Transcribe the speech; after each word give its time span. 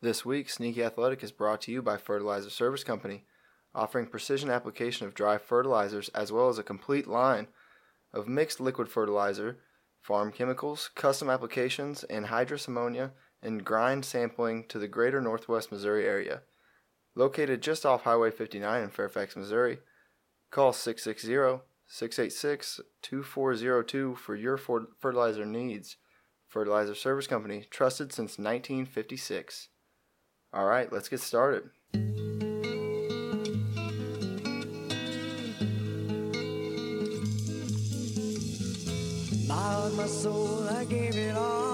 This 0.00 0.24
week, 0.24 0.48
Sneaky 0.48 0.84
Athletic 0.84 1.24
is 1.24 1.32
brought 1.32 1.60
to 1.62 1.72
you 1.72 1.82
by 1.82 1.96
Fertilizer 1.96 2.50
Service 2.50 2.84
Company, 2.84 3.24
offering 3.74 4.06
precision 4.06 4.48
application 4.48 5.08
of 5.08 5.14
dry 5.14 5.38
fertilizers 5.38 6.08
as 6.10 6.30
well 6.30 6.48
as 6.48 6.56
a 6.56 6.62
complete 6.62 7.08
line 7.08 7.48
of 8.12 8.28
mixed 8.28 8.60
liquid 8.60 8.88
fertilizer, 8.88 9.58
farm 10.00 10.30
chemicals, 10.30 10.88
custom 10.94 11.28
applications, 11.28 12.04
anhydrous 12.08 12.68
ammonia, 12.68 13.10
and 13.42 13.64
grid 13.64 14.04
sampling 14.04 14.66
to 14.68 14.78
the 14.78 14.86
greater 14.86 15.20
northwest 15.20 15.72
Missouri 15.72 16.06
area. 16.06 16.42
Located 17.16 17.60
just 17.60 17.84
off 17.84 18.04
Highway 18.04 18.30
59 18.30 18.80
in 18.80 18.90
Fairfax, 18.90 19.34
Missouri, 19.34 19.78
call 20.52 20.72
660 20.72 21.64
686 21.88 22.80
2402 23.02 24.14
for 24.14 24.36
your 24.36 24.56
fertilizer 24.56 25.44
needs. 25.44 25.96
Fertilizer 26.46 26.94
Service 26.94 27.26
Company, 27.26 27.66
trusted 27.68 28.12
since 28.12 28.38
1956. 28.38 29.70
All 30.52 30.64
right, 30.64 30.92
let's 30.92 31.08
get 31.08 31.20
started. 31.20 31.70
My 39.96 40.06
soul, 40.06 40.68
I 40.68 40.84
gave 40.84 41.16
it 41.16 41.36
all. 41.36 41.67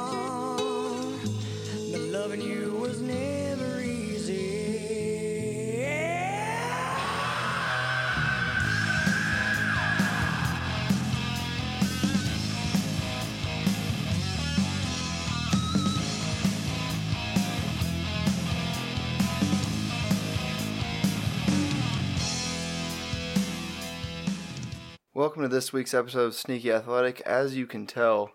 Welcome 25.17 25.43
to 25.43 25.49
this 25.49 25.73
week's 25.73 25.95
episode 25.95 26.25
of 26.25 26.35
Sneaky 26.35 26.73
Athletic. 26.73 27.21
As 27.21 27.57
you 27.57 27.69
can 27.69 27.87
tell, 27.87 28.33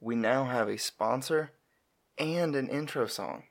we 0.00 0.16
now 0.16 0.46
have 0.46 0.66
a 0.66 0.78
sponsor 0.78 1.50
and 2.16 2.56
an 2.56 2.70
intro 2.70 3.06
song. 3.06 3.42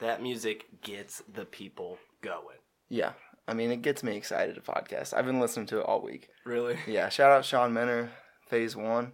That 0.00 0.20
music 0.20 0.64
gets 0.82 1.22
the 1.32 1.44
people 1.44 1.98
going. 2.20 2.56
Yeah, 2.88 3.12
I 3.46 3.54
mean, 3.54 3.70
it 3.70 3.82
gets 3.82 4.02
me 4.02 4.16
excited 4.16 4.56
to 4.56 4.60
podcast. 4.60 5.14
I've 5.14 5.26
been 5.26 5.38
listening 5.38 5.66
to 5.66 5.78
it 5.78 5.86
all 5.86 6.02
week. 6.02 6.28
Really? 6.44 6.76
Yeah, 6.88 7.08
shout 7.08 7.30
out 7.30 7.44
Sean 7.44 7.72
Menner, 7.72 8.08
Phase 8.48 8.74
One, 8.74 9.12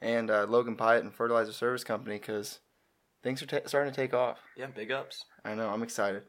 and 0.00 0.28
uh, 0.28 0.46
Logan 0.48 0.76
Pyatt 0.76 1.02
and 1.02 1.14
Fertilizer 1.14 1.52
Service 1.52 1.84
Company 1.84 2.18
because 2.18 2.58
things 3.22 3.42
are 3.42 3.46
ta- 3.46 3.66
starting 3.66 3.92
to 3.92 3.96
take 3.96 4.12
off. 4.12 4.38
Yeah, 4.56 4.66
big 4.74 4.90
ups. 4.90 5.24
I 5.44 5.54
know, 5.54 5.68
I'm 5.68 5.84
excited. 5.84 6.24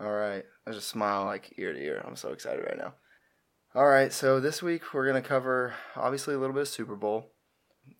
All 0.00 0.10
right, 0.10 0.42
I 0.66 0.72
just 0.72 0.88
smile 0.88 1.24
like 1.24 1.54
ear 1.56 1.72
to 1.72 1.80
ear. 1.80 2.02
I'm 2.04 2.16
so 2.16 2.32
excited 2.32 2.64
right 2.64 2.76
now. 2.76 2.94
All 3.76 3.88
right, 3.88 4.10
so 4.10 4.40
this 4.40 4.62
week 4.62 4.94
we're 4.94 5.04
going 5.04 5.22
to 5.22 5.28
cover 5.28 5.74
obviously 5.96 6.32
a 6.34 6.38
little 6.38 6.54
bit 6.54 6.62
of 6.62 6.68
Super 6.68 6.96
Bowl. 6.96 7.32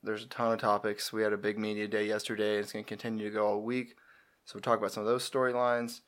There's 0.03 0.25
a 0.25 0.27
ton 0.27 0.51
of 0.51 0.59
topics. 0.59 1.13
We 1.13 1.23
had 1.23 1.35
a 1.35 1.37
big 1.37 1.59
media 1.59 1.87
day 1.87 2.07
yesterday, 2.07 2.55
and 2.55 2.65
it's 2.65 2.73
going 2.73 2.87
to 2.87 2.89
continue 2.89 3.29
to 3.29 3.35
go 3.35 3.47
all 3.47 3.61
week. 3.61 3.95
So 4.47 4.55
we'll 4.55 4.63
talk 4.63 4.79
about 4.79 4.93
some 4.93 5.03
of 5.03 5.07
those 5.07 5.29
storylines. 5.29 6.01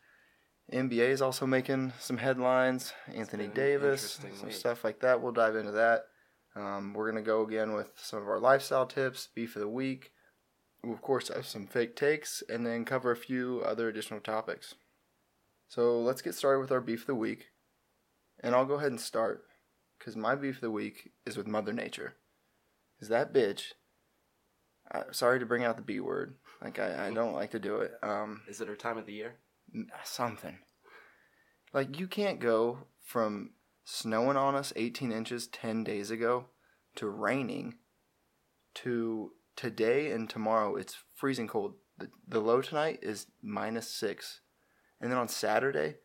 NBA 0.72 1.10
is 1.10 1.20
also 1.20 1.46
making 1.46 1.92
some 2.00 2.16
headlines. 2.16 2.94
Anthony 3.14 3.46
Davis, 3.46 4.18
some 4.22 4.46
week. 4.46 4.56
stuff 4.56 4.84
like 4.84 5.00
that. 5.00 5.20
We'll 5.20 5.32
dive 5.32 5.54
into 5.54 5.72
that. 5.72 6.04
Um, 6.56 6.94
we're 6.94 7.10
going 7.10 7.22
to 7.22 7.30
go 7.30 7.42
again 7.42 7.74
with 7.74 7.90
some 7.94 8.22
of 8.22 8.28
our 8.28 8.40
lifestyle 8.40 8.86
tips, 8.86 9.28
beef 9.34 9.54
of 9.54 9.60
the 9.60 9.68
week. 9.68 10.12
We'll, 10.82 10.94
of 10.94 11.02
course, 11.02 11.28
have 11.28 11.44
some 11.44 11.66
fake 11.66 11.94
takes, 11.94 12.42
and 12.48 12.64
then 12.64 12.86
cover 12.86 13.10
a 13.10 13.16
few 13.16 13.62
other 13.66 13.90
additional 13.90 14.20
topics. 14.20 14.76
So 15.68 16.00
let's 16.00 16.22
get 16.22 16.34
started 16.34 16.60
with 16.60 16.72
our 16.72 16.80
beef 16.80 17.02
of 17.02 17.08
the 17.08 17.14
week. 17.14 17.48
And 18.40 18.54
I'll 18.54 18.64
go 18.64 18.76
ahead 18.76 18.92
and 18.92 19.00
start 19.00 19.44
because 19.98 20.16
my 20.16 20.34
beef 20.34 20.56
of 20.56 20.60
the 20.60 20.70
week 20.70 21.12
is 21.26 21.36
with 21.36 21.46
Mother 21.46 21.72
Nature. 21.72 22.14
Is 23.00 23.08
that 23.08 23.32
bitch? 23.32 23.72
Sorry 25.12 25.38
to 25.38 25.46
bring 25.46 25.64
out 25.64 25.76
the 25.76 25.82
B 25.82 26.00
word. 26.00 26.36
Like 26.62 26.78
I, 26.78 27.08
I 27.08 27.10
don't 27.12 27.34
like 27.34 27.50
to 27.52 27.58
do 27.58 27.76
it. 27.76 27.92
Um, 28.02 28.42
Is 28.48 28.60
it 28.60 28.68
her 28.68 28.76
time 28.76 28.98
of 28.98 29.06
the 29.06 29.12
year? 29.12 29.34
something. 30.02 30.58
Like 31.74 31.98
you 32.00 32.06
can't 32.08 32.40
go 32.40 32.86
from 33.04 33.50
snowing 33.84 34.36
on 34.36 34.54
us 34.54 34.72
18 34.76 35.12
inches 35.12 35.46
10 35.46 35.84
days 35.84 36.10
ago 36.10 36.46
to 36.96 37.08
raining 37.08 37.74
to 38.74 39.32
today 39.56 40.10
and 40.10 40.28
tomorrow 40.28 40.76
it's 40.76 40.96
freezing 41.14 41.48
cold. 41.48 41.74
The, 41.98 42.08
the 42.26 42.40
low 42.40 42.62
tonight 42.62 43.00
is 43.02 43.26
minus 43.42 43.88
6. 43.90 44.40
And 45.00 45.10
then 45.10 45.18
on 45.18 45.28
Saturday 45.28 45.96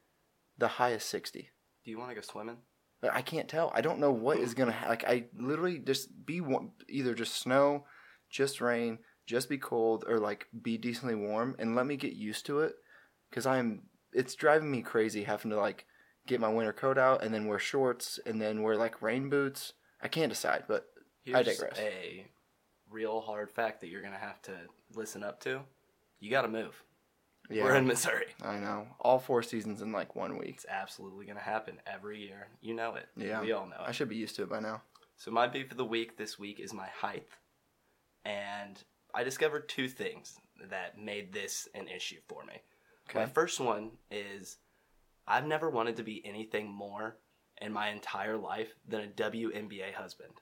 the 0.57 0.67
high 0.67 0.91
is 0.91 1.03
60. 1.03 1.49
Do 1.85 1.91
you 1.91 1.97
want 1.97 2.11
to 2.11 2.15
go 2.15 2.21
swimming? 2.21 2.57
I 3.11 3.21
can't 3.21 3.49
tell. 3.49 3.71
I 3.73 3.81
don't 3.81 3.99
know 3.99 4.11
what 4.11 4.37
is 4.37 4.53
gonna 4.53 4.71
ha- 4.71 4.89
like. 4.89 5.03
I 5.03 5.25
literally 5.37 5.79
just 5.79 6.25
be 6.25 6.41
one, 6.41 6.71
either 6.87 7.13
just 7.13 7.35
snow, 7.35 7.85
just 8.29 8.61
rain, 8.61 8.99
just 9.25 9.49
be 9.49 9.57
cold, 9.57 10.05
or 10.07 10.19
like 10.19 10.47
be 10.61 10.77
decently 10.77 11.15
warm, 11.15 11.55
and 11.59 11.75
let 11.75 11.85
me 11.85 11.97
get 11.97 12.13
used 12.13 12.45
to 12.47 12.59
it. 12.59 12.75
Cause 13.31 13.45
I'm, 13.47 13.83
it's 14.13 14.35
driving 14.35 14.69
me 14.69 14.81
crazy 14.83 15.23
having 15.23 15.49
to 15.51 15.57
like 15.57 15.85
get 16.27 16.39
my 16.39 16.49
winter 16.49 16.73
coat 16.73 16.97
out 16.97 17.23
and 17.23 17.33
then 17.33 17.47
wear 17.47 17.59
shorts 17.59 18.19
and 18.25 18.41
then 18.41 18.61
wear 18.61 18.77
like 18.77 19.01
rain 19.01 19.29
boots. 19.29 19.73
I 20.01 20.07
can't 20.07 20.29
decide, 20.29 20.65
but 20.67 20.85
Here's 21.23 21.45
digress. 21.45 21.79
a 21.79 22.25
real 22.89 23.21
hard 23.21 23.49
fact 23.51 23.81
that 23.81 23.87
you're 23.87 24.01
going 24.01 24.13
to 24.13 24.19
have 24.19 24.41
to 24.43 24.53
listen 24.93 25.23
up 25.23 25.39
to. 25.41 25.61
You 26.19 26.29
got 26.29 26.43
to 26.43 26.47
move. 26.47 26.83
Yeah, 27.49 27.63
We're 27.63 27.75
in 27.75 27.87
Missouri. 27.87 28.27
I 28.41 28.57
know 28.57 28.87
all 28.99 29.19
four 29.19 29.43
seasons 29.43 29.81
in 29.81 29.91
like 29.91 30.15
one 30.15 30.37
week. 30.37 30.55
It's 30.55 30.65
absolutely 30.69 31.25
going 31.25 31.37
to 31.37 31.43
happen 31.43 31.79
every 31.85 32.19
year. 32.21 32.47
You 32.61 32.73
know 32.73 32.95
it. 32.95 33.07
Yeah. 33.17 33.41
We 33.41 33.51
all 33.51 33.65
know 33.65 33.75
it. 33.75 33.87
I 33.87 33.91
should 33.91 34.09
be 34.09 34.15
used 34.15 34.35
to 34.37 34.43
it 34.43 34.49
by 34.49 34.59
now. 34.59 34.81
So 35.17 35.31
my 35.31 35.47
beef 35.47 35.71
of 35.71 35.77
the 35.77 35.85
week 35.85 36.17
this 36.17 36.39
week 36.39 36.59
is 36.59 36.73
my 36.73 36.87
height, 36.87 37.27
and 38.25 38.81
I 39.13 39.23
discovered 39.23 39.69
two 39.69 39.87
things 39.87 40.37
that 40.69 40.97
made 40.97 41.33
this 41.33 41.67
an 41.75 41.87
issue 41.87 42.19
for 42.27 42.43
me. 42.45 42.55
My 43.13 43.25
first 43.25 43.59
one 43.59 43.91
is 44.09 44.57
I've 45.27 45.45
never 45.45 45.69
wanted 45.69 45.97
to 45.97 46.03
be 46.03 46.25
anything 46.25 46.67
more 46.67 47.17
in 47.61 47.71
my 47.71 47.89
entire 47.89 48.37
life 48.37 48.73
than 48.87 49.01
a 49.01 49.07
WNBA 49.07 49.93
husband. 49.93 50.33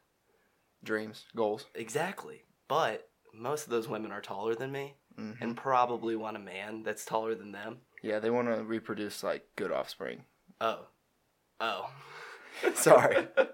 Dreams, 0.84 1.26
goals. 1.36 1.66
Exactly, 1.76 2.44
but 2.68 3.10
most 3.34 3.66
of 3.66 3.70
those 3.70 3.88
women 3.88 4.12
are 4.12 4.22
taller 4.22 4.56
than 4.56 4.72
me, 4.72 4.96
hmm 5.16 5.32
and 5.40 5.58
probably 5.58 6.16
want 6.16 6.38
a 6.38 6.40
man 6.40 6.84
that's 6.84 7.06
taller 7.06 7.36
than 7.36 7.52
them. 7.52 7.78
Yeah, 8.02 8.20
they 8.20 8.30
want 8.30 8.48
to 8.48 8.64
reproduce 8.64 9.24
like 9.24 9.46
good 9.56 9.72
offspring. 9.72 10.26
Oh, 10.60 10.88
oh. 11.60 11.90
Sorry. 12.76 13.28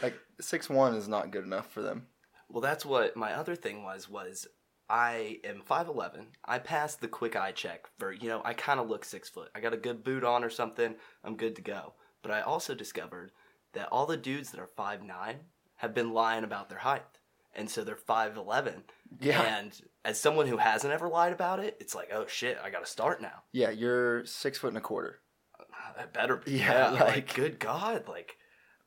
Like 0.00 0.14
six 0.40 0.70
one 0.70 0.94
is 0.94 1.08
not 1.08 1.32
good 1.32 1.44
enough 1.44 1.72
for 1.72 1.82
them. 1.82 2.06
Well, 2.48 2.60
that's 2.60 2.86
what 2.86 3.16
my 3.16 3.32
other 3.32 3.56
thing 3.56 3.82
was. 3.82 4.08
Was 4.08 4.46
I 4.88 5.38
am 5.42 5.62
five 5.64 5.88
eleven. 5.88 6.28
I 6.44 6.60
passed 6.60 7.00
the 7.00 7.08
quick 7.08 7.34
eye 7.34 7.50
check 7.50 7.86
for 7.98 8.12
you 8.12 8.28
know 8.28 8.42
I 8.44 8.54
kind 8.54 8.78
of 8.78 8.88
look 8.88 9.04
six 9.04 9.28
foot. 9.28 9.50
I 9.54 9.60
got 9.60 9.74
a 9.74 9.78
good 9.78 10.04
boot 10.04 10.22
on 10.22 10.44
or 10.44 10.50
something. 10.50 10.94
I'm 11.24 11.36
good 11.36 11.56
to 11.56 11.62
go. 11.62 11.94
But 12.22 12.30
I 12.30 12.42
also 12.42 12.74
discovered 12.74 13.32
that 13.72 13.88
all 13.90 14.06
the 14.06 14.16
dudes 14.16 14.50
that 14.50 14.60
are 14.60 14.70
five 14.76 15.02
nine 15.02 15.40
have 15.76 15.94
been 15.94 16.12
lying 16.12 16.44
about 16.44 16.68
their 16.68 16.78
height, 16.78 17.18
and 17.54 17.68
so 17.70 17.84
they're 17.84 17.96
five 17.96 18.36
eleven. 18.36 18.84
Yeah. 19.20 19.42
And 19.42 19.72
as 20.04 20.18
someone 20.18 20.46
who 20.46 20.56
hasn't 20.56 20.92
ever 20.92 21.08
lied 21.08 21.32
about 21.32 21.60
it, 21.60 21.76
it's 21.80 21.94
like, 21.94 22.10
oh 22.12 22.26
shit, 22.26 22.58
I 22.62 22.70
got 22.70 22.84
to 22.84 22.90
start 22.90 23.20
now. 23.22 23.42
Yeah, 23.52 23.70
you're 23.70 24.24
six 24.24 24.58
foot 24.58 24.68
and 24.68 24.78
a 24.78 24.80
quarter. 24.80 25.20
Uh, 25.60 25.64
that 25.96 26.12
better 26.14 26.36
be. 26.36 26.52
Yeah, 26.52 26.90
like, 26.90 27.00
like- 27.00 27.34
good 27.34 27.58
God, 27.60 28.08
like 28.08 28.36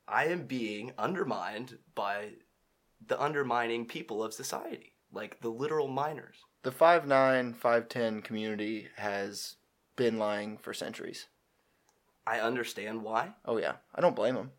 I 0.08 0.26
am 0.26 0.46
being 0.46 0.92
undermined 0.98 1.78
by 1.94 2.30
the 3.06 3.20
undermining 3.20 3.86
people 3.86 4.22
of 4.22 4.32
society, 4.34 4.94
like 5.12 5.40
the 5.40 5.48
literal 5.50 5.88
miners. 5.88 6.36
The 6.62 6.70
5'9", 6.72 7.54
5'10 7.54 8.24
community 8.24 8.88
has 8.96 9.56
been 9.94 10.18
lying 10.18 10.58
for 10.58 10.74
centuries. 10.74 11.26
I 12.26 12.40
understand 12.40 13.02
why, 13.02 13.34
Oh 13.44 13.56
yeah, 13.58 13.74
I 13.94 14.00
don't 14.00 14.16
blame 14.16 14.34
them. 14.34 14.50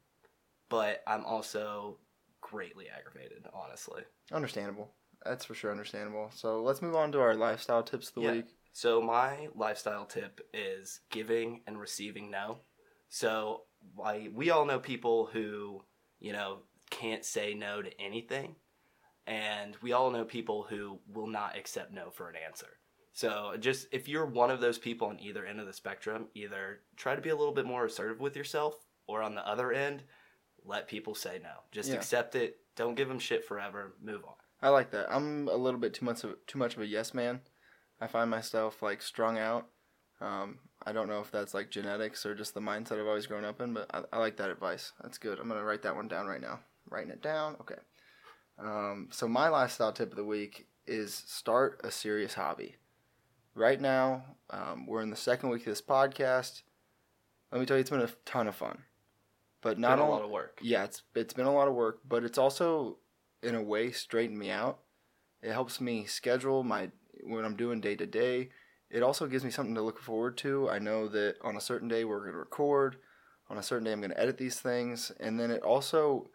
but 0.69 1.03
I'm 1.06 1.25
also 1.25 1.98
greatly 2.50 2.86
aggravated, 2.90 3.46
honestly. 3.54 4.04
Understandable. 4.32 4.94
That's 5.26 5.46
for 5.46 5.56
sure 5.56 5.72
understandable. 5.72 6.30
So 6.34 6.62
let's 6.62 6.82
move 6.82 6.96
on 6.96 7.12
to 7.12 7.20
our 7.20 7.36
lifestyle 7.36 7.84
tips 7.84 8.10
of 8.10 8.16
the 8.16 8.22
Yeah. 8.22 8.32
week. 8.34 8.46
So 8.72 9.02
my 9.02 9.50
lifestyle 9.56 10.06
tip 10.06 10.40
is 10.54 11.02
giving 11.10 11.64
and 11.68 11.80
receiving 11.80 12.30
no. 12.30 12.60
So 13.10 13.64
I, 14.04 14.30
we 14.34 14.50
all 14.52 14.66
know 14.66 14.80
people 14.80 15.26
who, 15.26 15.84
you 16.20 16.32
know, 16.34 16.60
can't 16.90 17.26
say 17.26 17.54
no 17.54 17.82
to 17.82 18.02
anything. 18.02 18.56
And 19.26 19.76
we 19.82 19.92
all 19.92 20.10
know 20.12 20.24
people 20.24 20.64
who 20.70 21.00
will 21.08 21.28
not 21.28 21.58
accept 21.58 21.92
no 21.92 22.12
for 22.12 22.30
an 22.30 22.36
answer. 22.38 22.80
So 23.14 23.56
just 23.60 23.88
if 23.92 24.08
you're 24.08 24.26
one 24.26 24.52
of 24.52 24.62
those 24.62 24.78
people 24.78 25.08
on 25.08 25.20
either 25.20 25.46
end 25.46 25.60
of 25.60 25.66
the 25.66 25.74
spectrum, 25.74 26.28
either 26.36 26.82
try 26.96 27.16
to 27.16 27.22
be 27.22 27.30
a 27.30 27.36
little 27.36 27.54
bit 27.54 27.66
more 27.66 27.86
assertive 27.86 28.20
with 28.20 28.38
yourself 28.38 28.76
or 29.08 29.22
on 29.24 29.36
the 29.36 29.46
other 29.46 29.72
end, 29.74 30.04
let 30.68 30.88
people 30.88 31.16
say 31.16 31.40
no. 31.42 31.50
Just 31.72 31.90
Yeah. 31.90 31.96
accept 31.96 32.36
it. 32.36 32.60
Don't 32.75 32.96
give 32.96 33.08
them 33.08 33.19
shit 33.19 33.46
forever. 33.46 33.94
Move 34.02 34.24
on. 34.25 34.36
I 34.62 34.69
like 34.69 34.92
that. 34.92 35.08
I'm 35.12 35.48
a 35.48 35.56
little 35.56 35.80
bit 35.80 35.94
too 35.94 36.06
much 36.06 36.24
of 36.24 36.36
too 36.46 36.60
much 36.60 36.75
of 36.75 36.81
a 36.81 36.86
yes 36.86 37.14
man. 37.14 37.42
I 38.00 38.08
find 38.08 38.30
myself 38.30 38.81
like 38.81 39.02
strung 39.02 39.38
out. 39.38 39.68
Um, 40.19 40.60
I 40.86 40.94
don't 40.94 41.08
know 41.08 41.22
if 41.22 41.31
that's 41.31 41.54
like 41.54 41.69
genetics 41.72 42.25
or 42.25 42.34
just 42.36 42.54
the 42.54 42.60
mindset 42.60 43.00
I've 43.00 43.08
always 43.08 43.28
grown 43.28 43.46
up 43.46 43.62
in, 43.62 43.74
but 43.74 43.88
I, 43.94 44.04
I 44.14 44.18
like 44.19 44.38
that 44.38 44.50
advice. 44.50 44.94
That's 45.02 45.18
good. 45.18 45.40
I'm 45.40 45.48
gonna 45.48 45.64
write 45.64 45.84
that 45.84 45.96
one 45.96 46.08
down 46.08 46.28
right 46.28 46.42
now. 46.42 46.60
Writing 46.90 47.12
it 47.12 47.22
down. 47.22 47.56
Okay. 47.62 47.75
Um, 48.60 49.10
so 49.12 49.28
my 49.28 49.48
lifestyle 49.50 49.92
tip 49.92 50.12
of 50.12 50.16
the 50.16 50.24
week 50.24 50.68
is 50.88 51.13
start 51.13 51.81
a 51.84 51.92
serious 51.92 52.34
hobby. 52.34 52.75
Right 53.54 53.80
now, 53.81 54.24
um, 54.50 54.86
we're 54.88 55.02
in 55.02 55.10
the 55.10 55.16
second 55.16 55.50
week 55.50 55.62
of 55.62 55.66
this 55.68 55.81
podcast. 55.81 56.62
Let 57.52 57.60
me 57.60 57.66
tell 57.66 57.78
you, 57.78 57.81
it's 57.81 57.90
been 57.90 58.02
a 58.02 58.10
ton 58.25 58.48
of 58.48 58.56
fun. 58.56 58.84
But 59.62 59.80
not 59.80 59.98
Been 59.98 60.06
a 60.06 60.09
lot 60.09 60.24
of 60.24 60.30
work. 60.30 60.59
yeah, 60.62 60.83
it's 60.83 61.01
it's 61.15 61.33
been 61.33 61.48
a 61.48 61.54
lot 61.54 61.68
of 61.68 61.74
work, 61.74 62.01
but 62.07 62.24
it's 62.24 62.38
also 62.38 62.98
in 63.42 63.56
a 63.56 63.62
way 63.62 63.92
straightened 63.92 64.38
me 64.38 64.51
out. 64.51 64.80
It 65.42 65.51
helps 65.51 65.81
me 65.81 66.06
schedule 66.06 66.63
my 66.63 66.92
what 67.24 67.44
I'm 67.45 67.56
doing 67.56 67.81
day 67.81 67.95
to 67.95 68.06
day. 68.06 68.50
It 68.89 69.04
also 69.04 69.27
gives 69.27 69.44
me 69.44 69.51
something 69.51 69.75
to 69.75 69.81
look 69.81 70.00
forward 70.00 70.38
to. 70.38 70.69
I 70.69 70.80
know 70.80 71.07
that 71.09 71.36
on 71.42 71.57
a 71.57 71.62
certain 71.62 71.88
day 71.88 72.06
we're 72.06 72.19
going 72.19 72.31
to 72.31 72.38
record, 72.38 72.98
on 73.50 73.57
a 73.57 73.63
certain 73.63 73.83
day 73.83 73.92
I'm 73.92 74.00
going 74.00 74.12
to 74.12 74.19
edit 74.19 74.38
these 74.38 74.59
things, 74.59 75.12
and 75.19 75.39
then 75.39 75.51
it 75.51 75.62
also 75.63 76.30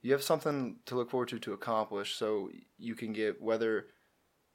you 0.00 0.12
have 0.12 0.22
something 0.22 0.78
to 0.86 0.96
look 0.96 1.10
forward 1.10 1.28
to 1.28 1.38
to 1.38 1.52
accomplish 1.52 2.14
so 2.16 2.48
you 2.78 2.94
can 2.94 3.12
get 3.12 3.40
whether 3.40 3.86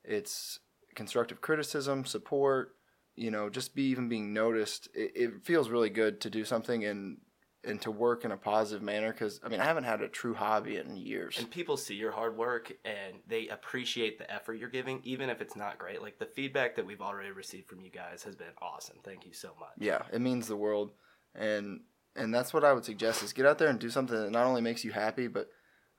it's 0.04 0.60
constructive 0.96 1.40
criticism, 1.42 2.04
support, 2.04 2.76
you 3.16 3.32
know, 3.32 3.50
just 3.50 3.76
be 3.76 3.84
even 3.84 4.10
being 4.10 4.34
noticed. 4.34 4.90
It, 4.94 5.12
it 5.16 5.46
feels 5.46 5.70
really 5.70 5.90
good 5.90 6.20
to 6.22 6.30
do 6.30 6.44
something 6.44 6.84
and 6.84 7.18
and 7.64 7.82
to 7.82 7.92
work 7.92 8.24
in 8.24 8.32
a 8.32 8.38
positive 8.38 8.82
manner 8.82 9.12
because 9.12 9.40
I 9.44 9.50
mean 9.50 9.60
I 9.60 9.66
haven't 9.66 9.84
had 9.84 10.02
a 10.02 10.08
true 10.08 10.34
hobby 10.34 10.78
in 10.78 10.96
years. 10.96 11.38
And 11.38 11.50
people 11.50 11.78
see 11.78 11.96
your 11.96 12.12
hard 12.12 12.38
work 12.38 12.72
and 12.86 13.16
they 13.28 13.48
appreciate 13.48 14.18
the 14.20 14.32
effort 14.32 14.56
you're 14.56 14.70
giving, 14.70 15.02
even 15.04 15.30
if 15.30 15.42
it's 15.42 15.56
not 15.56 15.78
great. 15.78 16.02
Like 16.02 16.20
the 16.20 16.26
feedback 16.26 16.76
that 16.76 16.86
we've 16.86 17.02
already 17.02 17.32
received 17.32 17.68
from 17.68 17.82
you 17.82 17.90
guys 17.90 18.24
has 18.24 18.36
been 18.36 18.48
awesome. 18.62 18.98
Thank 19.04 19.26
you 19.26 19.34
so 19.34 19.50
much. 19.60 19.70
Yeah, 19.78 20.04
it 20.14 20.22
means 20.22 20.48
the 20.48 20.56
world, 20.56 20.92
and 21.36 21.82
and 22.16 22.34
that's 22.34 22.54
what 22.54 22.64
I 22.64 22.74
would 22.74 22.86
suggest 22.86 23.24
is 23.24 23.34
get 23.34 23.46
out 23.46 23.58
there 23.58 23.70
and 23.70 23.80
do 23.80 23.90
something 23.90 24.16
that 24.16 24.32
not 24.32 24.48
only 24.48 24.62
makes 24.62 24.84
you 24.84 24.92
happy, 24.92 25.28
but 25.28 25.50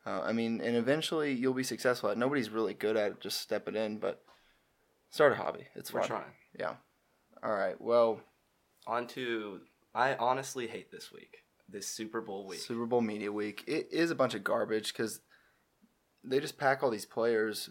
uh, 0.07 0.21
I 0.23 0.33
mean, 0.33 0.61
and 0.61 0.77
eventually 0.77 1.33
you'll 1.33 1.55
be 1.55 1.63
successful 1.63 2.09
at. 2.09 2.17
it. 2.17 2.19
Nobody's 2.19 2.51
really 2.51 2.75
good 2.75 2.97
at 2.97 3.13
it. 3.13 3.21
Just 3.21 3.41
step 3.41 3.69
it 3.69 3.77
in, 3.77 3.99
but 3.99 4.23
start 5.11 5.33
a 5.33 5.37
hobby. 5.37 5.67
It's 5.75 5.93
We're 5.93 6.03
trying. 6.05 6.33
Yeah. 6.59 6.75
All 7.43 7.55
right. 7.55 7.81
Well, 7.81 8.21
On 8.87 9.07
to, 9.09 9.61
I 9.95 10.15
honestly 10.15 10.67
hate 10.67 10.91
this 10.91 11.13
week, 11.13 11.39
this 11.69 11.87
Super 11.87 12.21
Bowl 12.21 12.47
week. 12.47 12.61
Super 12.61 12.87
Bowl 12.87 13.01
media 13.01 13.31
week. 13.33 13.65
It 13.67 13.89
is 13.91 14.11
a 14.11 14.15
bunch 14.15 14.35
of 14.35 14.45
garbage 14.45 14.93
because 14.93 15.21
they 16.25 16.41
just 16.41 16.59
pack 16.59 16.83
all 16.83 16.91
these 16.91 17.07
players 17.07 17.71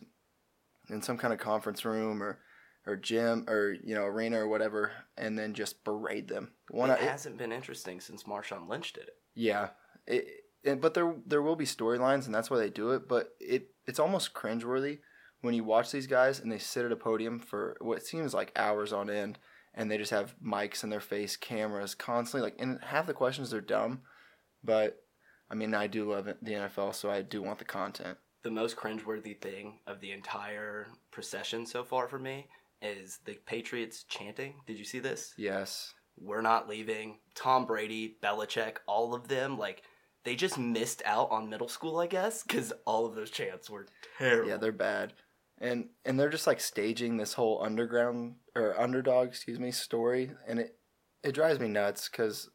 in 0.89 1.01
some 1.01 1.17
kind 1.17 1.33
of 1.33 1.39
conference 1.39 1.83
room 1.85 2.21
or 2.23 2.39
or 2.85 2.95
gym 2.95 3.45
or 3.49 3.75
you 3.83 3.94
know 3.95 4.05
arena 4.05 4.39
or 4.39 4.47
whatever, 4.47 4.91
and 5.17 5.38
then 5.38 5.53
just 5.53 5.83
berate 5.83 6.27
them. 6.27 6.51
One, 6.69 6.89
it 6.89 6.94
it- 6.94 7.09
hasn't 7.09 7.38
been 7.38 7.51
interesting 7.51 7.99
since 7.99 8.23
Marshawn 8.23 8.69
Lynch 8.69 8.94
did 8.94 9.03
it. 9.03 9.17
Yeah, 9.35 9.69
it, 10.05 10.27
it, 10.63 10.81
but 10.81 10.93
there 10.93 11.15
there 11.25 11.41
will 11.41 11.55
be 11.55 11.65
storylines, 11.65 12.25
and 12.25 12.33
that's 12.33 12.50
why 12.50 12.57
they 12.57 12.69
do 12.69 12.91
it. 12.91 13.07
But 13.07 13.31
it 13.39 13.71
it's 13.85 14.00
almost 14.00 14.33
cringeworthy 14.33 15.00
when 15.41 15.53
you 15.53 15.63
watch 15.63 15.91
these 15.91 16.07
guys 16.07 16.39
and 16.39 16.51
they 16.51 16.57
sit 16.57 16.85
at 16.85 16.91
a 16.91 16.95
podium 16.95 17.39
for 17.39 17.77
what 17.79 18.03
seems 18.03 18.33
like 18.33 18.51
hours 18.55 18.91
on 18.91 19.09
end, 19.09 19.38
and 19.73 19.89
they 19.91 19.97
just 19.97 20.11
have 20.11 20.35
mics 20.43 20.83
in 20.83 20.89
their 20.89 20.99
face, 20.99 21.35
cameras 21.35 21.95
constantly. 21.95 22.49
Like, 22.49 22.59
and 22.59 22.79
half 22.83 23.07
the 23.07 23.13
questions 23.13 23.53
are 23.53 23.61
dumb, 23.61 24.01
but 24.63 24.97
I 25.49 25.55
mean, 25.55 25.73
I 25.73 25.87
do 25.87 26.11
love 26.11 26.25
the 26.25 26.51
NFL, 26.51 26.93
so 26.95 27.09
I 27.09 27.21
do 27.21 27.41
want 27.41 27.59
the 27.59 27.65
content. 27.65 28.17
The 28.43 28.51
most 28.51 28.75
cringeworthy 28.77 29.39
thing 29.39 29.79
of 29.87 29.99
the 30.01 30.11
entire 30.11 30.87
procession 31.11 31.65
so 31.65 31.83
far 31.83 32.07
for 32.07 32.19
me 32.19 32.47
is 32.81 33.19
the 33.25 33.35
Patriots 33.45 34.03
chanting. 34.03 34.55
Did 34.67 34.77
you 34.77 34.85
see 34.85 34.99
this? 34.99 35.33
Yes, 35.37 35.93
We're 36.19 36.41
not 36.41 36.67
leaving. 36.69 37.19
Tom 37.35 37.65
Brady, 37.65 38.17
Belichick, 38.23 38.77
all 38.87 39.13
of 39.13 39.27
them, 39.27 39.57
like, 39.57 39.83
they 40.23 40.35
just 40.35 40.57
missed 40.57 41.01
out 41.05 41.29
on 41.31 41.49
middle 41.49 41.69
school, 41.69 41.99
I 41.99 42.07
guess, 42.07 42.43
because 42.43 42.73
all 42.85 43.05
of 43.05 43.15
those 43.15 43.31
chants 43.31 43.69
were 43.69 43.87
terrible. 44.17 44.49
yeah, 44.49 44.57
they're 44.57 44.71
bad, 44.73 45.13
and 45.59 45.89
and 46.06 46.19
they're 46.19 46.30
just 46.30 46.48
like 46.48 46.59
staging 46.59 47.18
this 47.18 47.33
whole 47.33 47.62
underground 47.63 48.36
or 48.56 48.80
underdog, 48.80 49.30
excuse 49.30 49.59
me, 49.59 49.71
story, 49.71 50.31
and 50.48 50.59
it 50.59 50.77
it 51.24 51.33
drives 51.33 51.59
me 51.59 51.68
nuts 51.68 52.09
because 52.09 52.50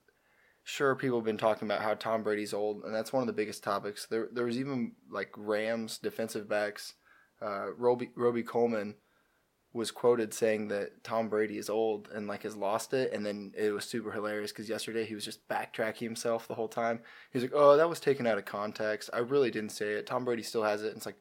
sure 0.64 0.94
people 0.94 1.18
have 1.18 1.24
been 1.24 1.36
talking 1.36 1.66
about 1.66 1.82
how 1.82 1.94
Tom 1.94 2.22
Brady's 2.22 2.54
old, 2.54 2.84
and 2.84 2.94
that's 2.94 3.12
one 3.12 3.22
of 3.22 3.26
the 3.26 3.32
biggest 3.32 3.62
topics. 3.62 4.06
There 4.06 4.28
there 4.32 4.46
was 4.46 4.58
even 4.58 4.92
like 5.10 5.30
Rams 5.36 5.98
defensive 5.98 6.48
backs, 6.48 6.94
uh, 7.40 7.72
Roby 7.76 8.10
Robey-Coleman 8.16 8.94
was 9.74 9.90
quoted 9.90 10.34
saying 10.34 10.68
that 10.68 11.02
Tom 11.02 11.30
Brady 11.30 11.56
is 11.56 11.70
old 11.70 12.08
and 12.14 12.26
like 12.26 12.42
has 12.42 12.54
lost 12.54 12.92
it, 12.92 13.12
and 13.12 13.24
then 13.24 13.52
it 13.56 13.72
was 13.72 13.84
super 13.84 14.12
hilarious 14.12 14.52
because 14.52 14.68
yesterday 14.68 15.04
he 15.04 15.14
was 15.14 15.24
just 15.24 15.48
backtracking 15.48 16.00
himself 16.00 16.46
the 16.46 16.54
whole 16.54 16.68
time. 16.68 17.00
He's 17.32 17.42
like, 17.42 17.52
"Oh, 17.54 17.76
that 17.76 17.88
was 17.88 17.98
taken 17.98 18.26
out 18.26 18.38
of 18.38 18.44
context. 18.44 19.10
I 19.12 19.18
really 19.18 19.50
didn't 19.50 19.72
say 19.72 19.94
it. 19.94 20.06
Tom 20.06 20.24
Brady 20.24 20.42
still 20.42 20.62
has 20.62 20.82
it." 20.82 20.88
And 20.88 20.98
it's 20.98 21.06
like 21.06 21.16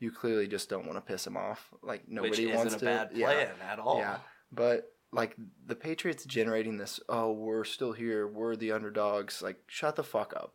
you 0.00 0.10
clearly 0.10 0.48
just 0.48 0.68
don't 0.68 0.86
want 0.86 0.96
to 0.96 1.02
piss 1.02 1.26
him 1.26 1.36
off. 1.36 1.70
Like 1.82 2.02
Which 2.02 2.10
nobody 2.10 2.44
isn't 2.44 2.56
wants 2.56 2.74
a 2.74 2.78
to. 2.78 2.84
bad 2.84 3.10
yeah. 3.14 3.26
plan 3.26 3.48
at 3.70 3.78
all. 3.78 3.98
Yeah, 3.98 4.18
but 4.50 4.90
like 5.12 5.36
the 5.66 5.74
Patriots 5.74 6.24
generating 6.24 6.78
this, 6.78 7.00
oh, 7.08 7.32
we're 7.32 7.64
still 7.64 7.92
here, 7.92 8.26
we're 8.26 8.56
the 8.56 8.72
underdogs. 8.72 9.42
Like, 9.42 9.58
shut 9.66 9.96
the 9.96 10.04
fuck 10.04 10.32
up. 10.36 10.54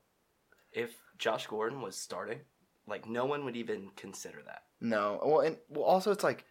If 0.72 0.96
Josh 1.18 1.48
Gordon 1.48 1.82
was 1.82 1.96
starting, 1.96 2.42
like, 2.88 3.08
no 3.08 3.26
one 3.26 3.46
would 3.46 3.56
even 3.56 3.90
consider 3.96 4.42
that. 4.46 4.64
No, 4.82 5.20
well, 5.24 5.40
and 5.42 5.58
well, 5.70 5.84
also 5.84 6.12
it's 6.12 6.24
like, 6.24 6.46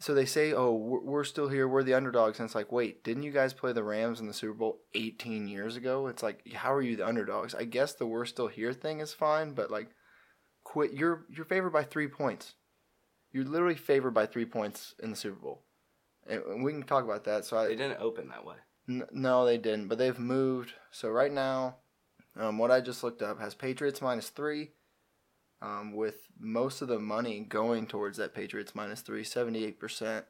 so 0.00 0.14
they 0.14 0.24
say, 0.24 0.52
oh, 0.52 0.72
we're, 0.74 1.00
we're 1.00 1.24
still 1.24 1.48
here, 1.48 1.68
we're 1.68 1.82
the 1.82 1.94
underdogs, 1.94 2.38
and 2.38 2.46
it's 2.46 2.54
like, 2.54 2.72
wait, 2.72 3.04
didn't 3.04 3.22
you 3.22 3.32
guys 3.32 3.54
play 3.54 3.72
the 3.72 3.84
Rams 3.84 4.20
in 4.20 4.26
the 4.26 4.34
Super 4.34 4.54
Bowl 4.54 4.80
18 4.94 5.46
years 5.46 5.76
ago? 5.76 6.06
It's 6.06 6.22
like, 6.22 6.46
how 6.54 6.72
are 6.72 6.82
you 6.82 6.96
the 6.96 7.06
underdogs? 7.06 7.54
I 7.54 7.64
guess 7.64 7.94
the 7.94 8.06
we're 8.06 8.24
still 8.24 8.48
here 8.48 8.72
thing 8.72 9.00
is 9.00 9.12
fine, 9.12 9.52
but 9.52 9.70
like, 9.70 9.90
quit. 10.64 10.92
You're 10.92 11.24
you're 11.28 11.44
favored 11.44 11.72
by 11.72 11.84
three 11.84 12.08
points. 12.08 12.54
You're 13.32 13.44
literally 13.44 13.76
favored 13.76 14.12
by 14.12 14.26
three 14.26 14.44
points 14.44 14.94
in 15.02 15.10
the 15.10 15.16
Super 15.16 15.40
Bowl, 15.40 15.62
and 16.26 16.62
we 16.62 16.72
can 16.72 16.82
talk 16.82 17.04
about 17.04 17.24
that. 17.24 17.44
So 17.44 17.56
I, 17.56 17.68
They 17.68 17.76
didn't 17.76 18.00
open 18.00 18.28
that 18.28 18.44
way. 18.44 18.56
N- 18.88 19.06
no, 19.12 19.46
they 19.46 19.58
didn't, 19.58 19.88
but 19.88 19.98
they've 19.98 20.18
moved. 20.18 20.74
So 20.90 21.08
right 21.08 21.32
now, 21.32 21.76
um, 22.36 22.58
what 22.58 22.70
I 22.70 22.80
just 22.80 23.02
looked 23.02 23.22
up 23.22 23.40
has 23.40 23.54
Patriots 23.54 24.02
minus 24.02 24.28
three, 24.28 24.70
um, 25.60 25.94
with 25.94 26.16
most 26.38 26.82
of 26.82 26.88
the 26.88 26.98
money 26.98 27.40
going 27.40 27.86
towards 27.86 28.18
that 28.18 28.34
Patriots 28.34 28.74
minus 28.74 29.00
three, 29.00 29.22
78%. 29.22 30.24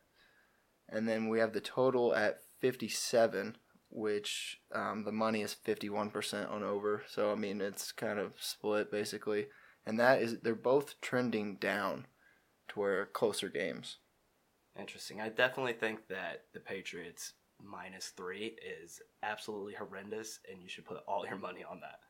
And 0.89 1.09
then 1.09 1.29
we 1.29 1.39
have 1.39 1.53
the 1.53 1.61
total 1.61 2.15
at 2.15 2.41
57, 2.61 3.57
which 3.91 4.59
um, 4.75 5.05
the 5.05 5.13
money 5.13 5.41
is 5.41 5.57
51% 5.67 6.51
on 6.51 6.63
over. 6.63 7.03
So, 7.09 7.33
I 7.33 7.35
mean, 7.35 7.61
it's 7.61 7.93
kind 7.93 8.19
of 8.19 8.33
split 8.39 8.91
basically. 8.91 9.47
And 9.87 9.99
that 9.99 10.23
is, 10.23 10.39
they're 10.41 10.55
both 10.55 11.01
trending 11.01 11.57
down 11.57 12.07
to 12.69 12.81
where 12.81 13.07
closer 13.07 13.49
games. 13.49 13.99
Interesting. 14.79 15.21
I 15.21 15.29
definitely 15.29 15.75
think 15.75 16.09
that 16.09 16.45
the 16.55 16.61
Patriots 16.61 17.35
minus 17.63 18.13
three 18.17 18.57
is 18.83 19.01
absolutely 19.23 19.75
horrendous, 19.75 20.41
and 20.51 20.63
you 20.63 20.69
should 20.69 20.85
put 20.85 20.99
all 21.07 21.27
your 21.27 21.37
money 21.37 21.65
on 21.69 21.81
that. 21.81 22.01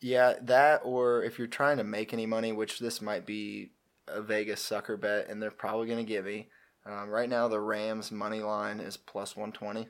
Yeah, 0.00 0.34
that 0.42 0.80
or 0.84 1.22
if 1.24 1.38
you're 1.38 1.46
trying 1.46 1.76
to 1.76 1.84
make 1.84 2.12
any 2.12 2.26
money, 2.26 2.52
which 2.52 2.78
this 2.78 3.02
might 3.02 3.26
be 3.26 3.72
a 4.08 4.22
Vegas 4.22 4.60
sucker 4.60 4.96
bet, 4.96 5.28
and 5.28 5.42
they're 5.42 5.50
probably 5.50 5.86
going 5.86 6.04
to 6.04 6.04
give 6.04 6.24
me. 6.24 6.48
Um, 6.86 7.10
right 7.10 7.28
now, 7.28 7.48
the 7.48 7.60
Rams 7.60 8.10
money 8.10 8.40
line 8.40 8.80
is 8.80 8.96
plus 8.96 9.36
120, 9.36 9.88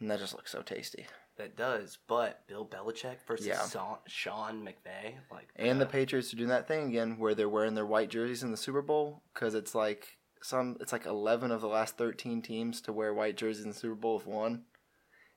and 0.00 0.10
that 0.10 0.20
just 0.20 0.34
looks 0.34 0.52
so 0.52 0.62
tasty. 0.62 1.06
That 1.38 1.56
does, 1.56 1.98
but 2.08 2.46
Bill 2.46 2.66
Belichick 2.66 3.16
versus 3.26 3.46
Yeah. 3.46 3.62
Sa- 3.62 3.98
Sean 4.06 4.62
McVay, 4.66 5.14
like, 5.30 5.48
And 5.56 5.80
the 5.80 5.86
uh, 5.86 5.90
Patriots 5.90 6.32
are 6.32 6.36
doing 6.36 6.50
that 6.50 6.68
thing 6.68 6.88
again 6.88 7.18
where 7.18 7.34
they're 7.34 7.48
wearing 7.48 7.74
their 7.74 7.86
white 7.86 8.10
jerseys 8.10 8.42
in 8.42 8.50
the 8.50 8.56
Super 8.58 8.82
Bowl 8.82 9.22
because 9.32 9.54
it's 9.54 9.74
like 9.74 10.18
some, 10.42 10.76
it's 10.80 10.92
like 10.92 11.06
11 11.06 11.50
of 11.50 11.62
the 11.62 11.68
last 11.68 11.96
13 11.96 12.42
teams 12.42 12.82
to 12.82 12.92
wear 12.92 13.14
white 13.14 13.36
jerseys 13.38 13.62
in 13.64 13.70
the 13.70 13.74
Super 13.76 13.94
Bowl 13.94 14.18
have 14.18 14.26
won. 14.26 14.64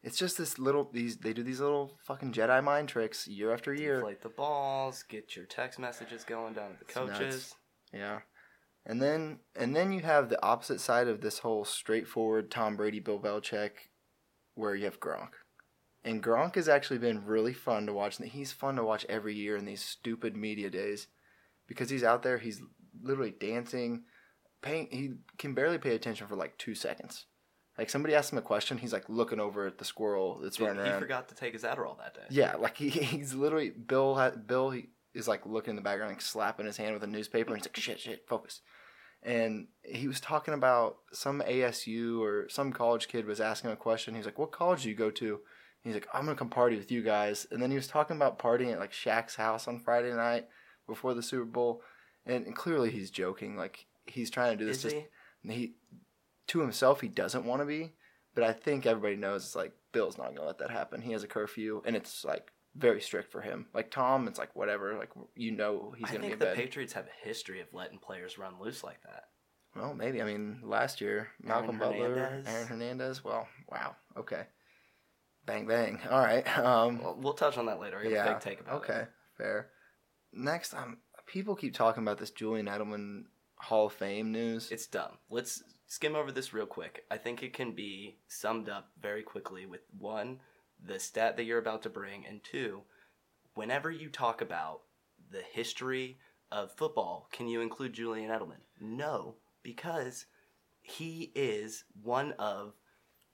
It's 0.03 0.17
just 0.19 0.37
this 0.37 0.59
little 0.59 0.87
these 0.93 1.17
they 1.17 1.33
do 1.33 1.41
these 1.41 1.59
little 1.61 1.97
fucking 2.05 2.31
Jedi 2.33 2.63
mind 2.63 2.89
tricks 2.89 3.27
year 3.27 3.51
after 3.51 3.73
year. 3.73 3.95
deflate 3.95 4.21
the 4.21 4.29
balls, 4.29 5.01
get 5.01 5.35
your 5.35 5.45
text 5.45 5.79
messages 5.79 6.23
going 6.23 6.53
down 6.53 6.73
to 6.73 6.77
the 6.79 6.85
It's 6.85 6.95
nuts. 6.95 7.17
coaches. 7.17 7.55
Yeah. 7.91 8.19
And 8.85 9.01
then 9.01 9.39
and 9.55 9.75
then 9.75 9.91
you 9.91 10.01
have 10.01 10.29
the 10.29 10.43
opposite 10.45 10.79
side 10.79 11.07
of 11.07 11.21
this 11.21 11.39
whole 11.39 11.65
straightforward 11.65 12.51
Tom 12.51 12.75
Brady 12.75 12.99
Bill 12.99 13.19
Belichick 13.19 13.71
where 14.53 14.75
you 14.75 14.85
have 14.85 14.99
Gronk. 14.99 15.29
And 16.05 16.21
Gronk 16.21 16.53
has 16.55 16.69
actually 16.69 16.99
been 16.99 17.25
really 17.25 17.53
fun 17.53 17.87
to 17.87 17.93
watch. 17.93 18.17
He's 18.19 18.51
fun 18.51 18.75
to 18.75 18.83
watch 18.83 19.05
every 19.09 19.33
year 19.33 19.57
in 19.57 19.65
these 19.65 19.81
stupid 19.81 20.37
media 20.37 20.69
days 20.69 21.07
because 21.67 21.89
he's 21.89 22.03
out 22.03 22.21
there, 22.21 22.37
he's 22.37 22.61
literally 23.01 23.33
dancing, 23.37 24.03
paying 24.61 24.87
he 24.91 25.13
can 25.39 25.55
barely 25.55 25.79
pay 25.79 25.95
attention 25.95 26.27
for 26.27 26.35
like 26.35 26.57
2 26.59 26.75
seconds. 26.75 27.25
Like 27.75 27.89
somebody 27.89 28.13
asks 28.13 28.31
him 28.31 28.37
a 28.37 28.43
question, 28.43 28.77
he's 28.77 28.93
like 28.93 29.09
looking 29.09 29.39
over 29.39 29.65
at 29.65 29.79
the 29.79 29.83
squirrel 29.85 30.39
that's 30.41 30.57
Dude, 30.57 30.67
running 30.67 30.85
he 30.85 30.91
around. 30.91 31.01
forgot 31.01 31.27
to 31.29 31.35
take 31.35 31.53
his 31.53 31.63
Adderall 31.63 31.97
that 31.97 32.13
day. 32.13 32.21
Yeah, 32.29 32.55
like 32.55 32.77
he, 32.77 32.89
he's 32.89 33.33
literally 33.33 33.71
Bill. 33.71 34.31
Bill 34.45 34.69
he 34.69 34.89
is 35.15 35.27
like 35.27 35.45
looking 35.47 35.71
in 35.71 35.75
the 35.75 35.81
background, 35.81 36.11
like 36.11 36.21
slapping 36.21 36.67
his 36.67 36.77
hand 36.77 36.93
with 36.93 37.03
a 37.03 37.07
newspaper, 37.07 37.49
and 37.51 37.57
he's 37.57 37.67
like, 37.67 37.75
"Shit, 37.77 37.99
shit, 37.99 38.27
focus." 38.27 38.61
and 39.23 39.67
he 39.81 40.07
was 40.07 40.19
talking 40.19 40.53
about 40.53 40.97
some 41.11 41.41
ASU 41.41 42.21
or 42.21 42.47
some 42.47 42.71
college 42.71 43.07
kid 43.07 43.25
was 43.25 43.41
asking 43.41 43.71
a 43.71 43.75
question. 43.75 44.13
He's 44.13 44.25
like, 44.25 44.37
"What 44.37 44.51
college 44.51 44.83
do 44.83 44.89
you 44.89 44.95
go 44.95 45.09
to?" 45.11 45.39
He's 45.85 45.93
like, 45.93 46.07
"I'm 46.13 46.25
gonna 46.25 46.35
come 46.35 46.49
party 46.49 46.75
with 46.75 46.91
you 46.91 47.03
guys." 47.03 47.45
And 47.51 47.61
then 47.61 47.69
he 47.69 47.77
was 47.77 47.87
talking 47.87 48.15
about 48.15 48.39
partying 48.39 48.73
at 48.73 48.79
like 48.79 48.91
Shaq's 48.91 49.35
house 49.35 49.67
on 49.67 49.79
Friday 49.79 50.11
night 50.11 50.47
before 50.87 51.13
the 51.13 51.21
Super 51.21 51.45
Bowl, 51.45 51.83
and, 52.25 52.47
and 52.47 52.55
clearly 52.55 52.89
he's 52.89 53.11
joking. 53.11 53.55
Like 53.55 53.85
he's 54.05 54.31
trying 54.31 54.57
to 54.57 54.57
do 54.57 54.65
this 54.65 54.77
Is 54.77 54.83
just 54.83 54.95
he? 54.95 55.05
and 55.43 55.51
he 55.51 55.75
to 56.47 56.59
himself 56.59 57.01
he 57.01 57.07
doesn't 57.07 57.45
want 57.45 57.61
to 57.61 57.65
be, 57.67 57.93
but 58.33 58.43
I 58.43 58.51
think 58.51 58.87
everybody 58.87 59.15
knows 59.15 59.45
it's 59.45 59.55
like 59.55 59.73
Bill's 59.91 60.17
not 60.17 60.35
gonna 60.35 60.47
let 60.47 60.57
that 60.57 60.71
happen. 60.71 61.01
He 61.01 61.11
has 61.11 61.23
a 61.23 61.27
curfew, 61.27 61.83
and 61.85 61.95
it's 61.95 62.25
like 62.25 62.51
very 62.75 62.99
strict 62.99 63.31
for 63.31 63.41
him. 63.41 63.67
Like 63.71 63.91
Tom, 63.91 64.27
it's 64.27 64.39
like 64.39 64.55
whatever. 64.55 64.97
Like 64.97 65.11
you 65.35 65.51
know 65.51 65.93
he's 65.95 66.07
gonna 66.07 66.21
be. 66.21 66.25
I 66.25 66.29
think 66.29 66.39
the 66.39 66.45
bed. 66.45 66.55
Patriots 66.55 66.93
have 66.93 67.05
a 67.05 67.27
history 67.27 67.61
of 67.61 67.67
letting 67.73 67.99
players 67.99 68.39
run 68.39 68.55
loose 68.59 68.83
like 68.83 69.03
that. 69.03 69.25
Well, 69.75 69.93
maybe. 69.93 70.19
I 70.19 70.25
mean, 70.25 70.61
last 70.63 70.99
year, 70.99 71.27
Malcolm 71.41 71.79
Aaron 71.81 71.99
Butler, 71.99 72.15
Hernandez. 72.15 72.53
Aaron 72.53 72.67
Hernandez. 72.67 73.23
Well, 73.23 73.47
wow. 73.69 73.95
Okay. 74.17 74.43
Bang, 75.45 75.67
bang. 75.67 75.99
All 76.09 76.19
right. 76.19 76.45
Um, 76.57 77.01
Well, 77.01 77.17
we'll 77.19 77.33
touch 77.33 77.57
on 77.57 77.67
that 77.67 77.79
later. 77.79 77.99
A 77.99 78.09
yeah. 78.09 78.33
big 78.33 78.41
take 78.41 78.61
about 78.61 78.83
okay. 78.83 79.01
it. 79.01 79.11
Fair. 79.37 79.69
Next, 80.33 80.73
um, 80.73 80.97
people 81.27 81.55
keep 81.55 81.73
talking 81.73 82.03
about 82.03 82.17
this 82.17 82.31
Julian 82.31 82.65
Edelman 82.65 83.25
Hall 83.57 83.87
of 83.87 83.93
Fame 83.93 84.31
news. 84.31 84.71
It's 84.71 84.87
dumb. 84.87 85.17
Let's 85.29 85.63
skim 85.87 86.15
over 86.15 86.31
this 86.31 86.53
real 86.53 86.65
quick. 86.65 87.03
I 87.11 87.17
think 87.17 87.43
it 87.43 87.53
can 87.53 87.73
be 87.73 88.17
summed 88.27 88.69
up 88.69 88.89
very 88.99 89.23
quickly 89.23 89.65
with 89.65 89.81
one, 89.97 90.39
the 90.83 90.99
stat 90.99 91.37
that 91.37 91.43
you're 91.43 91.59
about 91.59 91.83
to 91.83 91.89
bring, 91.89 92.25
and 92.25 92.43
two, 92.43 92.81
whenever 93.53 93.91
you 93.91 94.09
talk 94.09 94.41
about 94.41 94.81
the 95.31 95.41
history 95.41 96.17
of 96.51 96.71
football, 96.71 97.27
can 97.31 97.47
you 97.47 97.61
include 97.61 97.93
Julian 97.93 98.29
Edelman? 98.29 98.61
No, 98.79 99.35
because 99.63 100.25
he 100.81 101.31
is 101.35 101.85
one 102.01 102.33
of 102.33 102.73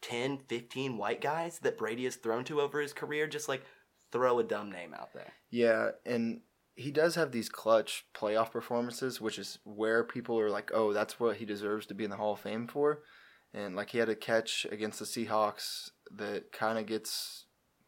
10, 0.01 0.39
15 0.47 0.97
white 0.97 1.21
guys 1.21 1.59
that 1.59 1.77
Brady 1.77 2.05
has 2.05 2.15
thrown 2.15 2.43
to 2.45 2.61
over 2.61 2.79
his 2.81 2.93
career. 2.93 3.27
Just 3.27 3.49
like 3.49 3.63
throw 4.11 4.39
a 4.39 4.43
dumb 4.43 4.71
name 4.71 4.93
out 4.93 5.13
there. 5.13 5.33
Yeah, 5.49 5.91
and 6.05 6.41
he 6.75 6.91
does 6.91 7.15
have 7.15 7.31
these 7.31 7.49
clutch 7.49 8.05
playoff 8.13 8.51
performances, 8.51 9.21
which 9.21 9.37
is 9.37 9.59
where 9.63 10.03
people 10.03 10.39
are 10.39 10.49
like, 10.49 10.71
"Oh, 10.73 10.93
that's 10.93 11.19
what 11.19 11.37
he 11.37 11.45
deserves 11.45 11.85
to 11.87 11.93
be 11.93 12.03
in 12.03 12.09
the 12.09 12.17
Hall 12.17 12.33
of 12.33 12.39
Fame 12.39 12.67
for." 12.67 13.03
And 13.53 13.75
like 13.75 13.89
he 13.89 13.97
had 13.97 14.09
a 14.09 14.15
catch 14.15 14.65
against 14.71 14.99
the 14.99 15.05
Seahawks 15.05 15.89
that 16.09 16.51
kind 16.51 16.79
of 16.79 16.85
gets 16.85 17.45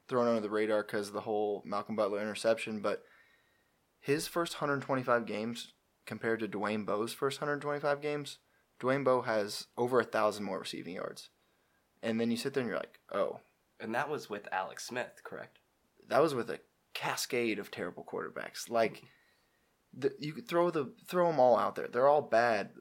thrown 0.07 0.27
under 0.27 0.41
the 0.41 0.49
radar 0.49 0.83
because 0.83 1.07
of 1.07 1.13
the 1.13 1.21
whole 1.21 1.63
Malcolm 1.65 1.95
Butler 1.95 2.21
interception, 2.21 2.81
but 2.81 3.03
his 3.99 4.27
first 4.27 4.55
125 4.55 5.25
games 5.25 5.73
compared 6.05 6.41
to 6.41 6.47
Dwayne 6.47 6.85
Bowe's 6.85 7.13
first 7.13 7.39
125 7.39 8.01
games, 8.01 8.39
Dwayne 8.81 9.05
Bowe 9.05 9.21
has 9.21 9.67
over 9.77 10.01
a 10.01 10.05
thousand 10.05 10.43
more 10.43 10.59
receiving 10.59 10.95
yards. 10.95 11.29
And 12.03 12.19
then 12.19 12.29
you 12.29 12.37
sit 12.37 12.53
there 12.53 12.61
and 12.61 12.69
you're 12.69 12.77
like, 12.77 12.99
"Oh, 13.11 13.39
And 13.79 13.95
that 13.95 14.09
was 14.09 14.29
with 14.29 14.47
Alex 14.51 14.85
Smith, 14.85 15.21
correct? 15.23 15.57
that 16.09 16.21
was 16.21 16.35
with 16.35 16.49
a 16.49 16.59
cascade 16.93 17.57
of 17.59 17.71
terrible 17.71 18.03
quarterbacks. 18.03 18.69
Like 18.69 18.97
mm-hmm. 18.97 19.99
the, 20.01 20.11
you 20.19 20.33
could 20.33 20.47
throw 20.47 20.69
the 20.69 20.93
throw 21.07 21.27
them 21.31 21.39
all 21.39 21.57
out 21.57 21.75
there. 21.75 21.87
They're 21.87 22.07
all 22.09 22.21
bad. 22.21 22.71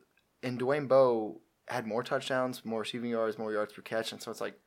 And 0.43 0.59
Dwayne 0.59 0.89
Bowe 0.89 1.41
had 1.69 1.87
more 1.87 2.03
touchdowns, 2.03 2.65
more 2.65 2.81
receiving 2.81 3.11
yards, 3.11 3.39
more 3.39 3.53
yards 3.53 3.73
per 3.73 3.83
catch, 3.83 4.11
and 4.13 4.21
so 4.21 4.31
it's 4.33 4.41
like, 4.41 4.59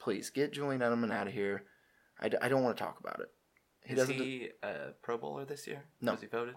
please 0.00 0.30
get 0.30 0.52
Julian 0.52 0.80
Edelman 0.80 1.12
out 1.12 1.26
of 1.26 1.32
here. 1.32 1.64
I, 2.20 2.28
d- 2.28 2.36
I 2.40 2.48
don't 2.48 2.62
want 2.62 2.76
to 2.76 2.82
talk 2.82 3.00
about 3.00 3.18
it. 3.20 3.28
He 3.84 3.94
Is 3.94 3.98
doesn't. 3.98 4.14
he 4.14 4.50
a 4.62 4.92
Pro 5.02 5.18
Bowler 5.18 5.44
this 5.44 5.66
year? 5.66 5.82
No. 6.00 6.12
Was 6.12 6.20
he 6.20 6.28
voted? 6.28 6.54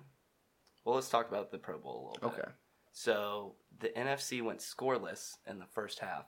Well, 0.86 0.94
let's 0.94 1.10
talk 1.10 1.28
about 1.28 1.52
the 1.52 1.58
Pro 1.58 1.80
Bowl 1.80 2.14
a 2.22 2.24
little 2.24 2.30
bit. 2.30 2.40
okay. 2.40 2.52
So 2.94 3.56
the 3.80 3.90
NFC 3.90 4.44
went 4.44 4.60
scoreless 4.60 5.38
in 5.48 5.58
the 5.58 5.66
first 5.66 5.98
half, 6.00 6.26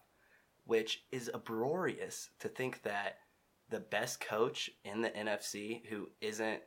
which 0.66 1.04
is 1.12 1.30
uproarious 1.34 2.30
to 2.40 2.48
think 2.48 2.84
that 2.84 3.18
the 3.70 3.80
best 3.80 4.20
coach 4.20 4.70
in 4.84 5.02
the 5.02 5.10
NFC, 5.10 5.86
who 5.88 6.10
isn't 6.22 6.62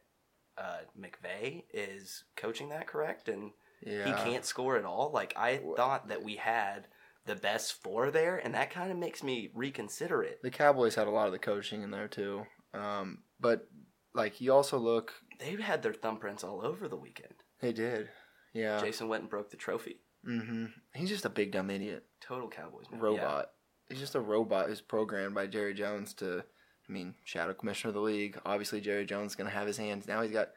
uh, 0.58 0.78
McVay, 0.98 1.64
is 1.72 2.24
coaching 2.36 2.68
that 2.70 2.86
correct, 2.86 3.28
and 3.28 3.52
Yeah. 3.84 4.04
he 4.06 4.12
can't 4.30 4.44
score 4.44 4.76
at 4.76 4.84
all. 4.84 5.10
Like 5.12 5.34
I 5.36 5.60
thought 5.76 6.08
that 6.08 6.22
we 6.22 6.36
had 6.36 6.88
the 7.24 7.34
best 7.36 7.82
four 7.82 8.10
there, 8.10 8.36
and 8.36 8.54
that 8.54 8.70
kind 8.70 8.90
of 8.92 8.98
makes 8.98 9.22
me 9.22 9.50
reconsider 9.54 10.22
it. 10.22 10.40
The 10.42 10.50
Cowboys 10.50 10.94
had 10.94 11.06
a 11.06 11.10
lot 11.10 11.26
of 11.26 11.32
the 11.32 11.38
coaching 11.38 11.82
in 11.82 11.90
there 11.90 12.08
too. 12.08 12.42
Um, 12.74 13.18
but 13.40 13.68
like 14.14 14.40
you 14.40 14.52
also 14.52 14.78
look, 14.78 15.12
They 15.38 15.56
had 15.60 15.82
their 15.82 15.92
thumbprints 15.92 16.44
all 16.44 16.64
over 16.64 16.86
the 16.88 16.96
weekend. 16.96 17.34
they 17.60 17.72
did. 17.72 18.08
Yeah. 18.52 18.78
Jason 18.80 19.08
went 19.08 19.22
and 19.22 19.30
broke 19.30 19.50
the 19.50 19.56
trophy. 19.56 20.00
Mm-hmm. 20.28 20.66
He's 20.94 21.08
just 21.08 21.24
a 21.24 21.30
big 21.30 21.52
dumb 21.52 21.70
idiot. 21.70 22.04
Total 22.20 22.48
Cowboys 22.48 22.84
man. 22.90 23.00
Robot. 23.00 23.46
He's 23.92 24.00
just 24.00 24.14
a 24.14 24.20
robot 24.20 24.68
who's 24.68 24.80
programmed 24.80 25.34
by 25.34 25.46
Jerry 25.46 25.74
Jones 25.74 26.14
to, 26.14 26.42
I 26.88 26.92
mean, 26.92 27.14
shadow 27.24 27.52
commissioner 27.52 27.90
of 27.90 27.94
the 27.94 28.00
league. 28.00 28.38
Obviously, 28.46 28.80
Jerry 28.80 29.04
Jones 29.04 29.32
is 29.32 29.36
going 29.36 29.50
to 29.50 29.54
have 29.56 29.66
his 29.66 29.76
hands. 29.76 30.08
Now 30.08 30.22
he's 30.22 30.32
got 30.32 30.48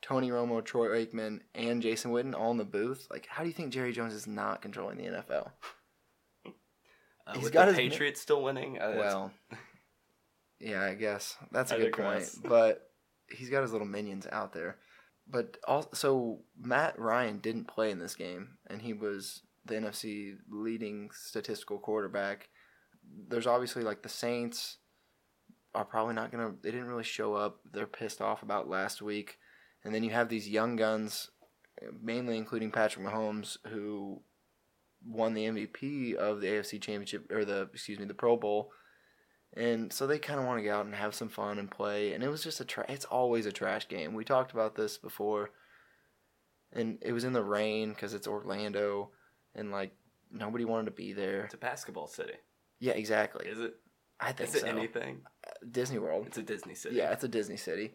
Tony 0.00 0.30
Romo, 0.30 0.64
Troy 0.64 1.04
Aikman, 1.04 1.40
and 1.54 1.82
Jason 1.82 2.12
Witten 2.12 2.34
all 2.38 2.52
in 2.52 2.56
the 2.56 2.64
booth. 2.64 3.08
Like, 3.10 3.26
how 3.28 3.42
do 3.42 3.48
you 3.48 3.54
think 3.54 3.72
Jerry 3.72 3.92
Jones 3.92 4.14
is 4.14 4.26
not 4.28 4.62
controlling 4.62 4.98
the 4.98 5.04
NFL? 5.04 5.50
Uh, 7.26 7.32
He's 7.34 7.44
with 7.44 7.52
got 7.52 7.66
the 7.66 7.72
his- 7.72 7.90
Patriots 7.92 8.20
still 8.20 8.42
winning. 8.42 8.78
Uh, 8.78 8.94
Well, 8.98 9.32
yeah, 10.60 10.82
I 10.82 10.94
guess 10.94 11.36
that's 11.50 11.72
a 11.72 11.76
I 11.76 11.78
good 11.78 11.92
point. 11.94 12.28
But 12.44 12.90
he's 13.28 13.50
got 13.50 13.62
his 13.62 13.72
little 13.72 13.86
minions 13.86 14.26
out 14.30 14.52
there. 14.52 14.76
But 15.26 15.56
also, 15.66 16.40
Matt 16.60 16.98
Ryan 16.98 17.38
didn't 17.38 17.66
play 17.66 17.90
in 17.90 17.98
this 17.98 18.14
game, 18.14 18.58
and 18.68 18.82
he 18.82 18.92
was 18.92 19.40
the 19.64 19.74
NFC 19.74 20.34
leading 20.50 21.08
statistical 21.12 21.78
quarterback. 21.78 22.50
There's 23.28 23.46
obviously 23.46 23.82
like 23.82 24.02
the 24.02 24.08
Saints 24.08 24.78
are 25.74 25.84
probably 25.84 26.14
not 26.14 26.30
gonna. 26.30 26.54
They 26.62 26.70
didn't 26.70 26.88
really 26.88 27.04
show 27.04 27.34
up. 27.34 27.60
They're 27.70 27.86
pissed 27.86 28.20
off 28.20 28.42
about 28.42 28.68
last 28.68 29.02
week, 29.02 29.38
and 29.84 29.94
then 29.94 30.04
you 30.04 30.10
have 30.10 30.28
these 30.28 30.48
young 30.48 30.76
guns, 30.76 31.30
mainly 32.02 32.36
including 32.36 32.70
Patrick 32.70 33.04
Mahomes, 33.04 33.56
who 33.68 34.22
won 35.06 35.34
the 35.34 35.44
MVP 35.44 36.14
of 36.14 36.40
the 36.40 36.46
AFC 36.46 36.80
Championship 36.80 37.30
or 37.30 37.44
the 37.44 37.68
excuse 37.72 37.98
me 37.98 38.04
the 38.04 38.14
Pro 38.14 38.36
Bowl, 38.36 38.70
and 39.56 39.92
so 39.92 40.06
they 40.06 40.18
kind 40.18 40.40
of 40.40 40.46
want 40.46 40.58
to 40.58 40.62
get 40.62 40.74
out 40.74 40.86
and 40.86 40.94
have 40.94 41.14
some 41.14 41.28
fun 41.28 41.58
and 41.58 41.70
play. 41.70 42.12
And 42.12 42.22
it 42.22 42.28
was 42.28 42.42
just 42.42 42.60
a 42.60 42.64
tra- 42.64 42.86
it's 42.88 43.04
always 43.04 43.46
a 43.46 43.52
trash 43.52 43.88
game. 43.88 44.14
We 44.14 44.24
talked 44.24 44.52
about 44.52 44.74
this 44.74 44.98
before, 44.98 45.50
and 46.72 46.98
it 47.02 47.12
was 47.12 47.24
in 47.24 47.32
the 47.32 47.44
rain 47.44 47.90
because 47.90 48.14
it's 48.14 48.28
Orlando, 48.28 49.10
and 49.54 49.70
like 49.70 49.92
nobody 50.30 50.64
wanted 50.64 50.86
to 50.86 50.90
be 50.92 51.12
there. 51.12 51.44
It's 51.44 51.54
a 51.54 51.58
basketball 51.58 52.06
city. 52.06 52.34
Yeah, 52.80 52.92
exactly. 52.92 53.46
Is 53.46 53.60
it? 53.60 53.74
I 54.20 54.32
think 54.32 54.48
Is 54.50 54.54
it 54.56 54.60
so. 54.62 54.66
anything? 54.68 55.22
Uh, 55.46 55.50
Disney 55.70 55.98
World. 55.98 56.26
It's 56.28 56.38
a 56.38 56.42
Disney 56.42 56.74
city. 56.74 56.96
Yeah, 56.96 57.12
it's 57.12 57.24
a 57.24 57.28
Disney 57.28 57.56
city. 57.56 57.94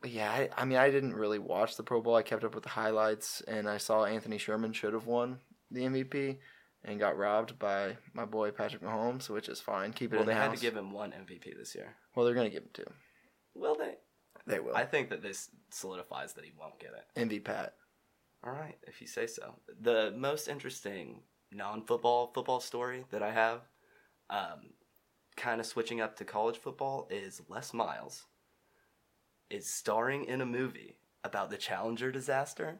But 0.00 0.10
yeah, 0.10 0.30
I, 0.30 0.48
I 0.56 0.64
mean, 0.64 0.78
I 0.78 0.90
didn't 0.90 1.14
really 1.14 1.38
watch 1.38 1.76
the 1.76 1.82
Pro 1.82 2.00
Bowl. 2.00 2.16
I 2.16 2.22
kept 2.22 2.42
up 2.42 2.54
with 2.54 2.64
the 2.64 2.70
highlights, 2.70 3.40
and 3.42 3.68
I 3.68 3.76
saw 3.78 4.04
Anthony 4.04 4.38
Sherman 4.38 4.72
should 4.72 4.94
have 4.94 5.06
won 5.06 5.38
the 5.70 5.82
MVP 5.82 6.38
and 6.84 6.98
got 6.98 7.16
robbed 7.16 7.58
by 7.58 7.96
my 8.12 8.24
boy 8.24 8.50
Patrick 8.50 8.82
Mahomes, 8.82 9.28
which 9.30 9.48
is 9.48 9.60
fine. 9.60 9.92
Keep 9.92 10.12
it 10.12 10.16
Well, 10.16 10.22
in 10.22 10.28
they 10.28 10.34
had 10.34 10.52
to 10.54 10.60
give 10.60 10.76
him 10.76 10.90
one 10.90 11.12
MVP 11.12 11.56
this 11.56 11.74
year. 11.74 11.94
well, 12.16 12.26
they're 12.26 12.34
gonna 12.34 12.50
give 12.50 12.64
him 12.64 12.70
two. 12.72 12.90
Will 13.54 13.76
they? 13.76 13.94
They 14.46 14.58
will. 14.58 14.74
I 14.74 14.84
think 14.84 15.10
that 15.10 15.22
this 15.22 15.50
solidifies 15.70 16.32
that 16.32 16.44
he 16.44 16.50
won't 16.58 16.80
get 16.80 16.90
it. 16.90 17.04
Envy 17.14 17.38
Pat. 17.38 17.74
All 18.44 18.52
right, 18.52 18.76
if 18.88 19.00
you 19.00 19.06
say 19.06 19.28
so. 19.28 19.54
The 19.80 20.12
most 20.16 20.48
interesting 20.48 21.20
non-football 21.52 22.32
football 22.34 22.58
story 22.58 23.04
that 23.12 23.22
I 23.22 23.30
have, 23.30 23.60
um, 24.32 24.70
kind 25.36 25.60
of 25.60 25.66
switching 25.66 26.00
up 26.00 26.16
to 26.16 26.24
college 26.24 26.56
football, 26.58 27.06
is 27.10 27.42
Les 27.48 27.72
Miles 27.72 28.24
is 29.50 29.68
starring 29.68 30.24
in 30.24 30.40
a 30.40 30.46
movie 30.46 30.96
about 31.24 31.50
the 31.50 31.56
Challenger 31.58 32.10
disaster, 32.10 32.78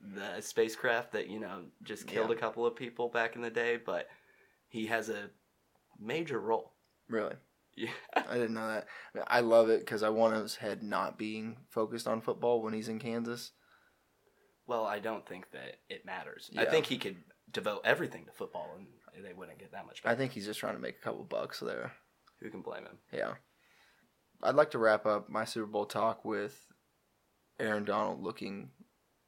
the 0.00 0.40
spacecraft 0.40 1.12
that 1.12 1.28
you 1.28 1.38
know 1.38 1.64
just 1.82 2.06
killed 2.06 2.30
Yeah. 2.30 2.36
a 2.36 2.38
couple 2.38 2.66
of 2.66 2.74
people 2.74 3.08
back 3.08 3.36
in 3.36 3.42
the 3.42 3.50
day, 3.50 3.76
but 3.76 4.08
he 4.68 4.86
has 4.86 5.08
a 5.10 5.30
major 6.00 6.40
role. 6.40 6.72
Really, 7.08 7.36
Yeah, 7.76 7.90
I 8.16 8.34
didn't 8.34 8.54
know 8.54 8.68
that. 8.68 8.86
I 9.28 9.40
love 9.40 9.68
it 9.68 9.80
because 9.80 10.02
I 10.02 10.08
want 10.08 10.34
his 10.36 10.56
head 10.56 10.82
not 10.82 11.18
being 11.18 11.58
focused 11.68 12.08
on 12.08 12.20
football 12.22 12.62
when 12.62 12.72
he's 12.72 12.88
in 12.88 12.98
Kansas. 12.98 13.52
Well, 14.66 14.86
I 14.86 14.98
don't 14.98 15.26
think 15.26 15.50
that 15.50 15.76
it 15.90 16.06
matters. 16.06 16.50
I 16.56 16.64
think 16.64 16.86
he 16.86 16.96
could 16.96 17.16
devote 17.52 17.82
everything 17.84 18.24
to 18.24 18.32
football, 18.32 18.70
and 18.78 18.86
they 19.22 19.32
wouldn't 19.32 19.58
get 19.58 19.72
that 19.72 19.86
much. 19.86 20.02
I 20.04 20.14
think 20.14 20.32
he's 20.32 20.46
just 20.46 20.60
trying 20.60 20.74
to 20.74 20.80
make 20.80 20.96
a 20.96 21.04
couple 21.04 21.24
bucks 21.24 21.60
there. 21.60 21.92
Who 22.40 22.50
can 22.50 22.62
blame 22.62 22.84
him? 22.84 22.98
Yeah. 23.12 23.34
I'd 24.42 24.54
like 24.54 24.70
to 24.72 24.78
wrap 24.78 25.06
up 25.06 25.28
my 25.28 25.44
Super 25.44 25.66
Bowl 25.66 25.86
talk 25.86 26.24
with 26.24 26.66
Aaron 27.58 27.84
Donald 27.84 28.22
looking 28.22 28.70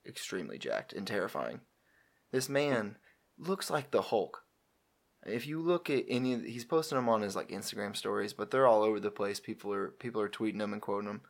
extremely 0.07 0.59
jacked 0.59 0.93
and 0.93 1.07
terrifying. 1.07 1.61
This 2.33 2.49
man 2.49 2.97
looks 3.39 3.71
like 3.71 3.91
the 3.91 4.03
Hulk. 4.03 4.43
If 5.25 5.47
you 5.47 5.61
look 5.61 5.91
at 5.91 6.05
any, 6.09 6.35
of, 6.35 6.45
he's 6.45 6.65
posting 6.65 6.97
them 6.97 7.09
on 7.09 7.23
his 7.23 7.35
like 7.35 7.49
Instagram 7.49 7.97
stories, 7.97 8.33
but 8.33 8.51
they're 8.51 8.67
all 8.67 8.83
over 8.83 9.01
the 9.01 9.11
place. 9.11 9.41
People 9.41 9.73
are 9.73 9.89
people 9.89 10.21
are 10.21 10.29
tweeting 10.29 10.59
them 10.59 10.73
and 10.73 10.83
quoting 10.83 11.09
them. 11.09 11.23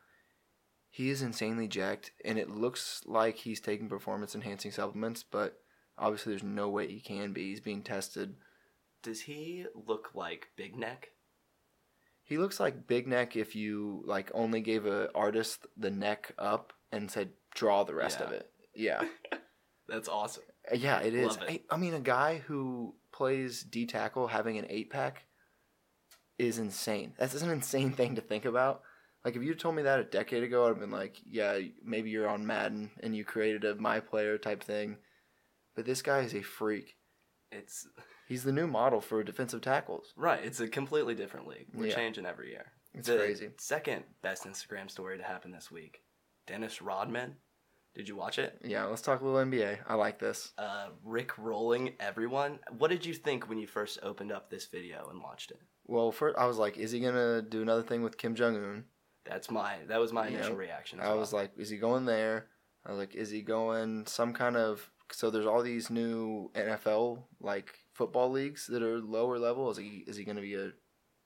He 0.90 1.08
is 1.10 1.22
insanely 1.22 1.68
jacked, 1.68 2.12
and 2.24 2.38
it 2.38 2.50
looks 2.50 3.02
like 3.06 3.36
he's 3.36 3.60
taking 3.60 3.88
performance 3.88 4.34
enhancing 4.34 4.70
supplements. 4.70 5.22
But 5.22 5.60
Obviously, 5.98 6.32
there's 6.32 6.42
no 6.42 6.68
way 6.68 6.88
he 6.88 7.00
can 7.00 7.32
be. 7.32 7.48
He's 7.50 7.60
being 7.60 7.82
tested. 7.82 8.34
Does 9.02 9.22
he 9.22 9.66
look 9.74 10.10
like 10.14 10.48
Big 10.56 10.76
Neck? 10.76 11.10
He 12.22 12.38
looks 12.38 12.58
like 12.58 12.86
Big 12.86 13.06
Neck 13.06 13.36
if 13.36 13.54
you 13.54 14.02
like 14.04 14.30
only 14.34 14.60
gave 14.60 14.84
a 14.86 15.10
artist 15.14 15.66
the 15.76 15.90
neck 15.90 16.32
up 16.38 16.72
and 16.90 17.10
said 17.10 17.30
draw 17.54 17.84
the 17.84 17.94
rest 17.94 18.20
of 18.20 18.32
it. 18.32 18.50
Yeah, 18.74 19.04
That's 19.88 20.08
awesome. 20.08 20.42
yeah, 20.74 21.00
it 21.00 21.14
is. 21.14 21.36
It. 21.36 21.42
I, 21.70 21.74
I 21.74 21.76
mean, 21.76 21.94
a 21.94 22.00
guy 22.00 22.42
who 22.46 22.94
plays 23.12 23.62
D 23.62 23.86
tackle 23.86 24.26
having 24.28 24.58
an 24.58 24.66
eight 24.68 24.90
pack 24.90 25.24
is 26.38 26.58
insane. 26.58 27.14
That's 27.18 27.40
an 27.40 27.50
insane 27.50 27.92
thing 27.92 28.16
to 28.16 28.20
think 28.20 28.44
about. 28.44 28.82
Like 29.24 29.36
if 29.36 29.42
you 29.42 29.54
told 29.54 29.74
me 29.74 29.82
that 29.82 30.00
a 30.00 30.04
decade 30.04 30.42
ago, 30.42 30.64
I'd 30.64 30.68
have 30.68 30.80
been 30.80 30.90
like, 30.90 31.16
yeah, 31.24 31.58
maybe 31.84 32.10
you're 32.10 32.28
on 32.28 32.46
Madden 32.46 32.90
and 33.02 33.16
you 33.16 33.24
created 33.24 33.64
a 33.64 33.74
my 33.76 34.00
player 34.00 34.38
type 34.38 34.62
thing. 34.62 34.98
But 35.74 35.84
this 35.84 36.02
guy 36.02 36.20
is 36.20 36.34
a 36.34 36.42
freak. 36.42 36.96
It's 37.52 37.86
He's 38.26 38.42
the 38.44 38.52
new 38.52 38.66
model 38.66 39.00
for 39.00 39.22
defensive 39.22 39.60
tackles. 39.60 40.12
right. 40.16 40.44
It's 40.44 40.60
a 40.60 40.68
completely 40.68 41.14
different 41.14 41.46
league. 41.46 41.66
We're 41.72 41.86
Yeah. 41.86 41.94
changing 41.94 42.26
every 42.26 42.50
year. 42.50 42.72
It's 42.94 43.08
the 43.08 43.16
crazy. 43.18 43.50
Second 43.58 44.04
best 44.22 44.44
Instagram 44.44 44.90
story 44.90 45.18
to 45.18 45.24
happen 45.24 45.50
this 45.52 45.70
week. 45.70 46.02
Dennis 46.46 46.80
Rodman. 46.82 47.36
Did 47.94 48.08
you 48.08 48.16
watch 48.16 48.38
it? 48.38 48.58
Yeah, 48.62 48.84
let's 48.84 49.00
talk 49.00 49.20
a 49.20 49.24
little 49.24 49.40
NBA. 49.40 49.78
I 49.86 49.94
like 49.94 50.18
this. 50.18 50.52
Uh, 50.58 50.88
Rick 51.02 51.38
rolling 51.38 51.94
everyone. 51.98 52.58
What 52.76 52.88
did 52.90 53.06
you 53.06 53.14
think 53.14 53.48
when 53.48 53.58
you 53.58 53.66
first 53.66 53.98
opened 54.02 54.32
up 54.32 54.50
this 54.50 54.66
video 54.66 55.08
and 55.08 55.22
watched 55.22 55.50
it? 55.50 55.60
Well, 55.86 56.12
first 56.12 56.36
I 56.36 56.46
was 56.46 56.58
like, 56.58 56.76
is 56.76 56.90
he 56.90 57.00
gonna 57.00 57.40
do 57.42 57.62
another 57.62 57.82
thing 57.82 58.02
with 58.02 58.18
Kim 58.18 58.34
Jong 58.34 58.56
Un? 58.56 58.84
That's 59.24 59.50
my 59.50 59.78
that 59.86 59.98
was 59.98 60.12
my 60.12 60.28
Yeah. 60.28 60.34
initial 60.38 60.56
reaction. 60.56 61.00
as 61.00 61.06
I 61.06 61.08
well. 61.10 61.18
was 61.18 61.32
like, 61.32 61.52
is 61.56 61.70
he 61.70 61.78
going 61.78 62.04
there? 62.04 62.48
I 62.84 62.90
was 62.90 62.98
like, 62.98 63.14
is 63.14 63.30
he 63.30 63.40
going 63.42 64.04
some 64.06 64.32
kind 64.34 64.56
of? 64.56 64.90
So 65.10 65.30
there's 65.30 65.46
all 65.46 65.62
these 65.62 65.88
new 65.90 66.50
NFL 66.54 67.24
like 67.40 67.78
football 67.96 68.30
leagues 68.30 68.66
that 68.66 68.82
are 68.82 68.98
lower 68.98 69.38
level. 69.38 69.70
Is 69.70 69.78
he 69.78 70.04
is 70.06 70.16
he 70.16 70.24
gonna 70.24 70.40
be 70.40 70.54
a 70.54 70.72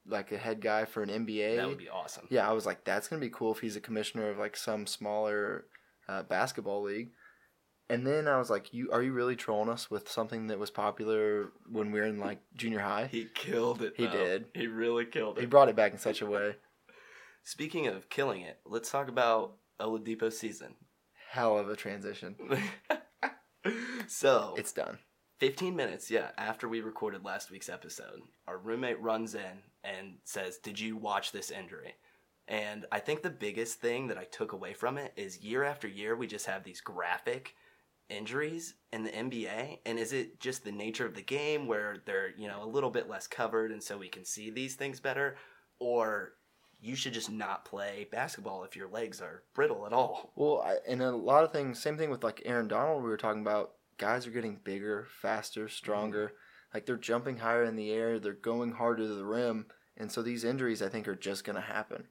like 0.07 0.33
a 0.33 0.39
head 0.39 0.61
guy 0.61 0.85
for 0.85 1.03
an 1.03 1.09
NBA? 1.11 1.57
that 1.57 1.69
would 1.69 1.79
be 1.79 1.89
awesome. 1.89 2.27
yeah, 2.31 2.49
I 2.49 2.53
was 2.53 2.67
like, 2.67 2.85
that's 2.85 3.09
gonna 3.09 3.21
be 3.21 3.31
cool 3.31 3.53
if 3.53 3.61
he's 3.61 3.77
a 3.77 3.81
commissioner 3.81 4.31
of 4.31 4.39
like 4.39 4.57
some 4.57 4.87
smaller 4.87 5.67
uh, 6.09 6.23
basketball 6.23 6.83
league. 6.83 7.11
And 7.89 8.07
then 8.07 8.29
I 8.29 8.39
was 8.39 8.51
like, 8.51 8.73
you 8.73 8.91
are 8.93 9.03
you 9.03 9.13
really 9.13 9.35
trolling 9.35 9.69
us 9.69 9.91
with 9.91 10.09
something 10.09 10.47
that 10.47 10.61
was 10.61 10.71
popular 10.71 11.51
when 11.69 11.91
we 11.91 11.99
were 12.01 12.07
in 12.07 12.21
like 12.21 12.41
junior 12.55 12.79
high? 12.81 13.09
He 13.11 13.27
killed 13.35 13.83
it. 13.83 13.95
He 13.97 14.07
though. 14.07 14.13
did. 14.13 14.45
He 14.55 14.69
really 14.69 15.07
killed 15.07 15.39
it. 15.39 15.41
He 15.41 15.47
brought 15.47 15.69
it 15.69 15.77
back 15.77 15.93
in 15.93 15.99
such 15.99 16.23
a 16.23 16.27
way. 16.27 16.55
Speaking 17.43 17.89
of 17.89 18.09
killing 18.09 18.43
it, 18.43 18.61
let's 18.65 18.91
talk 18.91 19.09
about 19.09 19.57
Oladipo 19.81 20.33
season. 20.33 20.75
Hell 21.31 21.59
of 21.59 21.69
a 21.69 21.77
transition. 21.77 22.37
so 24.07 24.55
It's 24.57 24.73
done. 24.73 24.99
15 25.41 25.75
minutes, 25.75 26.11
yeah, 26.11 26.29
after 26.37 26.69
we 26.69 26.83
recorded 26.83 27.25
last 27.25 27.51
week's 27.51 27.71
episode, 27.71 28.21
our 28.47 28.59
roommate 28.59 29.01
runs 29.01 29.35
in 29.35 29.63
and 29.83 30.17
says, 30.25 30.59
Did 30.59 30.79
you 30.79 30.99
watch 30.99 31.33
this 31.33 31.51
injury? 31.51 31.95
And 32.47 32.85
I 32.93 32.99
think 32.99 33.23
the 33.23 33.31
biggest 33.31 33.81
thing 33.81 34.09
that 34.09 34.19
I 34.19 34.25
took 34.25 34.53
away 34.53 34.75
from 34.75 34.99
it 34.99 35.13
is 35.17 35.41
year 35.41 35.65
after 35.65 35.89
year, 35.89 36.15
we 36.15 36.27
just 36.27 36.47
have 36.47 36.63
these 36.63 36.83
graphic 36.83 37.55
injuries 38.11 38.75
in 38.93 39.03
the 39.03 39.11
NBA. 39.11 39.79
And 39.87 39.99
is 39.99 40.13
it 40.13 40.41
just 40.41 40.63
the 40.63 40.73
nature 40.73 41.07
of 41.07 41.15
the 41.15 41.23
game 41.23 41.67
where 41.67 42.03
they're, 42.05 42.37
you 42.37 42.47
know, 42.47 42.63
a 42.63 42.67
little 42.67 42.91
bit 42.91 43.09
less 43.09 43.27
covered 43.27 43.71
and 43.71 43.83
so 43.83 43.97
we 43.97 44.09
can 44.09 44.27
see 44.27 44.51
these 44.51 44.75
things 44.75 45.01
better? 45.01 45.37
Or 45.79 46.33
you 46.81 46.97
should 46.97 47.15
just 47.15 47.31
not 47.31 47.65
play 47.65 48.09
basketball 48.11 48.65
if 48.65 48.77
your 48.77 48.89
legs 48.89 49.23
are 49.23 49.45
brittle 49.55 49.87
at 49.87 49.93
all. 49.93 50.33
Well, 50.35 50.63
I, 50.63 50.77
and 50.87 51.01
a 51.01 51.13
lot 51.13 51.45
of 51.45 51.53
things. 51.53 51.81
Same 51.81 51.97
thing 51.97 52.11
with 52.11 52.25
like 52.25 52.43
Aaron 52.45 52.69
Donald. 52.69 53.03
We 53.03 53.09
were 53.09 53.17
talking 53.17 53.43
about. 53.43 53.73
Guys 54.01 54.27
are 54.27 54.31
getting 54.31 54.59
bigger, 54.65 55.07
faster, 55.21 55.65
mm-hmm. 55.65 55.69
stronger. 55.69 56.33
Like 56.73 56.87
they're 56.87 56.97
jumping 56.97 57.37
higher 57.37 57.65
in 57.65 57.77
the 57.77 57.91
air. 57.91 58.19
They're 58.19 58.33
going 58.33 58.73
harder 58.73 59.03
to 59.03 59.15
the 59.15 59.25
rim, 59.25 59.67
and 59.97 60.11
so 60.11 60.23
these 60.23 60.43
injuries, 60.43 60.81
I 60.81 60.89
think, 60.89 61.07
are 61.07 61.15
just 61.15 61.45
going 61.45 61.57
to 61.57 61.63
happen. 61.63 62.05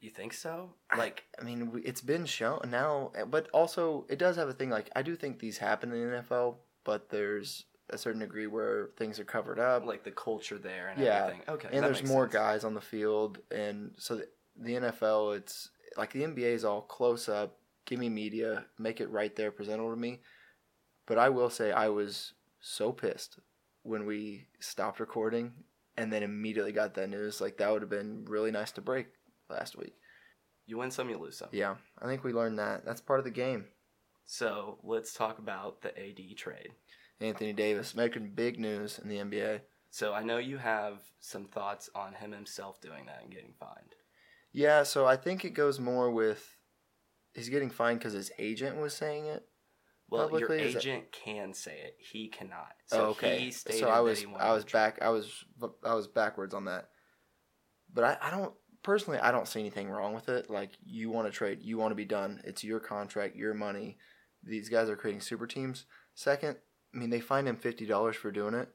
You 0.00 0.10
think 0.10 0.32
so? 0.34 0.74
Like, 0.96 1.24
I 1.40 1.44
mean, 1.44 1.80
it's 1.84 2.00
been 2.00 2.26
shown 2.26 2.60
now, 2.68 3.12
eh, 3.14 3.24
but 3.24 3.48
also 3.54 4.04
it 4.10 4.18
does 4.18 4.36
have 4.36 4.48
a 4.48 4.52
thing. 4.52 4.68
Like 4.68 4.90
I 4.94 5.00
do 5.00 5.16
think 5.16 5.38
these 5.38 5.58
happen 5.58 5.92
in 5.92 6.10
the 6.10 6.16
NFL, 6.18 6.56
but 6.84 7.08
there's 7.08 7.64
a 7.88 7.96
certain 7.96 8.20
degree 8.20 8.46
where 8.46 8.90
things 8.96 9.18
are 9.20 9.24
covered 9.24 9.58
up. 9.58 9.86
like 9.86 10.02
the 10.02 10.10
culture 10.10 10.58
there 10.58 10.88
and 10.88 11.00
Yeah, 11.00 11.26
everything. 11.26 11.42
Okay. 11.48 11.68
and 11.72 11.84
there's 11.84 12.04
more 12.04 12.24
sense. 12.24 12.34
guys 12.34 12.64
on 12.64 12.74
the 12.74 12.80
field, 12.80 13.38
and 13.50 13.94
so 13.96 14.16
the, 14.16 14.28
the 14.56 14.74
NFL, 14.74 15.36
it's 15.36 15.70
like 15.96 16.12
the 16.12 16.22
NBA 16.22 16.52
is 16.52 16.64
all 16.64 16.82
close 16.82 17.28
up. 17.28 17.58
Give 17.84 17.98
me 17.98 18.08
media, 18.08 18.64
make 18.78 19.00
it 19.00 19.10
right 19.10 19.34
there, 19.34 19.50
presentable 19.50 19.90
to 19.90 19.96
me. 19.96 20.20
But 21.06 21.18
I 21.18 21.28
will 21.28 21.50
say, 21.50 21.72
I 21.72 21.88
was 21.88 22.32
so 22.60 22.92
pissed 22.92 23.38
when 23.82 24.06
we 24.06 24.46
stopped 24.60 25.00
recording 25.00 25.52
and 25.96 26.12
then 26.12 26.22
immediately 26.22 26.72
got 26.72 26.94
that 26.94 27.10
news. 27.10 27.40
Like 27.40 27.58
that 27.58 27.72
would 27.72 27.82
have 27.82 27.90
been 27.90 28.24
really 28.26 28.50
nice 28.50 28.72
to 28.72 28.80
break 28.80 29.08
last 29.50 29.76
week. 29.76 29.94
You 30.66 30.78
win 30.78 30.90
some, 30.90 31.10
you 31.10 31.18
lose 31.18 31.38
some. 31.38 31.48
Yeah, 31.52 31.76
I 32.00 32.06
think 32.06 32.24
we 32.24 32.32
learned 32.32 32.58
that. 32.58 32.84
That's 32.84 33.00
part 33.00 33.18
of 33.18 33.24
the 33.24 33.30
game. 33.30 33.66
So 34.24 34.78
let's 34.82 35.12
talk 35.12 35.38
about 35.38 35.82
the 35.82 35.90
AD 35.98 36.36
trade. 36.36 36.70
Anthony 37.20 37.52
Davis 37.52 37.94
making 37.94 38.32
big 38.34 38.58
news 38.58 38.98
in 38.98 39.08
the 39.08 39.18
NBA. 39.18 39.60
So 39.90 40.14
I 40.14 40.22
know 40.22 40.38
you 40.38 40.58
have 40.58 40.98
some 41.20 41.44
thoughts 41.44 41.90
on 41.94 42.14
him 42.14 42.32
himself 42.32 42.80
doing 42.80 43.06
that 43.06 43.22
and 43.22 43.32
getting 43.32 43.54
fined. 43.58 43.94
Yeah, 44.52 44.82
so 44.82 45.06
I 45.06 45.16
think 45.16 45.44
it 45.44 45.50
goes 45.50 45.80
more 45.80 46.10
with 46.10 46.56
he's 47.34 47.48
getting 47.48 47.70
fined 47.70 47.98
because 47.98 48.12
his 48.12 48.30
agent 48.38 48.76
was 48.76 48.94
saying 48.94 49.26
it. 49.26 49.46
Well, 50.12 50.28
your 50.38 50.46
Publicly, 50.46 50.72
that- 50.72 50.78
agent 50.78 51.04
can 51.12 51.54
say 51.54 51.78
it. 51.84 51.96
He 51.98 52.28
cannot. 52.28 52.74
So 52.86 53.06
oh, 53.06 53.10
okay. 53.10 53.50
so 53.50 53.88
I 53.88 54.00
was 54.00 54.20
that 54.20 54.28
I 54.38 54.52
was 54.52 54.64
back 54.66 54.98
I 55.00 55.08
was 55.08 55.44
I 55.82 55.94
was 55.94 56.06
backwards 56.06 56.52
on 56.52 56.66
that. 56.66 56.90
But 57.92 58.04
I, 58.04 58.16
I 58.20 58.30
don't 58.30 58.52
personally 58.82 59.18
I 59.18 59.32
don't 59.32 59.48
see 59.48 59.60
anything 59.60 59.88
wrong 59.88 60.12
with 60.12 60.28
it. 60.28 60.50
Like 60.50 60.72
you 60.84 61.08
want 61.08 61.28
to 61.28 61.32
trade, 61.32 61.60
you 61.62 61.78
want 61.78 61.92
to 61.92 61.96
be 61.96 62.04
done. 62.04 62.42
It's 62.44 62.62
your 62.62 62.78
contract, 62.78 63.36
your 63.36 63.54
money. 63.54 63.96
These 64.44 64.68
guys 64.68 64.90
are 64.90 64.96
creating 64.96 65.22
super 65.22 65.46
teams. 65.46 65.86
Second, 66.14 66.58
I 66.94 66.98
mean 66.98 67.08
they 67.08 67.20
fined 67.20 67.48
him 67.48 67.56
fifty 67.56 67.86
dollars 67.86 68.16
for 68.16 68.30
doing 68.30 68.52
it. 68.52 68.68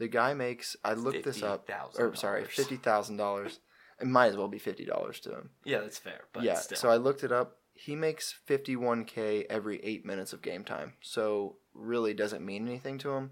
The 0.00 0.08
guy 0.08 0.34
makes 0.34 0.74
I 0.82 0.94
looked 0.94 1.22
this 1.22 1.44
up 1.44 1.70
or 2.00 2.16
sorry, 2.16 2.42
$50,000. 2.42 2.48
fifty 2.48 2.76
thousand 2.76 3.16
dollars. 3.16 3.60
It 4.00 4.08
might 4.08 4.26
as 4.26 4.36
well 4.36 4.48
be 4.48 4.58
fifty 4.58 4.86
dollars 4.86 5.20
to 5.20 5.30
him. 5.30 5.50
Yeah, 5.64 5.82
that's 5.82 5.98
fair. 5.98 6.22
But 6.32 6.42
yeah. 6.42 6.54
still. 6.54 6.78
So 6.78 6.90
I 6.90 6.96
looked 6.96 7.22
it 7.22 7.30
up. 7.30 7.58
He 7.74 7.96
makes 7.96 8.32
fifty 8.32 8.76
one 8.76 9.04
K 9.04 9.46
every 9.48 9.82
eight 9.84 10.04
minutes 10.04 10.32
of 10.32 10.42
game 10.42 10.64
time. 10.64 10.94
So 11.00 11.56
really 11.74 12.12
doesn't 12.14 12.44
mean 12.44 12.66
anything 12.68 12.98
to 12.98 13.10
him. 13.12 13.30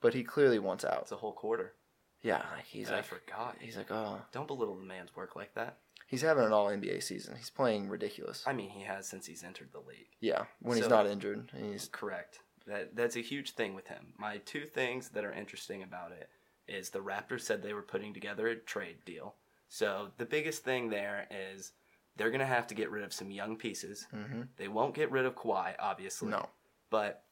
But 0.00 0.14
he 0.14 0.22
clearly 0.22 0.58
wants 0.60 0.84
out. 0.84 1.02
it's 1.02 1.12
a 1.12 1.16
whole 1.16 1.32
quarter. 1.32 1.74
Yeah, 2.22 2.42
like 2.54 2.66
he's 2.66 2.90
I 2.90 2.96
like 2.96 3.04
forgot. 3.04 3.56
he's 3.60 3.76
like 3.76 3.90
oh 3.90 4.20
Don't 4.32 4.46
belittle 4.46 4.76
the 4.76 4.84
man's 4.84 5.14
work 5.16 5.34
like 5.36 5.54
that. 5.54 5.78
he's 6.06 6.22
having 6.22 6.44
an 6.44 6.52
all 6.52 6.66
NBA 6.68 7.02
season. 7.02 7.34
He's 7.36 7.50
playing 7.50 7.88
ridiculous. 7.88 8.44
I 8.46 8.52
mean, 8.52 8.70
he 8.70 8.82
has 8.82 9.06
since 9.08 9.26
he's 9.26 9.42
entered 9.44 9.70
the 9.72 9.78
league. 9.80 10.08
yeah, 10.20 10.44
when 10.60 10.76
he's 10.76 10.84
So- 10.86 10.90
not 10.90 11.06
injured, 11.06 11.50
and 11.52 11.72
he's 11.72 11.88
Correct. 11.90 12.40
That 12.66 12.94
that's 12.94 13.16
a 13.16 13.20
huge 13.20 13.52
thing 13.52 13.74
with 13.74 13.86
him. 13.86 14.12
My 14.18 14.38
two 14.38 14.66
things 14.66 15.08
that 15.10 15.24
are 15.24 15.32
interesting 15.32 15.82
about 15.82 16.12
it 16.12 16.28
is 16.68 16.90
the 16.90 16.98
Raptors 16.98 17.40
said 17.42 17.62
they 17.62 17.72
were 17.72 17.82
putting 17.82 18.12
together 18.12 18.46
a 18.48 18.56
trade 18.56 18.98
deal. 19.06 19.34
So 19.68 20.10
the 20.18 20.26
biggest 20.26 20.64
thing 20.64 20.90
there 20.90 21.26
is 21.30 21.72
they're 22.18 22.30
gonna 22.30 22.44
have 22.44 22.66
to 22.66 22.74
get 22.74 22.90
rid 22.90 23.04
of 23.04 23.12
some 23.14 23.30
young 23.30 23.56
pieces. 23.56 24.06
hmm 24.10 24.42
They 24.56 24.68
won't 24.68 24.94
get 24.94 25.10
rid 25.10 25.24
of 25.24 25.34
Kawhi, 25.34 25.74
obviously. 25.78 26.28
no. 26.28 26.48
But 26.90 27.24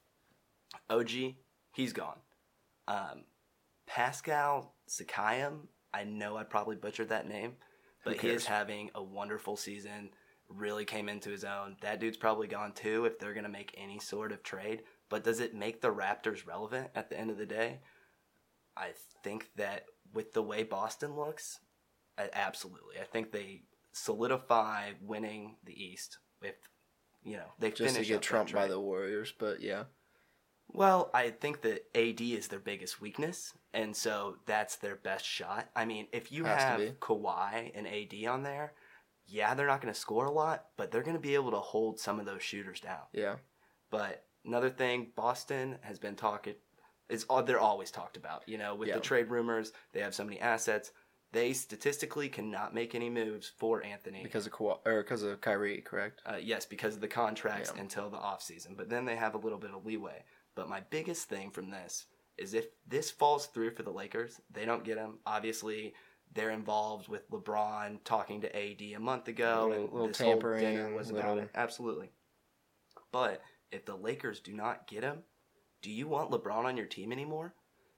OG, 0.88 1.10
he's 1.74 1.92
gone. 1.92 2.18
Um, 2.88 3.24
Pascal 3.86 4.74
Siakam, 4.88 5.66
I 5.92 6.04
know 6.04 6.36
I 6.36 6.44
probably 6.44 6.76
butchered 6.76 7.08
that 7.10 7.28
name, 7.28 7.56
but 8.04 8.16
he 8.18 8.28
is 8.28 8.46
having 8.46 8.90
a 8.94 9.02
wonderful 9.02 9.56
season. 9.56 10.10
Really 10.48 10.84
came 10.84 11.08
into 11.08 11.30
his 11.30 11.44
own. 11.44 11.76
That 11.80 11.98
dude's 12.00 12.16
probably 12.16 12.46
gone 12.46 12.72
too 12.72 13.04
if 13.04 13.18
they're 13.18 13.32
going 13.34 13.44
to 13.44 13.50
make 13.50 13.74
any 13.76 13.98
sort 13.98 14.30
of 14.30 14.42
trade. 14.42 14.82
But 15.08 15.24
does 15.24 15.40
it 15.40 15.54
make 15.54 15.80
the 15.80 15.92
Raptors 15.92 16.46
relevant 16.46 16.90
at 16.94 17.10
the 17.10 17.18
end 17.18 17.30
of 17.30 17.38
the 17.38 17.46
day? 17.46 17.80
I 18.76 18.90
think 19.24 19.50
that 19.56 19.86
with 20.12 20.32
the 20.34 20.42
way 20.42 20.62
Boston 20.62 21.16
looks, 21.16 21.60
absolutely. 22.32 23.00
I 23.00 23.04
think 23.04 23.32
they 23.32 23.62
solidify 23.96 24.92
winning 25.00 25.56
the 25.64 25.72
East 25.72 26.18
if 26.42 26.54
you 27.24 27.36
know 27.36 27.46
they 27.58 27.70
Just 27.70 27.96
to 27.96 28.04
get 28.04 28.22
trumped 28.22 28.52
by 28.52 28.68
the 28.68 28.78
Warriors, 28.78 29.32
but 29.38 29.60
yeah, 29.60 29.84
Well, 30.68 31.10
I 31.14 31.30
think 31.30 31.62
that 31.62 31.86
AD 31.94 32.20
is 32.20 32.48
their 32.48 32.58
biggest 32.60 33.00
weakness, 33.00 33.52
and 33.72 33.96
so 33.96 34.36
that's 34.46 34.76
their 34.76 34.96
best 34.96 35.24
shot. 35.24 35.70
I 35.74 35.84
mean, 35.86 36.06
if 36.12 36.30
you 36.30 36.44
Has 36.44 36.62
have. 36.62 36.80
Kawhi 37.00 37.72
and 37.74 37.86
AD 37.86 38.26
on 38.28 38.42
there, 38.42 38.74
yeah, 39.26 39.54
they're 39.54 39.66
not 39.66 39.80
going 39.80 39.92
to 39.92 39.98
score 39.98 40.26
a 40.26 40.30
lot, 40.30 40.66
but 40.76 40.90
they're 40.90 41.02
going 41.02 41.16
to 41.16 41.20
be 41.22 41.34
able 41.34 41.50
to 41.52 41.58
hold 41.58 41.98
some 41.98 42.20
of 42.20 42.26
those 42.26 42.42
shooters 42.42 42.80
down. 42.80 43.02
yeah, 43.12 43.36
But 43.90 44.24
another 44.44 44.70
thing, 44.70 45.12
Boston 45.16 45.78
has 45.80 45.98
been 45.98 46.16
talking. 46.16 46.54
It's 47.08 47.24
all 47.24 47.42
they're 47.42 47.58
always 47.58 47.90
talked 47.90 48.16
about. 48.16 48.42
You 48.48 48.58
know, 48.58 48.74
with 48.74 48.88
Yeah. 48.88 48.96
the 48.96 49.00
trade 49.00 49.30
rumors, 49.30 49.72
they 49.92 50.00
have 50.00 50.14
so 50.14 50.24
many 50.24 50.38
assets. 50.40 50.92
They 51.36 51.52
statistically 51.52 52.30
cannot 52.30 52.72
make 52.72 52.94
any 52.94 53.10
moves 53.10 53.46
for 53.58 53.84
Anthony. 53.84 54.22
because 54.22 54.46
of 54.46 54.52
Kawhi, 54.54 54.78
or 54.86 55.02
because 55.02 55.22
of 55.22 55.38
Kyrie, 55.42 55.82
correct? 55.82 56.22
Uh, 56.24 56.36
yes, 56.40 56.64
because 56.64 56.94
of 56.94 57.02
the 57.02 57.08
contracts 57.08 57.70
Yeah. 57.74 57.82
until 57.82 58.08
the 58.08 58.16
offseason. 58.16 58.74
But 58.74 58.88
then 58.88 59.04
they 59.04 59.16
have 59.16 59.34
a 59.34 59.38
little 59.38 59.58
bit 59.58 59.70
of 59.74 59.84
leeway. 59.84 60.24
But 60.54 60.70
my 60.70 60.80
biggest 60.80 61.28
thing 61.28 61.50
from 61.50 61.68
this 61.68 62.06
is 62.38 62.54
if 62.54 62.68
this 62.86 63.10
falls 63.10 63.48
through 63.48 63.72
for 63.72 63.82
the 63.82 63.90
Lakers, 63.92 64.40
they 64.50 64.64
don't 64.64 64.82
get 64.82 64.96
him. 64.96 65.18
Obviously, 65.26 65.92
they're 66.32 66.52
involved 66.52 67.06
with 67.08 67.28
LeBron 67.30 68.02
talking 68.04 68.40
to 68.40 68.56
AD 68.56 68.94
a 68.94 68.98
month 68.98 69.28
ago, 69.28 69.66
Little- 69.68 69.84
and 69.84 69.92
little 69.92 70.08
this 70.08 70.18
whole 70.18 70.30
tampering, 70.32 70.62
dinner 70.62 70.94
was 70.94 71.10
about 71.10 71.34
little- 71.34 71.38
it. 71.40 71.50
Absolutely. 71.54 72.12
But 73.12 73.42
if 73.70 73.84
the 73.84 73.94
Lakers 73.94 74.40
do 74.40 74.54
not 74.54 74.86
get 74.86 75.02
him, 75.02 75.22
do 75.82 75.90
you 75.90 76.08
want 76.08 76.30
LeBron 76.30 76.64
on 76.64 76.78
your 76.78 76.86
team 76.86 77.12
anymore? 77.12 77.54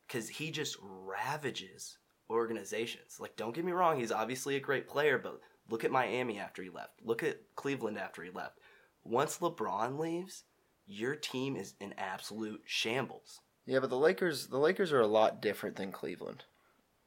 Because 0.09 0.29
he 0.29 0.51
just 0.51 0.77
ravages 0.81 1.99
organizations. 2.31 3.19
Like, 3.21 3.37
don't 3.37 3.55
get 3.55 3.65
me 3.65 3.73
wrong, 3.73 3.99
he's 3.99 4.13
obviously 4.13 4.57
a 4.57 4.61
great 4.61 4.89
player, 4.89 5.19
but 5.19 5.41
look 5.69 5.85
at 5.85 5.91
Miami 5.91 6.39
after 6.39 6.63
he 6.63 6.71
left. 6.71 7.01
Look 7.03 7.23
at 7.23 7.41
Cleveland 7.57 7.99
after 7.99 8.23
he 8.23 8.31
left. 8.31 8.59
Once 9.05 9.39
LeBron 9.39 9.99
leaves, 9.99 10.45
your 10.87 11.15
team 11.15 11.57
is 11.57 11.75
in 11.81 11.95
absolute 11.99 12.63
shambles. 12.65 13.41
Yeah, 13.67 13.81
but 13.81 13.91
the 13.91 13.99
Lakers 13.99 14.47
the 14.47 14.59
Lakers 14.59 14.93
are 14.93 15.01
a 15.01 15.07
lot 15.07 15.43
different 15.43 15.77
than 15.77 15.93
Cleveland. 15.93 16.45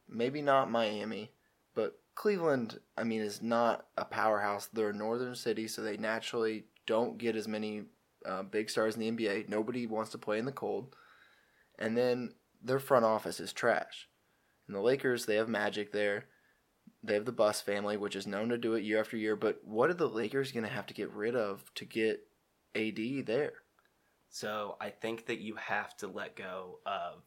Maybe 0.08 0.42
not 0.42 0.70
Miami, 0.70 1.32
but 1.74 2.00
Cleveland, 2.16 2.80
I 2.98 3.04
mean, 3.04 3.22
is 3.22 3.42
not 3.42 3.88
a 3.98 4.06
powerhouse. 4.06 4.68
They're 4.68 4.90
a 4.90 4.94
northern 4.94 5.36
city, 5.36 5.68
so 5.68 5.82
they 5.82 5.98
naturally 5.98 6.66
don't 6.86 7.18
get 7.18 7.36
as 7.36 7.48
many 7.48 7.86
uh, 8.26 8.44
big 8.44 8.70
stars 8.70 8.96
in 8.96 9.02
the 9.02 9.12
NBA. 9.12 9.50
Nobody 9.50 9.88
wants 9.88 10.12
to 10.12 10.18
play 10.18 10.38
in 10.38 10.46
the 10.46 10.52
cold. 10.52 10.96
And 11.80 11.98
then 11.98 12.34
their 12.62 12.80
front 12.80 13.06
office 13.06 13.40
is 13.40 13.54
trash. 13.54 14.08
And 14.72 14.78
the 14.78 14.82
Lakers, 14.82 15.26
they 15.26 15.36
have 15.36 15.50
Magic 15.50 15.92
there. 15.92 16.28
They 17.04 17.16
have 17.16 17.26
the 17.26 17.34
Buss 17.34 17.60
family, 17.60 17.98
which 17.98 18.16
is 18.16 18.26
known 18.26 18.48
to 18.50 18.58
do 18.58 18.76
it 18.76 18.86
year 18.86 19.02
after 19.02 19.18
year. 19.18 19.36
But 19.36 19.60
what 19.66 19.90
are 19.90 19.94
the 19.96 20.08
Lakers 20.08 20.54
going 20.54 20.64
to 20.64 20.70
have 20.72 20.86
to 20.86 20.94
get 20.94 21.12
rid 21.12 21.36
of 21.36 21.74
to 21.76 21.84
get 21.84 22.22
AD 22.74 23.26
there? 23.26 23.52
So 24.30 24.78
I 24.80 24.90
think 24.90 25.26
that 25.26 25.40
you 25.40 25.56
have 25.56 25.98
to 25.98 26.08
let 26.08 26.38
go 26.38 26.80
of 26.86 27.24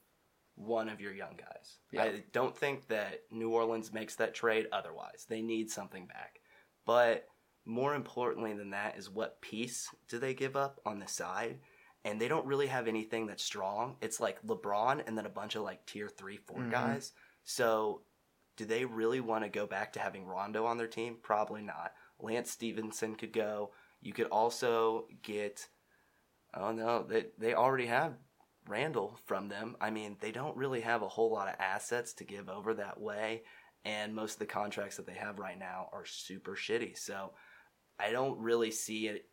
one 0.55 0.89
of 0.89 1.03
your 1.03 1.13
young 1.13 1.37
guys. 1.37 1.77
Yeah. 1.93 2.05
I 2.05 2.23
don't 2.33 2.57
think 2.57 2.89
that 2.89 3.21
New 3.31 3.51
Orleans 3.51 3.93
makes 3.93 4.17
that 4.17 4.33
trade 4.33 4.67
otherwise. 4.73 5.27
They 5.29 5.43
need 5.43 5.71
something 5.71 6.07
back. 6.07 6.41
But 6.87 7.29
more 7.67 7.95
importantly 7.95 8.55
than 8.55 8.71
that 8.71 8.97
is 8.97 9.11
what 9.11 9.43
piece 9.43 9.91
do 10.09 10.19
they 10.19 10.33
give 10.33 10.57
up 10.57 10.81
on 10.87 10.99
the 10.99 11.09
side? 11.09 11.59
And 12.07 12.19
they 12.19 12.29
don't 12.29 12.47
really 12.47 12.69
have 12.69 12.89
anything 12.89 13.27
that's 13.27 13.45
strong. 13.45 13.97
It's 14.01 14.19
like 14.21 14.41
LeBron 14.47 15.07
and 15.07 15.19
then 15.19 15.27
a 15.27 15.31
bunch 15.31 15.57
of 15.57 15.63
like 15.63 15.85
tier 15.85 16.09
three, 16.09 16.39
four 16.39 16.61
Mhm. 16.61 16.71
guys. 16.71 17.13
So 17.45 18.03
do 18.57 18.65
they 18.65 18.85
really 18.85 19.21
want 19.21 19.45
to 19.45 19.51
go 19.51 19.67
back 19.67 19.93
to 19.93 20.01
having 20.01 20.27
Rondo 20.27 20.67
on 20.67 20.79
their 20.79 20.87
team? 20.87 21.17
Probably 21.23 21.63
not. 21.63 21.93
Lance 22.21 22.51
Stephenson 22.51 23.15
could 23.15 23.33
go. 23.33 23.71
You 24.01 24.13
could 24.13 24.27
also 24.29 25.07
get 25.23 25.69
Oh 26.57 26.73
no, 26.73 27.03
they 27.03 27.27
they 27.39 27.55
already 27.55 27.87
have 27.87 28.15
Randle 28.69 29.19
from 29.27 29.49
them. 29.49 29.77
I 29.81 29.91
mean, 29.91 30.17
they 30.21 30.33
don't 30.33 30.57
really 30.57 30.81
have 30.81 31.03
a 31.03 31.09
whole 31.09 31.33
lot 31.33 31.49
of 31.49 31.57
assets 31.59 32.13
to 32.15 32.25
give 32.25 32.49
over 32.49 32.75
that 32.75 33.01
way, 33.01 33.43
and 33.85 34.15
most 34.15 34.35
of 34.35 34.39
the 34.39 34.47
contracts 34.47 34.97
that 34.97 35.07
they 35.07 35.15
have 35.15 35.39
right 35.39 35.59
now 35.59 35.89
are 35.93 36.07
super 36.07 36.53
shitty. 36.53 36.97
So, 36.97 37.33
I 37.99 38.11
don't 38.11 38.39
really 38.39 38.71
see 38.71 39.09
it, 39.09 39.29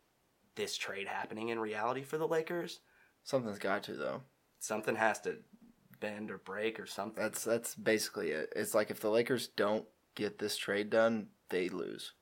this 0.56 0.76
trade 0.76 1.06
happening 1.06 1.48
in 1.48 1.58
reality 1.58 2.02
for 2.02 2.18
the 2.18 2.28
Lakers. 2.28 2.80
Something's 3.24 3.58
got 3.58 3.84
to, 3.84 3.94
though. 3.94 4.22
Something 4.58 4.96
has 4.96 5.20
to 5.20 5.38
bend 6.02 6.30
or 6.30 6.38
break 6.38 6.78
or 6.78 6.86
something. 6.86 7.22
That's 7.22 7.44
that's 7.44 7.74
basically 7.74 8.30
it. 8.30 8.52
It's 8.54 8.74
like 8.74 8.90
if 8.90 9.00
the 9.00 9.08
Lakers 9.08 9.48
don't 9.48 9.86
get 10.14 10.38
this 10.38 10.56
trade 10.56 10.90
done, 10.90 11.28
they 11.48 11.68
lose. 11.68 12.12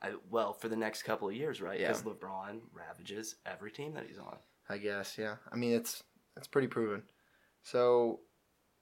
I, 0.00 0.12
well, 0.30 0.52
for 0.52 0.68
the 0.68 0.76
next 0.76 1.02
couple 1.02 1.28
of 1.28 1.34
years, 1.34 1.60
right? 1.60 1.80
Yeah. 1.80 1.88
Because 1.88 2.02
LeBron 2.04 2.60
ravages 2.72 3.36
every 3.44 3.72
team 3.72 3.94
that 3.94 4.06
he's 4.06 4.18
on. 4.18 4.36
I 4.68 4.78
guess, 4.78 5.16
yeah. 5.18 5.36
I 5.50 5.56
mean, 5.56 5.74
it's 5.74 6.02
it's 6.36 6.46
pretty 6.46 6.68
proven. 6.68 7.02
So, 7.62 8.20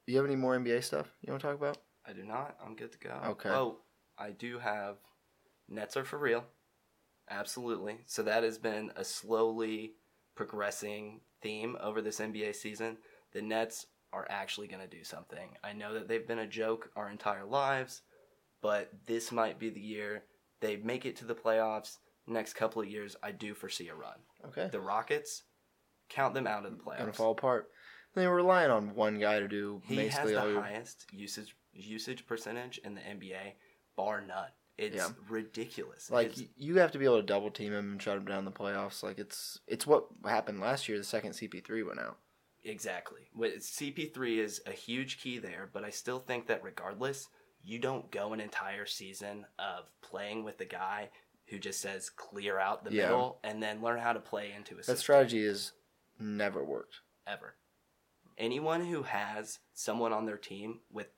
you 0.06 0.16
have 0.16 0.26
any 0.26 0.36
more 0.36 0.56
NBA 0.58 0.84
stuff 0.84 1.10
you 1.22 1.32
want 1.32 1.40
to 1.40 1.48
talk 1.48 1.56
about? 1.56 1.78
I 2.06 2.12
do 2.12 2.24
not. 2.24 2.56
I'm 2.64 2.76
good 2.76 2.92
to 2.92 2.98
go. 2.98 3.14
Okay. 3.26 3.48
Oh, 3.48 3.78
I 4.18 4.30
do 4.30 4.58
have 4.58 4.96
Nets 5.68 5.96
are 5.96 6.04
for 6.04 6.18
real. 6.18 6.44
Absolutely. 7.30 8.00
So 8.06 8.22
that 8.24 8.42
has 8.42 8.58
been 8.58 8.92
a 8.96 9.04
slowly 9.04 9.94
progressing 10.34 11.20
theme 11.40 11.76
over 11.80 12.02
this 12.02 12.20
NBA 12.20 12.54
season. 12.54 12.98
The 13.32 13.40
Nets 13.40 13.86
are 14.14 14.26
actually 14.30 14.68
going 14.68 14.80
to 14.88 14.96
do 14.96 15.02
something. 15.04 15.56
I 15.64 15.72
know 15.72 15.94
that 15.94 16.06
they've 16.08 16.26
been 16.26 16.38
a 16.38 16.46
joke 16.46 16.90
our 16.96 17.10
entire 17.10 17.44
lives, 17.44 18.02
but 18.62 18.90
this 19.06 19.32
might 19.32 19.58
be 19.58 19.70
the 19.70 19.80
year 19.80 20.24
they 20.60 20.76
make 20.76 21.04
it 21.04 21.16
to 21.16 21.24
the 21.24 21.34
playoffs. 21.34 21.98
Next 22.26 22.54
couple 22.54 22.80
of 22.80 22.88
years, 22.88 23.16
I 23.22 23.32
do 23.32 23.52
foresee 23.54 23.88
a 23.88 23.94
run. 23.94 24.16
Okay. 24.46 24.68
The 24.70 24.80
Rockets, 24.80 25.42
count 26.08 26.32
them 26.32 26.46
out 26.46 26.64
of 26.64 26.72
the 26.72 26.82
playoffs. 26.82 26.98
Gonna 26.98 27.12
fall 27.12 27.32
apart. 27.32 27.68
They 28.14 28.26
were 28.26 28.36
relying 28.36 28.70
on 28.70 28.94
one 28.94 29.18
guy 29.18 29.40
to 29.40 29.48
do 29.48 29.82
He 29.84 30.08
has 30.08 30.30
the 30.30 30.40
all 30.40 30.48
your. 30.50 30.62
highest 30.62 31.06
usage 31.12 31.56
usage 31.72 32.24
percentage 32.26 32.78
in 32.78 32.94
the 32.94 33.00
NBA, 33.00 33.54
bar 33.96 34.20
none. 34.20 34.50
It's 34.78 34.96
Yeah. 34.96 35.08
ridiculous. 35.28 36.10
Like 36.10 36.28
It's- 36.28 36.48
you 36.56 36.78
have 36.78 36.92
to 36.92 36.98
be 36.98 37.04
able 37.04 37.16
to 37.20 37.26
double 37.26 37.50
team 37.50 37.72
him 37.72 37.92
and 37.92 38.02
shut 38.02 38.16
him 38.16 38.24
down 38.24 38.38
in 38.40 38.44
the 38.44 38.52
playoffs. 38.52 39.02
Like 39.02 39.18
it's 39.18 39.58
it's 39.66 39.86
what 39.86 40.06
happened 40.24 40.60
last 40.60 40.88
year. 40.88 40.96
The 40.98 41.04
second 41.04 41.32
CP3 41.32 41.82
went 41.86 41.98
out. 42.00 42.18
Exactly. 42.64 43.28
CP3 43.36 44.38
is 44.38 44.60
a 44.66 44.72
huge 44.72 45.20
key 45.20 45.38
there, 45.38 45.68
but 45.72 45.84
I 45.84 45.90
still 45.90 46.18
think 46.18 46.46
that 46.48 46.62
regardless, 46.62 47.28
you 47.62 47.78
don't 47.78 48.10
go 48.10 48.32
an 48.32 48.40
entire 48.40 48.86
season 48.86 49.46
of 49.58 49.90
playing 50.02 50.44
with 50.44 50.58
the 50.58 50.64
guy 50.64 51.10
who 51.48 51.58
just 51.58 51.80
says 51.80 52.10
clear 52.10 52.58
out 52.58 52.84
the 52.84 52.92
Yeah. 52.92 53.04
middle 53.06 53.40
and 53.44 53.62
then 53.62 53.82
learn 53.82 53.98
how 54.00 54.12
to 54.12 54.20
play 54.20 54.52
into 54.52 54.74
a 54.74 54.76
That 54.78 54.84
system 54.84 54.98
strategy 55.02 55.46
has 55.46 55.72
never 56.18 56.64
worked. 56.64 57.00
ever. 57.26 57.56
Anyone 58.36 58.84
who 58.84 59.02
has 59.04 59.60
someone 59.72 60.12
on 60.12 60.26
their 60.26 60.36
team 60.36 60.80
with 60.90 61.08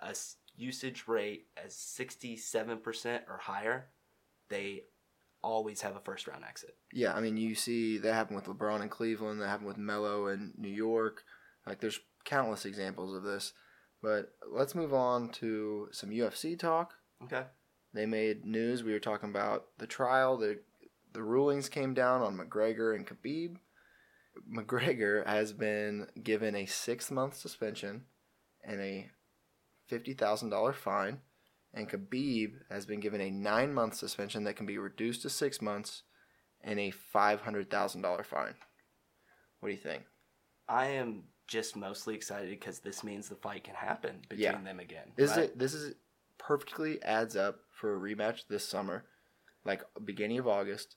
a 0.00 0.14
usage 0.54 1.08
rate 1.08 1.48
as 1.56 1.74
67% 1.74 3.24
or 3.28 3.38
higher, 3.38 3.90
they 4.48 4.84
always 5.42 5.80
have 5.82 5.96
a 5.96 6.00
first 6.00 6.26
round 6.26 6.44
exit. 6.44 6.76
Yeah, 6.92 7.14
I 7.14 7.20
mean, 7.20 7.36
you 7.36 7.54
see 7.54 7.98
that 7.98 8.14
happened 8.14 8.36
with 8.36 8.46
LeBron 8.46 8.82
in 8.82 8.88
Cleveland. 8.88 9.40
That 9.40 9.48
happened 9.48 9.68
with 9.68 9.78
Melo 9.78 10.28
in 10.28 10.52
New 10.56 10.68
York. 10.68 11.22
Like, 11.66 11.80
there's 11.80 12.00
countless 12.24 12.64
examples 12.64 13.14
of 13.14 13.22
this. 13.22 13.52
But 14.02 14.32
let's 14.50 14.74
move 14.74 14.94
on 14.94 15.28
to 15.30 15.88
some 15.92 16.10
UFC 16.10 16.58
talk. 16.58 16.94
Okay. 17.24 17.42
They 17.92 18.06
made 18.06 18.44
news. 18.44 18.82
We 18.82 18.92
were 18.92 19.00
talking 19.00 19.30
about 19.30 19.66
the 19.78 19.86
trial. 19.86 20.36
The 20.36 20.60
the 21.12 21.22
rulings 21.22 21.68
came 21.68 21.92
down 21.92 22.22
on 22.22 22.38
McGregor 22.38 22.94
and 22.94 23.06
Khabib. 23.06 23.56
McGregor 24.50 25.26
has 25.26 25.52
been 25.52 26.06
given 26.22 26.54
a 26.54 26.66
six 26.66 27.10
month 27.10 27.36
suspension 27.36 28.04
and 28.64 28.80
a 28.80 29.10
fifty 29.86 30.14
thousand 30.14 30.50
dollar 30.50 30.72
fine, 30.72 31.18
and 31.72 31.88
Khabib 31.88 32.52
has 32.70 32.86
been 32.86 33.00
given 33.00 33.20
a 33.20 33.30
nine 33.30 33.72
month 33.72 33.94
suspension 33.94 34.44
that 34.44 34.56
can 34.56 34.66
be 34.66 34.78
reduced 34.78 35.22
to 35.22 35.30
six 35.30 35.60
months 35.62 36.02
and 36.62 36.78
a 36.78 36.90
five 36.90 37.42
hundred 37.42 37.70
thousand 37.70 38.02
dollar 38.02 38.24
fine. 38.24 38.54
What 39.60 39.68
do 39.68 39.74
you 39.74 39.80
think? 39.80 40.04
I 40.68 40.86
am 40.86 41.24
just 41.46 41.76
mostly 41.76 42.14
excited 42.14 42.50
because 42.50 42.78
this 42.78 43.02
means 43.02 43.28
the 43.28 43.34
fight 43.34 43.64
can 43.64 43.74
happen 43.74 44.20
between 44.28 44.40
Yeah. 44.44 44.60
them 44.62 44.80
again. 44.80 45.12
Is 45.16 45.30
right? 45.30 45.44
it 45.44 45.58
this 45.58 45.74
is 45.74 45.94
perfectly 46.38 47.02
adds 47.02 47.36
up 47.36 47.60
for 47.70 47.94
a 47.94 47.98
rematch 48.00 48.46
this 48.48 48.64
summer, 48.66 49.04
like 49.64 49.82
beginning 50.04 50.38
of 50.38 50.46
August. 50.48 50.96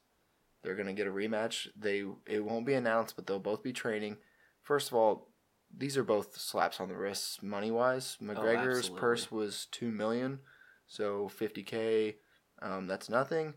They're 0.61 0.75
gonna 0.75 0.93
get 0.93 1.07
a 1.07 1.11
rematch. 1.11 1.67
They 1.75 2.05
it 2.25 2.43
won't 2.43 2.65
be 2.65 2.73
announced, 2.73 3.15
but 3.15 3.27
they'll 3.27 3.39
both 3.39 3.63
be 3.63 3.73
training. 3.73 4.17
First 4.61 4.89
of 4.89 4.93
all, 4.95 5.29
these 5.75 5.97
are 5.97 6.03
both 6.03 6.37
slaps 6.37 6.79
on 6.79 6.87
the 6.87 6.95
wrists 6.95 7.41
money 7.41 7.71
wise. 7.71 8.17
Oh, 8.21 8.25
McGregor's 8.25 8.77
absolutely. 8.77 8.99
purse 8.99 9.31
was 9.31 9.67
two 9.71 9.91
million, 9.91 10.39
so 10.93 11.27
fifty 11.27 11.63
k, 11.63 12.17
um, 12.61 12.87
that's 12.87 13.09
nothing. 13.09 13.55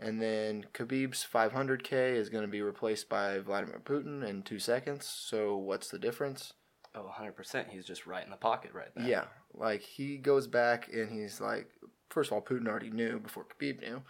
And 0.00 0.20
then 0.20 0.66
Khabib's 0.72 1.22
five 1.22 1.52
hundred 1.52 1.84
k 1.84 2.16
is 2.16 2.30
gonna 2.30 2.48
be 2.48 2.62
replaced 2.62 3.08
by 3.08 3.38
Vladimir 3.38 3.80
Putin 3.84 4.26
in 4.26 4.42
two 4.42 4.58
seconds. 4.58 5.06
So 5.06 5.56
what's 5.56 5.88
the 5.90 5.98
difference? 5.98 6.54
Oh, 6.96 7.10
100%. 7.20 7.70
He's 7.70 7.84
just 7.84 8.06
right 8.06 8.24
in 8.24 8.30
the 8.30 8.36
pocket 8.36 8.70
right 8.72 8.90
there. 8.94 9.04
Yeah, 9.04 9.24
like 9.52 9.82
he 9.82 10.16
goes 10.16 10.46
back 10.46 10.88
and 10.92 11.10
he's 11.10 11.40
like, 11.40 11.66
first 12.08 12.30
of 12.30 12.34
all, 12.34 12.40
Putin 12.40 12.68
already 12.68 12.90
knew 12.90 13.18
before 13.18 13.44
Khabib 13.44 13.80
knew, 13.80 14.00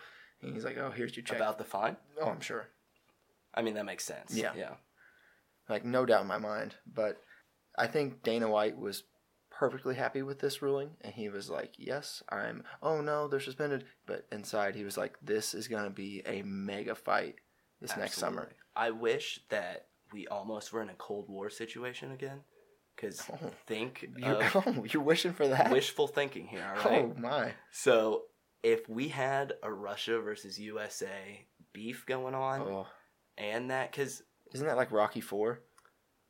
and 0.43 0.53
he's 0.53 0.65
like, 0.67 0.77
oh, 0.77 0.91
here's 0.91 1.17
your 1.17 1.25
check. 1.25 1.39
About 1.39 1.57
the 1.57 1.65
fine? 1.65 1.97
oh, 2.21 2.29
I'm 2.29 2.43
sure, 2.43 2.69
I 3.55 3.63
mean, 3.63 3.75
that 3.75 3.87
makes 3.87 4.05
sense. 4.05 4.35
Yeah. 4.35 4.53
Yeah. 4.57 4.75
like 5.69 5.85
no 5.85 6.05
doubt 6.05 6.23
in 6.23 6.27
my 6.29 6.37
mind. 6.39 6.75
But 6.87 7.23
I 7.79 7.87
think 7.87 8.23
Dana 8.23 8.49
White 8.51 8.79
was 8.79 9.05
perfectly 9.59 9.95
happy 9.95 10.23
with 10.23 10.41
this 10.41 10.63
ruling, 10.63 10.91
and 11.01 11.13
he 11.13 11.29
was 11.29 11.49
like, 11.51 11.75
yes, 11.79 12.23
I'm. 12.29 12.65
Oh 12.83 13.01
no, 13.01 13.29
they're 13.29 13.41
suspended. 13.41 13.85
But 14.07 14.27
inside, 14.33 14.75
he 14.75 14.85
was 14.85 14.97
like, 14.97 15.17
this 15.23 15.55
is 15.55 15.69
gonna 15.69 15.91
be 15.91 16.23
a 16.27 16.43
mega 16.43 16.95
fight 16.95 17.37
this 17.81 17.97
next 17.97 18.15
summer. 18.15 18.51
I 18.77 18.91
wish 18.91 19.41
that 19.51 19.87
we 20.13 20.27
almost 20.27 20.73
were 20.73 20.83
in 20.83 20.89
a 20.89 20.95
Cold 20.95 21.29
War 21.29 21.51
situation 21.51 22.13
again. 22.13 22.41
Because 22.97 23.23
Oh. 23.31 23.51
think 23.67 24.09
You're, 24.17 24.39
oh, 24.55 24.85
you're 24.91 25.03
wishing 25.03 25.33
for 25.33 25.49
that? 25.49 25.71
wishful 25.71 26.07
thinking 26.07 26.47
here, 26.47 26.65
all 26.77 26.83
oh, 26.85 26.91
right? 26.91 27.05
Oh 27.05 27.21
my! 27.21 27.53
So 27.73 28.25
if 28.63 28.89
we 28.89 29.09
had 29.09 29.55
a 29.63 29.73
Russia 29.73 30.21
versus 30.21 30.59
USA 30.59 31.47
beef 31.73 32.05
going 32.07 32.35
on, 32.35 32.63
Oh, 32.63 32.87
and 33.37 33.71
that 33.71 33.91
because 33.91 34.23
isn't 34.53 34.67
that 34.67 34.77
like 34.77 34.93
Rocky 34.93 35.21
Four? 35.21 35.61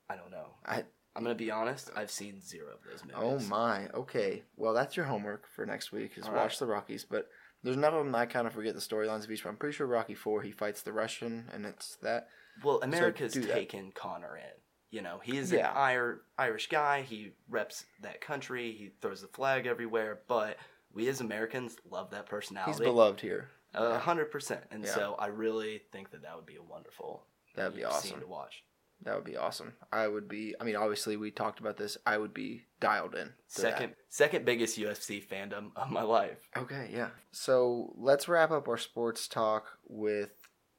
I 0.09 0.17
don't 0.17 0.31
know. 0.31 0.55
I 0.67 0.85
I'm 1.17 1.23
gonna 1.23 1.35
be 1.35 1.51
honest. 1.51 1.91
I've 1.97 2.11
seen 2.11 2.41
zero 2.41 2.73
of 2.73 2.79
those 2.91 3.03
oh 3.15 3.31
movies. 3.33 3.47
oh 3.47 3.49
my. 3.51 3.89
Okay. 3.95 4.43
Well, 4.57 4.75
that's 4.75 4.97
your 4.97 5.07
homework 5.07 5.47
for 5.55 5.65
next 5.65 5.93
week 5.93 6.13
is 6.17 6.25
All 6.27 6.33
watch 6.33 6.53
right. 6.53 6.59
the 6.59 6.67
Rockies. 6.67 7.05
But 7.05 7.29
there's 7.63 7.77
none 7.77 7.95
of 7.95 8.05
them 8.05 8.15
I 8.15 8.27
kind 8.27 8.47
of 8.47 8.53
forget 8.53 8.75
the 8.75 8.81
storylines 8.81 9.25
of 9.25 9.31
each. 9.31 9.43
But 9.45 9.51
I'm 9.51 9.57
pretty 9.57 9.77
sure 9.77 9.87
Rocky 9.87 10.15
Four 10.15 10.43
he 10.43 10.51
fights 10.51 10.83
the 10.83 10.93
Russian, 10.93 11.45
and 11.53 11.65
it's 11.67 11.97
that. 12.03 12.29
Well, 12.63 12.81
America's 12.83 13.35
that. 13.35 13.49
taken 13.49 13.93
Conor 13.93 14.37
in. 14.37 14.61
You 14.91 15.03
know, 15.03 15.21
he 15.23 15.37
is 15.39 15.51
Yeah. 15.51 15.71
an 15.73 15.95
Ir- 15.97 16.21
Irish 16.39 16.69
guy. 16.69 17.03
He 17.03 17.33
reps 17.49 17.85
that 18.03 18.21
country. 18.21 18.73
He 18.73 18.91
throws 19.01 19.23
the 19.23 19.29
flag 19.29 19.67
everywhere. 19.67 20.21
But 20.29 20.57
we 20.93 21.09
as 21.09 21.21
Americans 21.21 21.77
love 21.91 22.11
that 22.11 22.27
personality. 22.27 22.73
He's 22.73 22.81
beloved 22.81 23.21
here. 23.21 23.49
A 23.73 23.99
hundred 23.99 24.31
percent. 24.31 24.63
And 24.71 24.85
Yeah. 24.85 24.95
so 24.95 25.15
I 25.19 25.27
really 25.27 25.83
think 25.91 26.11
that 26.13 26.23
that 26.23 26.37
would 26.37 26.47
be 26.47 26.57
a 26.57 26.63
wonderful 26.63 27.27
That'd 27.57 27.75
be 27.75 27.85
awesome. 27.85 28.21
to 28.21 28.27
watch. 28.27 28.63
That 29.03 29.17
would 29.17 29.25
be 29.25 29.37
awesome. 29.37 29.75
I 29.93 30.09
would 30.09 30.29
be. 30.29 30.55
I 30.61 30.65
mean, 30.65 30.77
obviously 30.77 31.17
we 31.17 31.31
talked 31.31 31.61
about 31.61 31.77
this. 31.77 31.99
I 32.07 32.17
would 32.17 32.33
be 32.33 32.63
dialed 32.81 33.15
in. 33.15 33.27
to 33.27 33.63
that. 33.63 33.73
Second, 33.73 33.95
second 34.09 34.45
biggest 34.47 34.79
UFC 34.79 35.23
fandom 35.27 35.71
of 35.77 35.91
my 35.91 36.03
life. 36.03 36.39
Okay, 36.57 36.91
yeah. 36.93 37.11
So 37.33 37.93
let's 37.97 38.29
wrap 38.29 38.51
up 38.51 38.67
our 38.69 38.79
sports 38.79 39.29
talk 39.29 39.79
with 39.87 40.31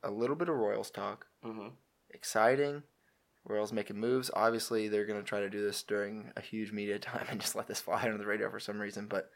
a 0.04 0.10
little 0.12 0.36
bit 0.36 0.50
of 0.50 0.56
Royals 0.56 0.90
talk. 0.92 1.26
hmm 1.44 1.68
Exciting. 2.12 2.84
Royals 3.48 3.74
making 3.74 4.00
moves. 4.00 4.32
Obviously, 4.34 4.88
they're 4.88 5.06
going 5.06 5.22
to 5.22 5.28
try 5.28 5.42
to 5.42 5.50
do 5.50 5.62
this 5.62 5.84
during 5.84 6.32
a 6.36 6.42
huge 6.42 6.72
media 6.72 6.98
time 7.00 7.28
and 7.30 7.40
just 7.42 7.56
let 7.56 7.68
this 7.68 7.82
fly 7.82 8.02
under 8.04 8.18
the 8.18 8.26
radar 8.26 8.50
for 8.50 8.60
some 8.60 8.80
reason. 8.80 9.08
But 9.08 9.30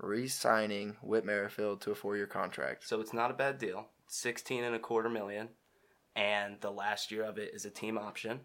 re-signing 0.00 0.96
Whit 1.02 1.24
Merrifield 1.24 1.80
to 1.82 1.90
a 1.90 1.94
four-year 1.94 2.26
contract. 2.26 2.86
So 2.88 3.00
it's 3.00 3.12
not 3.12 3.30
a 3.30 3.34
bad 3.34 3.58
deal. 3.58 3.88
Sixteen 4.08 4.64
and 4.64 4.74
a 4.74 4.78
quarter 4.78 5.08
million, 5.10 5.50
and 6.18 6.60
the 6.60 6.70
last 6.70 7.10
year 7.12 7.22
of 7.22 7.38
it 7.38 7.54
is 7.54 7.64
a 7.64 7.70
team 7.70 7.96
option. 7.96 8.40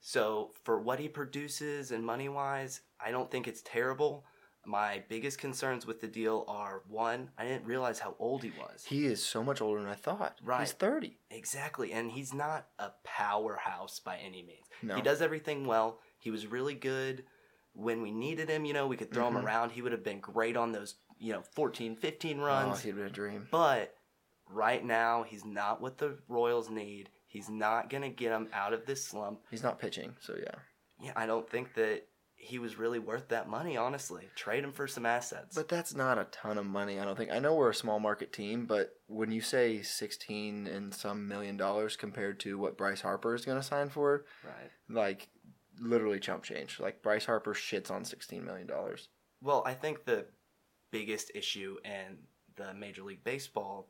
So 0.00 0.50
for 0.64 0.80
what 0.80 0.98
he 1.00 1.08
produces 1.08 1.90
and 1.90 2.04
money 2.04 2.28
wise, 2.28 2.80
I 3.00 3.10
don't 3.10 3.30
think 3.30 3.48
it's 3.48 3.62
terrible. 3.64 4.24
My 4.64 5.02
biggest 5.08 5.38
concerns 5.38 5.86
with 5.86 6.00
the 6.00 6.06
deal 6.06 6.44
are 6.46 6.82
one, 6.88 7.30
I 7.38 7.44
didn't 7.44 7.64
realize 7.66 7.98
how 7.98 8.14
old 8.18 8.42
he 8.44 8.50
was. 8.50 8.84
He 8.84 9.06
is 9.06 9.24
so 9.24 9.42
much 9.42 9.60
older 9.60 9.80
than 9.80 9.88
I 9.88 9.94
thought. 9.94 10.38
Right. 10.44 10.60
He's 10.60 10.72
thirty. 10.72 11.18
Exactly, 11.30 11.92
and 11.92 12.10
he's 12.12 12.32
not 12.32 12.68
a 12.78 12.90
powerhouse 13.04 13.98
by 13.98 14.18
any 14.18 14.42
means. 14.42 14.66
No. 14.82 14.94
He 14.94 15.02
does 15.02 15.20
everything 15.22 15.66
well. 15.66 15.98
He 16.18 16.30
was 16.30 16.46
really 16.46 16.74
good 16.74 17.24
when 17.74 18.02
we 18.02 18.12
needed 18.12 18.48
him. 18.48 18.64
You 18.64 18.74
know, 18.74 18.86
we 18.86 18.96
could 18.96 19.12
throw 19.12 19.24
Mhm. 19.24 19.38
him 19.38 19.46
around. 19.46 19.70
He 19.70 19.82
would 19.82 19.92
have 19.92 20.04
been 20.04 20.20
great 20.20 20.56
on 20.56 20.70
those, 20.72 20.94
you 21.18 21.32
know, 21.32 21.42
14, 21.42 21.96
15 21.96 22.38
Oh, 22.40 22.44
runs. 22.44 22.82
he'd 22.82 22.94
been 22.96 23.06
a 23.06 23.10
dream. 23.10 23.48
But 23.50 23.96
right 24.52 24.84
now, 24.84 25.24
he's 25.24 25.44
not 25.44 25.80
what 25.80 25.98
the 25.98 26.18
Royals 26.28 26.70
need. 26.70 27.10
He's 27.26 27.48
not 27.48 27.88
going 27.88 28.02
to 28.02 28.08
get 28.08 28.30
them 28.30 28.48
out 28.52 28.72
of 28.72 28.86
this 28.86 29.04
slump. 29.04 29.40
He's 29.50 29.62
not 29.62 29.78
pitching, 29.78 30.14
so 30.20 30.34
yeah. 30.38 30.54
Yeah, 31.00 31.12
I 31.16 31.26
don't 31.26 31.48
think 31.48 31.74
that 31.74 32.06
he 32.36 32.58
was 32.58 32.76
really 32.76 32.98
worth 32.98 33.28
that 33.28 33.48
money, 33.48 33.76
honestly. 33.76 34.28
Trade 34.34 34.64
him 34.64 34.72
for 34.72 34.88
some 34.88 35.06
assets. 35.06 35.54
But 35.54 35.68
that's 35.68 35.94
not 35.94 36.18
a 36.18 36.26
ton 36.32 36.58
of 36.58 36.66
money, 36.66 36.98
I 36.98 37.04
don't 37.04 37.16
think. 37.16 37.30
I 37.30 37.38
know 37.38 37.54
we're 37.54 37.70
a 37.70 37.74
small 37.74 38.00
market 38.00 38.32
team, 38.32 38.66
but 38.66 38.96
when 39.06 39.30
you 39.30 39.40
say 39.40 39.80
16 39.80 40.66
and 40.66 40.92
some 40.92 41.28
million 41.28 41.56
dollars 41.56 41.96
compared 41.96 42.40
to 42.40 42.58
what 42.58 42.76
Bryce 42.76 43.00
Harper 43.00 43.34
is 43.34 43.44
going 43.44 43.58
to 43.58 43.62
sign 43.62 43.88
for, 43.88 44.24
right. 44.44 44.70
like 44.88 45.28
literally 45.78 46.18
chump 46.18 46.42
change. 46.42 46.80
Like 46.80 47.00
Bryce 47.00 47.26
Harper 47.26 47.54
shits 47.54 47.90
on 47.90 48.04
16 48.04 48.44
million 48.44 48.66
dollars. 48.66 49.08
Well, 49.40 49.62
I 49.64 49.74
think 49.74 50.04
the 50.04 50.26
biggest 50.90 51.30
issue 51.34 51.76
in 51.84 52.18
the 52.56 52.74
Major 52.74 53.02
League 53.02 53.24
Baseball, 53.24 53.88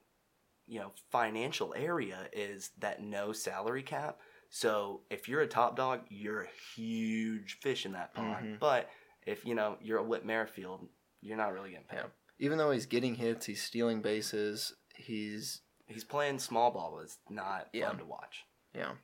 you 0.66 0.80
know, 0.80 0.92
financial 1.10 1.74
area 1.76 2.28
is 2.32 2.70
that 2.78 3.02
no 3.02 3.32
salary 3.32 3.82
cap. 3.82 4.18
So 4.50 5.02
if 5.10 5.28
you're 5.28 5.40
a 5.40 5.46
top 5.46 5.76
dog, 5.76 6.00
you're 6.08 6.42
a 6.42 6.48
huge 6.76 7.58
fish 7.60 7.86
in 7.86 7.92
that 7.92 8.14
pond. 8.14 8.46
Mhm. 8.56 8.58
But 8.58 8.90
if 9.26 9.44
you 9.44 9.54
know 9.54 9.78
you're 9.80 9.98
a 9.98 10.02
Whit 10.04 10.24
Merrifield, 10.24 10.88
you're 11.20 11.36
not 11.36 11.52
really 11.52 11.70
getting 11.70 11.86
paid. 11.86 11.96
Yeah. 11.98 12.06
Even 12.38 12.58
though 12.58 12.70
he's 12.70 12.86
getting 12.86 13.14
hits, 13.14 13.46
he's 13.46 13.62
stealing 13.62 14.02
bases, 14.02 14.74
he's 14.94 15.62
He's 15.86 16.04
playing 16.04 16.38
small 16.38 16.70
ball. 16.70 17.00
It's 17.00 17.18
not 17.28 17.68
Yeah. 17.72 17.88
fun 17.88 17.98
to 17.98 18.04
watch. 18.04 18.44
yeah. 18.74 18.94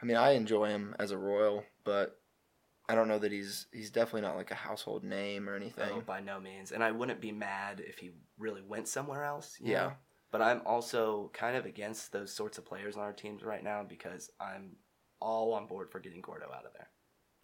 I 0.00 0.04
mean, 0.04 0.16
I 0.16 0.30
enjoy 0.30 0.68
him 0.68 0.94
as 1.00 1.10
a 1.10 1.18
Royal, 1.18 1.64
but 1.84 2.20
I 2.88 2.94
don't 2.94 3.08
know 3.08 3.18
that 3.18 3.32
he's 3.32 3.66
he's 3.72 3.90
definitely 3.90 4.22
not 4.22 4.36
like 4.36 4.50
a 4.50 4.54
household 4.56 5.02
name 5.04 5.48
or 5.48 5.54
anything. 5.56 5.90
Oh, 5.92 6.00
by 6.00 6.20
no 6.20 6.40
means. 6.40 6.70
And 6.72 6.82
I 6.84 6.92
wouldn't 6.92 7.20
be 7.20 7.32
mad 7.32 7.80
if 7.80 7.98
he 7.98 8.12
really 8.38 8.62
went 8.62 8.86
somewhere 8.88 9.24
else. 9.24 9.56
Yeah. 9.60 9.88
know? 9.88 9.92
But 10.30 10.42
I'm 10.42 10.60
also 10.66 11.30
kind 11.32 11.56
of 11.56 11.64
against 11.64 12.12
those 12.12 12.32
sorts 12.32 12.58
of 12.58 12.66
players 12.66 12.96
on 12.96 13.02
our 13.02 13.12
teams 13.12 13.42
right 13.42 13.64
now 13.64 13.82
because 13.88 14.30
I'm 14.40 14.76
all 15.20 15.54
on 15.54 15.66
board 15.66 15.90
for 15.90 16.00
getting 16.00 16.20
Gordo 16.20 16.46
out 16.46 16.66
of 16.66 16.72
there. 16.74 16.88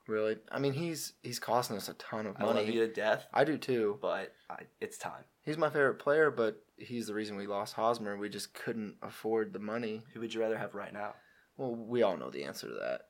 Really? 0.07 0.37
I 0.53 0.59
mean, 0.59 0.75
he's 0.75 1.15
he's 1.23 1.39
costing 1.39 1.77
us 1.79 1.89
a 1.89 1.95
ton 1.95 2.27
of 2.27 2.37
I 2.39 2.45
love 2.45 2.57
money. 2.57 2.71
you 2.73 2.87
to 2.87 2.93
death, 2.93 3.27
I 3.33 3.45
do 3.45 3.57
too. 3.57 3.99
but 4.03 4.35
I, 4.51 4.65
it's 4.81 4.99
time. 4.99 5.25
He's 5.43 5.57
my 5.57 5.71
favorite 5.71 5.99
player, 5.99 6.31
but 6.31 6.63
he's 6.77 7.07
the 7.07 7.15
reason 7.15 7.37
we 7.37 7.47
lost 7.47 7.73
Hosmer. 7.75 8.17
We 8.19 8.29
just 8.29 8.53
couldn't 8.53 8.97
afford 9.03 9.53
the 9.55 9.59
money. 9.61 10.03
Who 10.13 10.21
would 10.21 10.35
you 10.35 10.43
rather 10.43 10.59
have 10.59 10.75
right 10.75 10.93
now? 10.93 11.15
Well, 11.57 11.75
we 11.75 12.03
all 12.03 12.19
know 12.19 12.31
the 12.31 12.45
answer 12.45 12.67
to 12.69 12.75
that. 12.75 13.03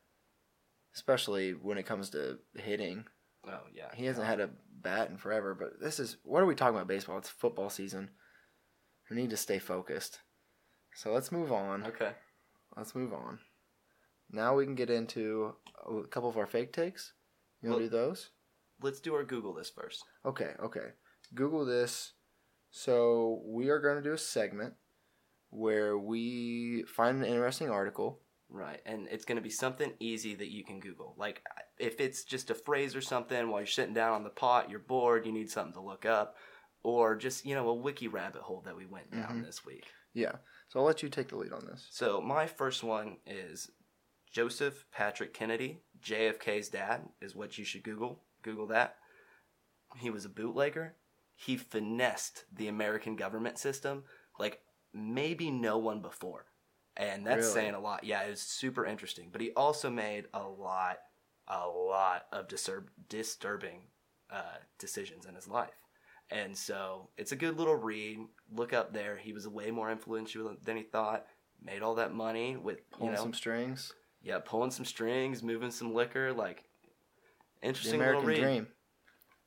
Especially 0.95 1.51
when 1.53 1.79
it 1.79 1.87
comes 1.87 2.11
to 2.11 2.39
hitting. 2.55 3.05
Oh 3.47 3.63
yeah, 3.75 3.89
He 3.95 4.07
hasn't 4.07 4.27
had 4.27 4.39
a 4.41 4.51
bat 4.81 5.11
in 5.11 5.17
forever, 5.17 5.55
but 5.55 5.81
this 5.81 5.99
is 5.99 6.17
what 6.23 6.43
are 6.43 6.47
we 6.47 6.55
talking 6.55 6.77
about 6.77 6.87
baseball? 6.87 7.19
It's 7.19 7.29
football 7.29 7.71
season. 7.71 8.11
We 9.11 9.17
need 9.17 9.31
to 9.31 9.37
stay 9.37 9.59
focused. 9.59 10.21
So 10.95 11.13
let's 11.13 11.33
move 11.33 11.53
on. 11.53 11.85
Okay. 11.87 12.13
Let's 12.77 12.95
move 12.95 13.13
on. 13.13 13.39
Now 14.31 14.55
we 14.57 14.65
can 14.65 14.75
get 14.75 14.91
into 14.91 15.55
a 15.87 16.07
couple 16.09 16.29
of 16.29 16.37
our 16.37 16.47
fake 16.47 16.73
takes. 16.73 17.13
You 17.63 17.71
want 17.71 17.83
to 17.83 17.87
do 17.87 17.91
those? 17.91 18.31
Let's 18.83 19.01
do 19.01 19.15
our 19.15 19.25
Google 19.25 19.55
this 19.55 19.71
first. 19.71 20.05
Okay, 20.25 20.53
okay. 20.63 20.93
Google 21.35 21.65
this. 21.65 22.13
So 22.71 23.43
we 23.47 23.69
are 23.69 23.81
going 23.81 23.97
to 23.97 24.03
do 24.03 24.13
a 24.13 24.19
segment 24.19 24.75
where 25.51 25.97
we 25.97 26.85
find 26.89 27.19
an 27.19 27.25
interesting 27.25 27.71
article. 27.71 28.21
Right, 28.51 28.81
and 28.85 29.09
it's 29.11 29.25
going 29.25 29.37
to 29.37 29.43
be 29.43 29.51
something 29.51 29.95
easy 30.01 30.35
that 30.35 30.51
you 30.51 30.65
can 30.65 30.81
Google. 30.81 31.15
Like 31.17 31.43
if 31.79 32.01
it's 32.01 32.25
just 32.25 32.51
a 32.51 32.55
phrase 32.55 32.95
or 32.95 33.01
something 33.01 33.49
while 33.49 33.61
you're 33.61 33.67
sitting 33.67 33.95
down 33.95 34.13
on 34.13 34.25
the 34.25 34.31
pot, 34.31 34.71
you're 34.71 34.81
bored, 34.81 35.27
you 35.27 35.33
need 35.33 35.51
something 35.51 35.75
to 35.75 35.81
look 35.81 36.05
up, 36.05 36.37
or 36.85 37.17
just 37.17 37.45
you 37.45 37.55
know 37.57 37.69
a 37.69 37.75
wiki 37.75 38.07
rabbit 38.07 38.43
hole 38.43 38.61
that 38.65 38.77
we 38.77 38.87
went 38.87 39.11
down 39.11 39.41
Mhm. 39.41 39.45
this 39.45 39.65
week. 39.65 39.87
Yeah. 40.13 40.37
So 40.69 40.79
I'll 40.79 40.87
let 40.87 41.03
you 41.03 41.09
take 41.09 41.29
the 41.29 41.37
lead 41.37 41.53
on 41.53 41.67
this. 41.67 41.89
So 41.91 42.21
my 42.21 42.47
first 42.47 42.85
one 42.85 43.19
is 43.27 43.71
Joseph 44.31 44.87
Patrick 44.93 45.35
Kennedy, 45.35 45.83
JFK's 46.01 46.69
dad, 46.69 47.09
is 47.21 47.35
what 47.35 47.59
you 47.59 47.65
should 47.65 47.83
Google. 47.83 48.23
Google 48.43 48.67
that. 48.69 48.99
He 49.97 50.11
was 50.11 50.25
a 50.25 50.29
bootlegger. 50.29 50.97
He 51.35 51.57
finessed 51.57 52.45
the 52.53 52.69
American 52.69 53.17
government 53.17 53.59
system 53.59 54.05
like 54.39 54.61
maybe 54.93 55.51
no 55.51 55.79
one 55.79 56.01
before. 56.01 56.47
And 56.97 57.27
that's 57.27 57.43
Really? 57.43 57.53
saying 57.55 57.75
a 57.75 57.81
lot. 57.81 58.05
Yeah, 58.05 58.23
it 58.23 58.31
was 58.31 58.41
super 58.43 58.85
interesting. 58.87 59.31
But 59.31 59.41
he 59.41 59.53
also 59.55 59.91
made 59.91 60.29
a 60.33 60.47
lot, 60.47 60.99
a 61.49 61.67
lot 61.67 62.27
of 62.31 62.47
disturb- 62.49 62.91
disturbing 63.09 63.91
uh, 64.31 64.59
decisions 64.79 65.27
in 65.27 65.35
his 65.35 65.47
life. 65.49 65.84
And 66.31 66.57
so 66.57 67.09
it's 67.17 67.33
a 67.33 67.37
good 67.37 67.59
little 67.59 67.77
read. 67.77 68.19
Look 68.53 68.73
up 68.73 68.93
there. 68.93 69.17
He 69.17 69.33
was 69.33 69.47
way 69.47 69.71
more 69.71 69.91
influential 69.91 70.57
than 70.65 70.77
he 70.77 70.83
thought. 70.83 71.27
Made 71.63 71.83
all 71.83 71.95
that 71.97 72.13
money 72.15 72.57
with 72.57 72.91
Pulling 72.91 73.13
you 73.13 73.17
know, 73.17 73.23
some 73.23 73.35
strings. 73.35 73.93
yeah, 74.23 74.39
pulling 74.45 74.71
some 74.71 74.85
strings, 74.85 75.43
moving 75.43 75.71
some 75.71 75.95
liquor. 75.95 76.33
Like 76.33 76.65
The 77.61 77.69
interesting 77.69 77.99
little 78.01 78.21
American 78.21 78.29
read. 78.29 78.41
Dream. 78.41 78.67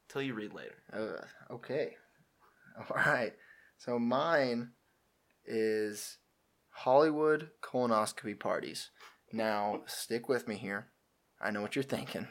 Till 0.10 0.22
you 0.22 0.34
read 0.34 0.54
later. 0.54 0.76
Uh, 0.94 1.54
okay. 1.54 1.96
All 2.78 2.96
right. 2.96 3.34
So 3.78 4.00
mine 4.00 4.72
is 5.46 6.18
Hollywood 6.70 7.50
colonoscopy 7.62 8.40
parties. 8.40 8.90
Now, 9.34 9.82
stick 9.88 10.30
with 10.30 10.48
me 10.48 10.56
here. 10.56 10.88
I 11.42 11.52
know 11.52 11.62
what 11.62 11.76
you're 11.76 11.84
thinking. 11.84 12.28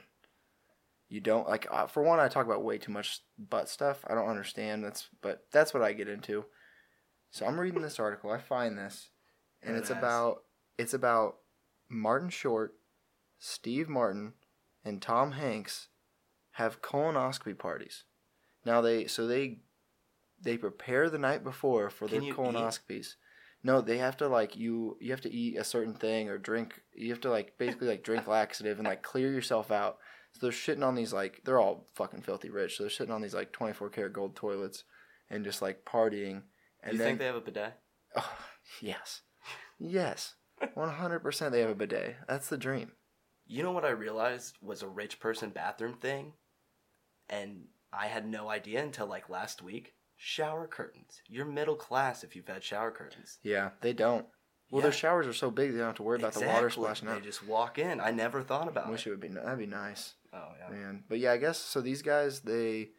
You 1.08 1.20
don't 1.20 1.48
like 1.48 1.66
uh, 1.70 1.86
for 1.86 2.02
one 2.02 2.18
I 2.18 2.28
talk 2.28 2.46
about 2.46 2.64
way 2.64 2.78
too 2.78 2.92
much 2.92 3.20
butt 3.38 3.68
stuff. 3.68 4.04
I 4.08 4.14
don't 4.14 4.28
understand 4.28 4.84
that's 4.84 5.08
but 5.22 5.46
that's 5.52 5.72
what 5.72 5.82
I 5.82 5.92
get 5.92 6.08
into. 6.08 6.44
So 7.30 7.46
I'm 7.46 7.60
reading 7.60 7.82
this 7.82 8.00
article. 8.00 8.30
I 8.30 8.38
find 8.38 8.76
this 8.76 9.10
and 9.62 9.76
it's 9.76 9.90
Badass. 9.90 9.98
about 9.98 10.42
it's 10.78 10.94
about 10.94 11.36
Martin 11.88 12.28
Short, 12.30 12.74
Steve 13.38 13.88
Martin, 13.88 14.32
and 14.84 15.00
Tom 15.00 15.32
Hanks 15.32 15.88
have 16.52 16.82
colonoscopy 16.82 17.56
parties. 17.56 18.04
Now 18.64 18.80
they 18.80 19.06
so 19.06 19.26
they 19.26 19.58
they 20.42 20.56
prepare 20.56 21.08
the 21.08 21.18
night 21.18 21.44
before 21.44 21.88
for 21.88 22.06
Can 22.08 22.18
their 22.18 22.22
you 22.26 22.32
eat? 22.32 22.36
colonoscopies. 22.36 23.14
No, 23.62 23.80
they 23.80 23.98
have 23.98 24.16
to 24.18 24.28
like 24.28 24.56
you 24.56 24.96
you 25.00 25.10
have 25.12 25.20
to 25.22 25.32
eat 25.32 25.56
a 25.56 25.64
certain 25.64 25.94
thing 25.94 26.28
or 26.28 26.38
drink 26.38 26.80
you 26.94 27.10
have 27.10 27.20
to 27.22 27.30
like 27.30 27.58
basically 27.58 27.88
like 27.88 28.02
drink 28.02 28.26
laxative 28.28 28.78
and 28.78 28.86
like 28.88 29.02
clear 29.02 29.30
yourself 29.32 29.70
out. 29.70 29.98
So 30.38 30.46
they're 30.46 30.52
shitting 30.52 30.84
on 30.86 30.94
these 30.94 31.12
like 31.12 31.40
they're 31.44 31.58
all 31.60 31.86
fucking 31.94 32.22
filthy 32.22 32.50
rich. 32.50 32.76
So 32.76 32.82
they're 32.84 32.90
sitting 32.90 33.12
on 33.14 33.22
these 33.22 33.34
like 33.34 33.52
24 33.52 33.88
karat 33.90 34.12
gold 34.12 34.36
toilets 34.36 34.84
and 35.30 35.44
just 35.44 35.62
like 35.62 35.84
partying. 35.84 36.42
And 36.82 36.90
Do 36.92 36.92
you 36.92 36.98
then, 36.98 37.06
think 37.08 37.18
they 37.20 37.26
have 37.26 37.36
a 37.36 37.40
bidet? 37.40 37.74
Oh, 38.16 38.38
yes. 38.80 39.22
Yes. 39.78 40.34
100% 40.76 41.50
they 41.50 41.60
have 41.60 41.70
a 41.70 41.74
bidet. 41.74 42.16
That's 42.28 42.48
the 42.48 42.56
dream. 42.58 42.92
You 43.46 43.62
know 43.62 43.72
what 43.72 43.84
I 43.84 43.90
realized 43.90 44.56
was 44.62 44.82
a 44.82 44.88
rich 44.88 45.20
person 45.20 45.50
bathroom 45.50 45.94
thing, 45.94 46.32
and 47.28 47.66
I 47.92 48.06
had 48.06 48.26
no 48.26 48.48
idea 48.50 48.82
until 48.82 49.06
like 49.06 49.28
last 49.28 49.62
week. 49.62 49.94
Shower 50.18 50.66
curtains. 50.66 51.20
You're 51.28 51.44
middle 51.44 51.76
class 51.76 52.24
if 52.24 52.34
you've 52.34 52.48
had 52.48 52.64
shower 52.64 52.90
curtains. 52.90 53.38
Yeah, 53.42 53.70
they 53.82 53.92
don't. 53.92 54.24
Well, 54.70 54.80
Yeah. 54.80 54.84
their 54.84 54.92
showers 54.92 55.26
are 55.26 55.34
so 55.34 55.50
big 55.50 55.72
they 55.72 55.78
don't 55.78 55.88
have 55.88 55.96
to 55.96 56.02
worry 56.02 56.18
about 56.18 56.32
the 56.32 56.40
water 56.40 56.66
Exactly. 56.68 56.82
splashing 56.84 57.08
They 57.08 57.20
just 57.20 57.46
walk 57.46 57.78
in. 57.78 58.00
I 58.00 58.10
never 58.12 58.42
thought 58.42 58.66
about 58.66 58.90
Wish 58.90 59.06
it. 59.06 59.10
it 59.10 59.12
would 59.12 59.20
be 59.20 59.28
that'd 59.28 59.58
be 59.58 59.66
nice, 59.66 60.14
Oh 60.36 60.52
yeah. 60.58 60.76
man. 60.76 61.04
But 61.08 61.18
yeah, 61.18 61.32
I 61.32 61.36
guess 61.38 61.58
so. 61.58 61.80
These 61.80 62.02
guys 62.02 62.40
they, 62.40 62.90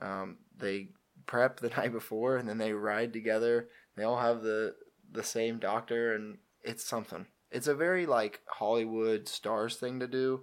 um, 0.00 0.38
they 0.56 0.88
prep 1.26 1.60
the 1.60 1.68
night 1.76 1.92
before 1.92 2.36
and 2.36 2.48
then 2.48 2.58
they 2.58 2.72
ride 2.72 3.12
together. 3.12 3.68
They 3.96 4.04
all 4.04 4.18
have 4.18 4.42
the 4.42 4.74
the 5.10 5.22
same 5.22 5.58
doctor 5.58 6.14
and 6.14 6.38
it's 6.62 6.84
something. 6.84 7.26
It's 7.50 7.68
a 7.68 7.74
very 7.74 8.06
like 8.06 8.40
Hollywood 8.46 9.28
stars 9.28 9.76
thing 9.76 10.00
to 10.00 10.08
do 10.08 10.42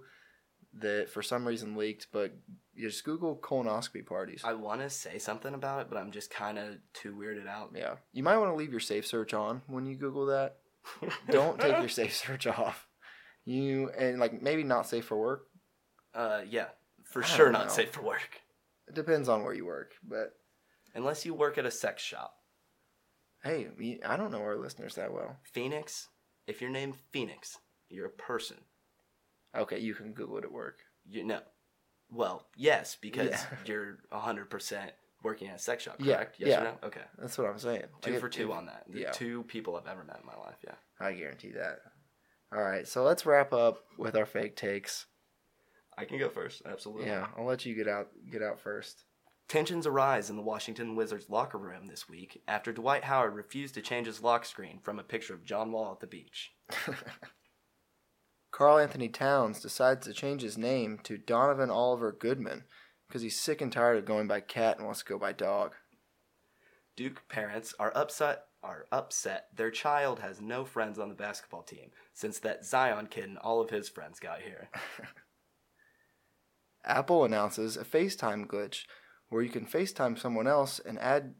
that 0.78 1.10
for 1.10 1.22
some 1.22 1.46
reason 1.46 1.76
leaked. 1.76 2.06
But 2.12 2.32
you 2.74 2.88
just 2.88 3.04
Google 3.04 3.36
colonoscopy 3.36 4.06
parties. 4.06 4.42
I 4.44 4.54
want 4.54 4.80
to 4.80 4.88
say 4.88 5.18
something 5.18 5.54
about 5.54 5.82
it, 5.82 5.86
but 5.90 5.98
I'm 5.98 6.10
just 6.10 6.30
kind 6.30 6.58
of 6.58 6.76
too 6.94 7.14
weirded 7.14 7.46
out. 7.46 7.72
Yeah, 7.74 7.96
you 8.12 8.22
might 8.22 8.38
want 8.38 8.50
to 8.50 8.56
leave 8.56 8.70
your 8.70 8.80
safe 8.80 9.06
search 9.06 9.34
on 9.34 9.62
when 9.66 9.86
you 9.86 9.96
Google 9.96 10.26
that. 10.26 10.56
Don't 11.30 11.60
take 11.60 11.78
your 11.78 11.88
safe 11.88 12.16
search 12.16 12.46
off. 12.46 12.88
You 13.44 13.90
and 13.90 14.18
like 14.18 14.40
maybe 14.40 14.62
not 14.62 14.88
safe 14.88 15.04
for 15.04 15.18
work. 15.18 15.46
Uh, 16.14 16.42
yeah, 16.48 16.66
for 17.04 17.22
I 17.22 17.26
sure 17.26 17.50
don't 17.50 17.64
know. 17.64 17.68
safe 17.72 17.90
for 17.90 18.02
work. 18.02 18.40
It 18.88 18.94
depends 18.94 19.28
on 19.28 19.44
where 19.44 19.54
you 19.54 19.64
work, 19.66 19.94
but 20.02 20.34
Unless 20.94 21.24
you 21.24 21.32
work 21.32 21.56
at 21.56 21.64
a 21.64 21.70
sex 21.70 22.02
shop. 22.02 22.34
hey, 23.42 23.68
we- 23.78 24.02
I 24.04 24.16
don't 24.18 24.30
know 24.30 24.42
our 24.42 24.56
listeners 24.56 24.94
that 24.96 25.12
well. 25.12 25.38
Phoenix, 25.42 26.08
if 26.46 26.60
you're 26.60 26.70
named 26.70 26.96
Phoenix, 27.12 27.58
you're 27.88 28.06
a 28.06 28.10
person. 28.10 28.58
Okay, 29.56 29.78
you 29.78 29.94
can 29.94 30.12
Google 30.12 30.36
it 30.38 30.44
at 30.44 30.52
work. 30.52 30.80
You 31.08 31.24
know. 31.24 31.40
Well, 32.10 32.46
yes, 32.56 32.96
because 33.00 33.30
Yeah. 33.30 33.46
you're 33.66 33.98
100% 34.12 34.90
working 35.22 35.48
at 35.48 35.56
a 35.56 35.58
sex 35.58 35.84
shop, 35.84 35.96
Yeah, 35.98 36.16
correct? 36.16 36.36
Yes 36.40 36.48
yeah. 36.50 36.60
or 36.60 36.64
no? 36.64 36.78
Okay. 36.84 37.00
That's 37.18 37.38
what 37.38 37.46
I'm 37.48 37.58
saying. 37.58 37.84
Two 38.02 38.10
Like, 38.12 38.20
for 38.20 38.28
two 38.28 38.52
on 38.52 38.66
that. 38.66 38.84
The 38.90 39.00
yeah. 39.00 39.10
two 39.12 39.44
people 39.44 39.76
I've 39.76 39.86
ever 39.86 40.04
met 40.04 40.20
in 40.20 40.26
my 40.26 40.36
life, 40.36 40.56
yeah. 40.64 40.74
I 41.00 41.12
guarantee 41.14 41.52
that. 41.52 41.80
All 42.54 42.62
right, 42.62 42.86
so 42.86 43.02
let's 43.02 43.24
wrap 43.24 43.52
up 43.54 43.78
with 43.96 44.14
our 44.14 44.26
fake 44.26 44.56
takes. 44.56 45.06
I 45.96 46.04
can 46.04 46.18
go 46.18 46.28
first, 46.28 46.62
absolutely. 46.64 47.06
Yeah, 47.06 47.26
I'll 47.36 47.44
let 47.44 47.66
you 47.66 47.74
get 47.74 47.88
out 47.88 48.08
get 48.30 48.42
out 48.42 48.60
first. 48.60 49.04
Tensions 49.48 49.86
arise 49.86 50.30
in 50.30 50.36
the 50.36 50.42
Washington 50.42 50.96
Wizards 50.96 51.28
locker 51.28 51.58
room 51.58 51.86
this 51.86 52.08
week 52.08 52.40
after 52.48 52.72
Dwight 52.72 53.04
Howard 53.04 53.34
refused 53.34 53.74
to 53.74 53.82
change 53.82 54.06
his 54.06 54.22
lock 54.22 54.46
screen 54.46 54.78
from 54.82 54.98
a 54.98 55.02
picture 55.02 55.34
of 55.34 55.44
John 55.44 55.72
Wall 55.72 55.92
at 55.92 56.00
the 56.00 56.06
beach. 56.06 56.52
Karl-Anthony 58.50 59.08
Towns 59.08 59.60
decides 59.60 60.06
to 60.06 60.12
change 60.12 60.42
his 60.42 60.56
name 60.56 60.98
to 61.02 61.18
Donovan 61.18 61.70
Oliver 61.70 62.12
Goodman 62.12 62.64
because 63.08 63.22
he's 63.22 63.38
sick 63.38 63.60
and 63.60 63.72
tired 63.72 63.98
of 63.98 64.06
going 64.06 64.26
by 64.26 64.40
cat 64.40 64.76
and 64.78 64.86
wants 64.86 65.00
to 65.00 65.06
go 65.06 65.18
by 65.18 65.32
dog. 65.32 65.74
Duke 66.96 67.22
parents 67.28 67.74
are 67.78 67.92
upset 67.94 68.44
are 68.62 68.86
upset 68.92 69.48
their 69.56 69.70
child 69.70 70.20
has 70.20 70.40
no 70.40 70.64
friends 70.64 70.98
on 70.98 71.08
the 71.08 71.14
basketball 71.14 71.62
team 71.62 71.90
since 72.14 72.38
that 72.38 72.64
Zion 72.64 73.06
kid 73.06 73.24
and 73.24 73.38
all 73.38 73.60
of 73.60 73.70
his 73.70 73.88
friends 73.88 74.20
got 74.20 74.40
here. 74.40 74.70
Apple 76.84 77.24
announces 77.24 77.76
a 77.76 77.84
FaceTime 77.84 78.46
glitch 78.46 78.84
where 79.28 79.42
you 79.42 79.50
can 79.50 79.66
FaceTime 79.66 80.18
someone 80.18 80.46
else 80.46 80.80
and 80.84 80.98
add 80.98 81.34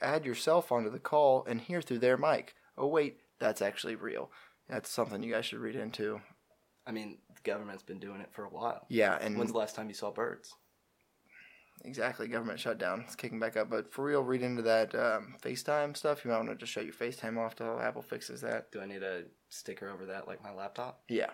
add 0.00 0.24
yourself 0.26 0.70
onto 0.70 0.90
the 0.90 0.98
call 0.98 1.44
and 1.48 1.60
hear 1.60 1.80
through 1.80 1.98
their 1.98 2.16
mic. 2.16 2.54
Oh 2.76 2.86
wait, 2.86 3.18
that's 3.38 3.62
actually 3.62 3.94
real. 3.94 4.30
That's 4.68 4.90
something 4.90 5.22
you 5.22 5.32
guys 5.32 5.46
should 5.46 5.58
read 5.60 5.76
into. 5.76 6.20
I 6.86 6.92
mean, 6.92 7.18
the 7.34 7.40
government's 7.42 7.82
been 7.82 7.98
doing 7.98 8.20
it 8.20 8.32
for 8.32 8.44
a 8.44 8.48
while. 8.50 8.86
Yeah, 8.88 9.18
and 9.20 9.36
When's 9.36 9.52
the 9.52 9.58
last 9.58 9.74
time 9.74 9.88
you 9.88 9.94
saw 9.94 10.10
birds? 10.12 10.54
exactly 11.84 12.26
government 12.26 12.58
shutdown. 12.58 13.02
It's 13.06 13.14
kicking 13.16 13.38
back 13.38 13.56
up, 13.56 13.68
but 13.70 13.92
for 13.92 14.04
real, 14.04 14.22
read 14.22 14.42
into 14.42 14.62
that 14.62 14.94
um, 14.94 15.34
FaceTime 15.42 15.96
stuff. 15.96 16.24
You 16.24 16.30
might 16.30 16.38
want 16.38 16.48
to 16.50 16.56
just 16.56 16.72
shut 16.72 16.84
your 16.84 16.94
FaceTime 16.94 17.38
off 17.38 17.54
till 17.56 17.80
Apple 17.80 18.02
fixes 18.02 18.40
that. 18.40 18.70
Do 18.72 18.80
I 18.80 18.86
need 18.86 19.02
a 19.02 19.24
sticker 19.48 19.90
over 19.90 20.06
that 20.06 20.26
like 20.26 20.42
my 20.42 20.52
laptop? 20.52 21.02
Yeah, 21.08 21.30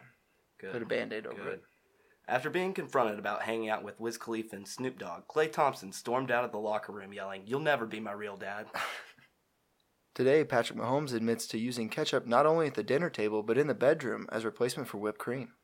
Good. 0.60 0.72
put 0.72 0.82
a 0.82 0.86
band-aid 0.86 1.26
over 1.26 1.42
Good. 1.42 1.52
it. 1.54 1.62
After 2.28 2.50
being 2.50 2.72
confronted 2.72 3.18
about 3.18 3.42
hanging 3.42 3.68
out 3.68 3.82
with 3.82 3.98
Wiz 3.98 4.16
Khalifa 4.16 4.54
and 4.56 4.66
Snoop 4.66 4.98
Dogg, 4.98 5.26
Klay 5.28 5.50
Thompson 5.50 5.92
stormed 5.92 6.30
out 6.30 6.44
of 6.44 6.52
the 6.52 6.58
locker 6.58 6.92
room 6.92 7.12
yelling, 7.12 7.42
You'll 7.46 7.60
never 7.60 7.84
be 7.84 8.00
my 8.00 8.12
real 8.12 8.36
dad. 8.36 8.66
Today, 10.14 10.44
Patrick 10.44 10.78
Mahomes 10.78 11.14
admits 11.14 11.46
to 11.48 11.58
using 11.58 11.88
ketchup 11.88 12.26
not 12.26 12.46
only 12.46 12.66
at 12.66 12.74
the 12.74 12.82
dinner 12.82 13.10
table 13.10 13.42
but 13.42 13.58
in 13.58 13.66
the 13.66 13.74
bedroom 13.74 14.26
as 14.30 14.44
replacement 14.44 14.88
for 14.88 14.98
whipped 14.98 15.18
cream. 15.18 15.54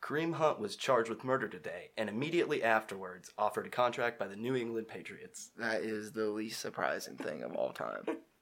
Kareem 0.00 0.34
Hunt 0.34 0.60
was 0.60 0.76
charged 0.76 1.10
with 1.10 1.24
murder 1.24 1.48
today 1.48 1.90
and 1.96 2.08
immediately 2.08 2.62
afterwards 2.62 3.30
offered 3.36 3.66
a 3.66 3.70
contract 3.70 4.18
by 4.18 4.26
the 4.26 4.36
New 4.36 4.54
England 4.54 4.86
Patriots. 4.88 5.50
That 5.56 5.82
is 5.82 6.12
the 6.12 6.26
least 6.26 6.60
surprising 6.60 7.16
thing 7.16 7.42
of 7.42 7.54
all 7.54 7.72
time. 7.72 8.04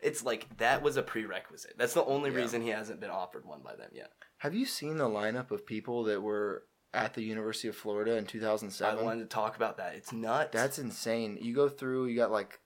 It's 0.00 0.22
like 0.24 0.56
that 0.58 0.82
was 0.82 0.96
a 0.96 1.02
prerequisite. 1.02 1.74
That's 1.78 1.94
the 1.94 2.04
only 2.04 2.30
Yeah. 2.30 2.36
reason 2.38 2.62
he 2.62 2.68
hasn't 2.68 3.00
been 3.00 3.10
offered 3.10 3.44
one 3.44 3.62
by 3.62 3.76
them 3.76 3.90
yet. 3.92 4.12
Have 4.38 4.54
you 4.54 4.66
seen 4.66 4.98
the 4.98 5.08
lineup 5.08 5.50
of 5.50 5.66
people 5.66 6.04
that 6.04 6.20
were 6.22 6.64
at 6.92 7.14
the 7.14 7.22
University 7.22 7.68
of 7.68 7.76
Florida 7.76 8.16
in 8.16 8.26
2007? 8.26 8.98
I 8.98 9.02
wanted 9.02 9.22
to 9.22 9.26
talk 9.28 9.56
about 9.56 9.76
that. 9.78 9.94
It's 9.94 10.12
nuts. 10.12 10.50
That's 10.52 10.78
insane. 10.78 11.38
You 11.40 11.54
go 11.54 11.68
through, 11.68 12.06
you 12.06 12.16
got 12.16 12.30
like 12.30 12.60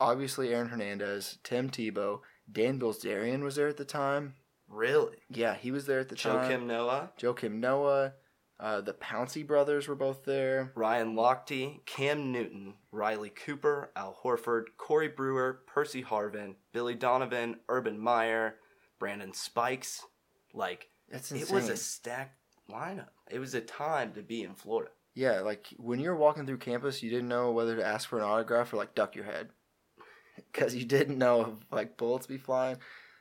obviously 0.00 0.52
Aaron 0.52 0.68
Hernandez, 0.68 1.38
Tim 1.44 1.70
Tebow, 1.70 2.20
Dan 2.50 2.78
Bilzerian 2.80 3.42
was 3.42 3.54
there 3.56 3.68
at 3.68 3.76
the 3.76 3.84
time. 3.84 4.34
really 4.68 5.18
Yeah, 5.28 5.54
he 5.54 5.70
was 5.70 5.84
there 5.86 6.00
at 6.00 6.08
the 6.08 6.14
Joe 6.16 6.32
time. 6.38 6.48
Kim 6.48 6.66
Noah, 6.66 7.12
Joakim 7.18 7.60
Noah, 7.60 8.14
uh, 8.62 8.80
the 8.80 8.94
Pouncey 8.94 9.44
brothers 9.44 9.88
were 9.88 9.96
both 9.96 10.24
there. 10.24 10.70
Ryan 10.76 11.16
Lochte, 11.16 11.84
Cam 11.84 12.30
Newton, 12.30 12.74
Riley 12.92 13.30
Cooper, 13.30 13.90
Al 13.96 14.16
Horford, 14.22 14.66
Corey 14.78 15.08
Brewer, 15.08 15.62
Percy 15.66 16.00
Harvin, 16.00 16.54
Billy 16.72 16.94
Donovan, 16.94 17.56
Urban 17.68 17.98
Meyer, 17.98 18.54
Brandon 19.00 19.32
Spikes. 19.32 20.06
Like 20.54 20.90
That's 21.10 21.32
it 21.32 21.50
was 21.50 21.68
a 21.68 21.76
stacked 21.76 22.38
lineup. 22.70 23.08
It 23.28 23.40
was 23.40 23.54
a 23.54 23.60
time 23.60 24.12
to 24.12 24.22
be 24.22 24.44
in 24.44 24.54
Florida. 24.54 24.92
Yeah, 25.16 25.40
like 25.40 25.66
when 25.76 25.98
you're 25.98 26.14
walking 26.14 26.46
through 26.46 26.58
campus, 26.58 27.02
you 27.02 27.10
didn't 27.10 27.28
know 27.28 27.50
whether 27.50 27.74
to 27.74 27.84
ask 27.84 28.08
for 28.08 28.18
an 28.18 28.24
autograph 28.24 28.72
or 28.72 28.76
like 28.76 28.94
duck 28.94 29.16
your 29.16 29.24
head, 29.24 29.48
because 30.52 30.72
you 30.76 30.84
didn't 30.84 31.18
know 31.18 31.40
if 31.40 31.72
like 31.72 31.96
bullets 31.96 32.28
be 32.28 32.38
flying. 32.38 32.76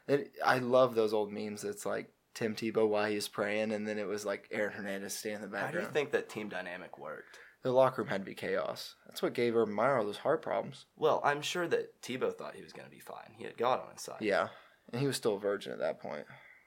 It, 0.07 0.35
I 0.45 0.59
love 0.59 0.93
those 0.93 1.13
old 1.13 1.33
memes. 1.33 1.63
It's 1.63 1.85
like 1.85 2.13
Tim 2.33 2.55
Tebow 2.55 2.87
while 2.87 3.09
he 3.09 3.15
was 3.15 3.27
praying, 3.27 3.71
and 3.71 3.87
then 3.87 3.97
it 3.99 4.07
was 4.07 4.25
like 4.25 4.47
Aaron 4.51 4.73
Hernandez 4.73 5.13
standing 5.13 5.37
in 5.37 5.41
the 5.41 5.47
background. 5.47 5.73
How 5.75 5.79
do 5.81 5.85
you 5.87 5.91
think 5.93 6.11
that 6.11 6.29
team 6.29 6.49
dynamic 6.49 6.97
worked? 6.97 7.39
the 7.63 7.71
locker 7.71 8.01
room 8.01 8.09
had 8.09 8.21
to 8.21 8.25
be 8.25 8.33
chaos. 8.33 8.95
That's 9.05 9.21
what 9.21 9.33
gave 9.33 9.55
Urban 9.55 9.75
Meyer 9.75 9.97
all 9.97 10.03
those 10.05 10.17
heart 10.17 10.41
problems. 10.41 10.85
Well, 10.97 11.21
I'm 11.23 11.43
sure 11.43 11.67
that 11.67 12.01
Tebow 12.01 12.33
thought 12.35 12.55
he 12.55 12.63
was 12.63 12.73
going 12.73 12.87
to 12.87 12.91
be 12.91 12.99
fine. 12.99 13.33
He 13.37 13.43
had 13.43 13.55
God 13.55 13.79
on 13.81 13.93
his 13.93 14.01
side. 14.01 14.17
Yeah, 14.19 14.47
and 14.91 14.99
he 14.99 15.05
was 15.07 15.15
still 15.15 15.35
a 15.35 15.39
virgin 15.39 15.71
at 15.71 15.77
that 15.79 15.99
point. 16.01 16.25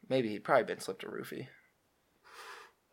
Maybe 0.09 0.29
he'd 0.29 0.44
probably 0.44 0.64
been 0.64 0.79
slipped 0.81 1.03
a 1.03 1.09
roofie. 1.09 1.48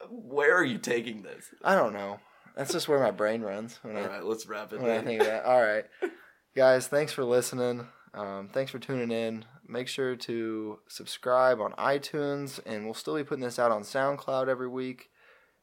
Where 0.09 0.55
are 0.57 0.63
you 0.65 0.79
taking 0.79 1.21
this? 1.21 1.45
I 1.63 1.75
don't 1.75 1.93
know. 1.93 2.19
That's 2.55 2.71
just 2.73 2.87
where 2.87 2.99
my 2.99 3.11
brain 3.11 3.41
runs 3.41 3.79
when 3.83 3.95
All 3.95 4.03
I 4.03 4.07
right, 4.07 4.23
let's 4.25 4.47
wrap 4.47 4.73
it. 4.73 4.81
when 4.81 4.91
I 4.91 5.01
think 5.01 5.21
of 5.21 5.27
that. 5.27 5.45
All 5.45 5.61
right, 5.61 5.85
guys, 6.55 6.87
thanks 6.87 7.13
for 7.13 7.23
listening. 7.23 7.87
Um, 8.13 8.49
thanks 8.51 8.71
for 8.71 8.79
tuning 8.79 9.11
in. 9.11 9.45
Make 9.67 9.87
sure 9.87 10.15
to 10.15 10.79
subscribe 10.87 11.61
on 11.61 11.71
iTunes, 11.73 12.59
and 12.65 12.85
we'll 12.85 12.93
still 12.93 13.15
be 13.15 13.23
putting 13.23 13.43
this 13.43 13.59
out 13.59 13.71
on 13.71 13.83
SoundCloud 13.83 14.47
every 14.47 14.67
week. 14.67 15.09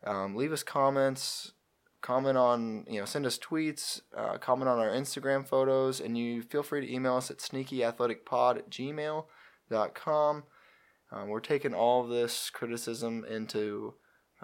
Um, 0.05 0.35
leave 0.35 0.53
us 0.53 0.63
comments. 0.63 1.53
Comment 2.01 2.39
on, 2.39 2.87
you 2.89 3.01
know, 3.01 3.05
send 3.05 3.27
us 3.27 3.39
tweets. 3.39 4.01
Uh, 4.17 4.39
comment 4.39 4.69
on 4.69 4.79
our 4.79 4.89
Instagram 4.89 5.47
photos, 5.47 6.01
and 6.01 6.17
you 6.17 6.43
feel 6.43 6.63
free 6.63 6.81
to 6.81 6.93
email 6.93 7.17
us 7.17 7.31
at 7.31 7.39
sneakyathleticpod 7.39 8.57
at 8.57 8.71
gmail.com. 8.71 10.45
Um, 11.11 11.29
we're 11.29 11.41
taking 11.41 11.75
all 11.75 12.05
of 12.05 12.11
this 12.11 12.51
criticism 12.51 13.25
into 13.29 13.95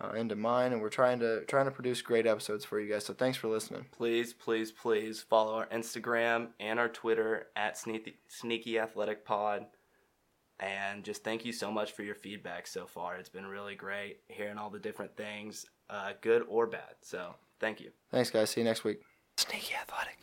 uh, 0.02 0.10
into 0.10 0.34
mine, 0.34 0.72
and 0.72 0.80
we're 0.82 0.88
trying 0.88 1.20
to 1.20 1.44
trying 1.44 1.66
to 1.66 1.70
produce 1.70 2.02
great 2.02 2.26
episodes 2.26 2.64
for 2.64 2.80
you 2.80 2.92
guys. 2.92 3.04
So 3.04 3.14
thanks 3.14 3.38
for 3.38 3.48
listening. 3.48 3.86
please, 3.92 4.32
please, 4.32 4.72
please 4.72 5.22
follow 5.22 5.54
our 5.54 5.66
Instagram 5.66 6.48
and 6.58 6.78
our 6.78 6.88
Twitter 6.88 7.46
at 7.56 7.78
Sneaky, 7.78 8.16
Sneaky 8.28 8.78
Athletic 8.78 9.24
Pod. 9.24 9.66
And 10.60 11.02
just 11.02 11.24
thank 11.24 11.44
you 11.44 11.52
so 11.52 11.70
much 11.70 11.92
for 11.92 12.04
your 12.04 12.14
feedback 12.14 12.66
so 12.66 12.86
far. 12.86 13.16
It's 13.16 13.28
been 13.28 13.46
really 13.46 13.74
great 13.74 14.20
hearing 14.28 14.56
all 14.56 14.70
the 14.70 14.78
different 14.78 15.16
things, 15.16 15.66
uh, 15.90 16.12
good 16.20 16.44
or 16.48 16.66
bad. 16.66 16.94
So 17.02 17.34
thank 17.58 17.80
you. 17.80 17.90
Thanks, 18.10 18.30
guys. 18.30 18.50
See 18.50 18.60
you 18.60 18.64
next 18.64 18.84
week. 18.84 19.00
Sneaky 19.36 19.74
Athletic. 19.74 20.12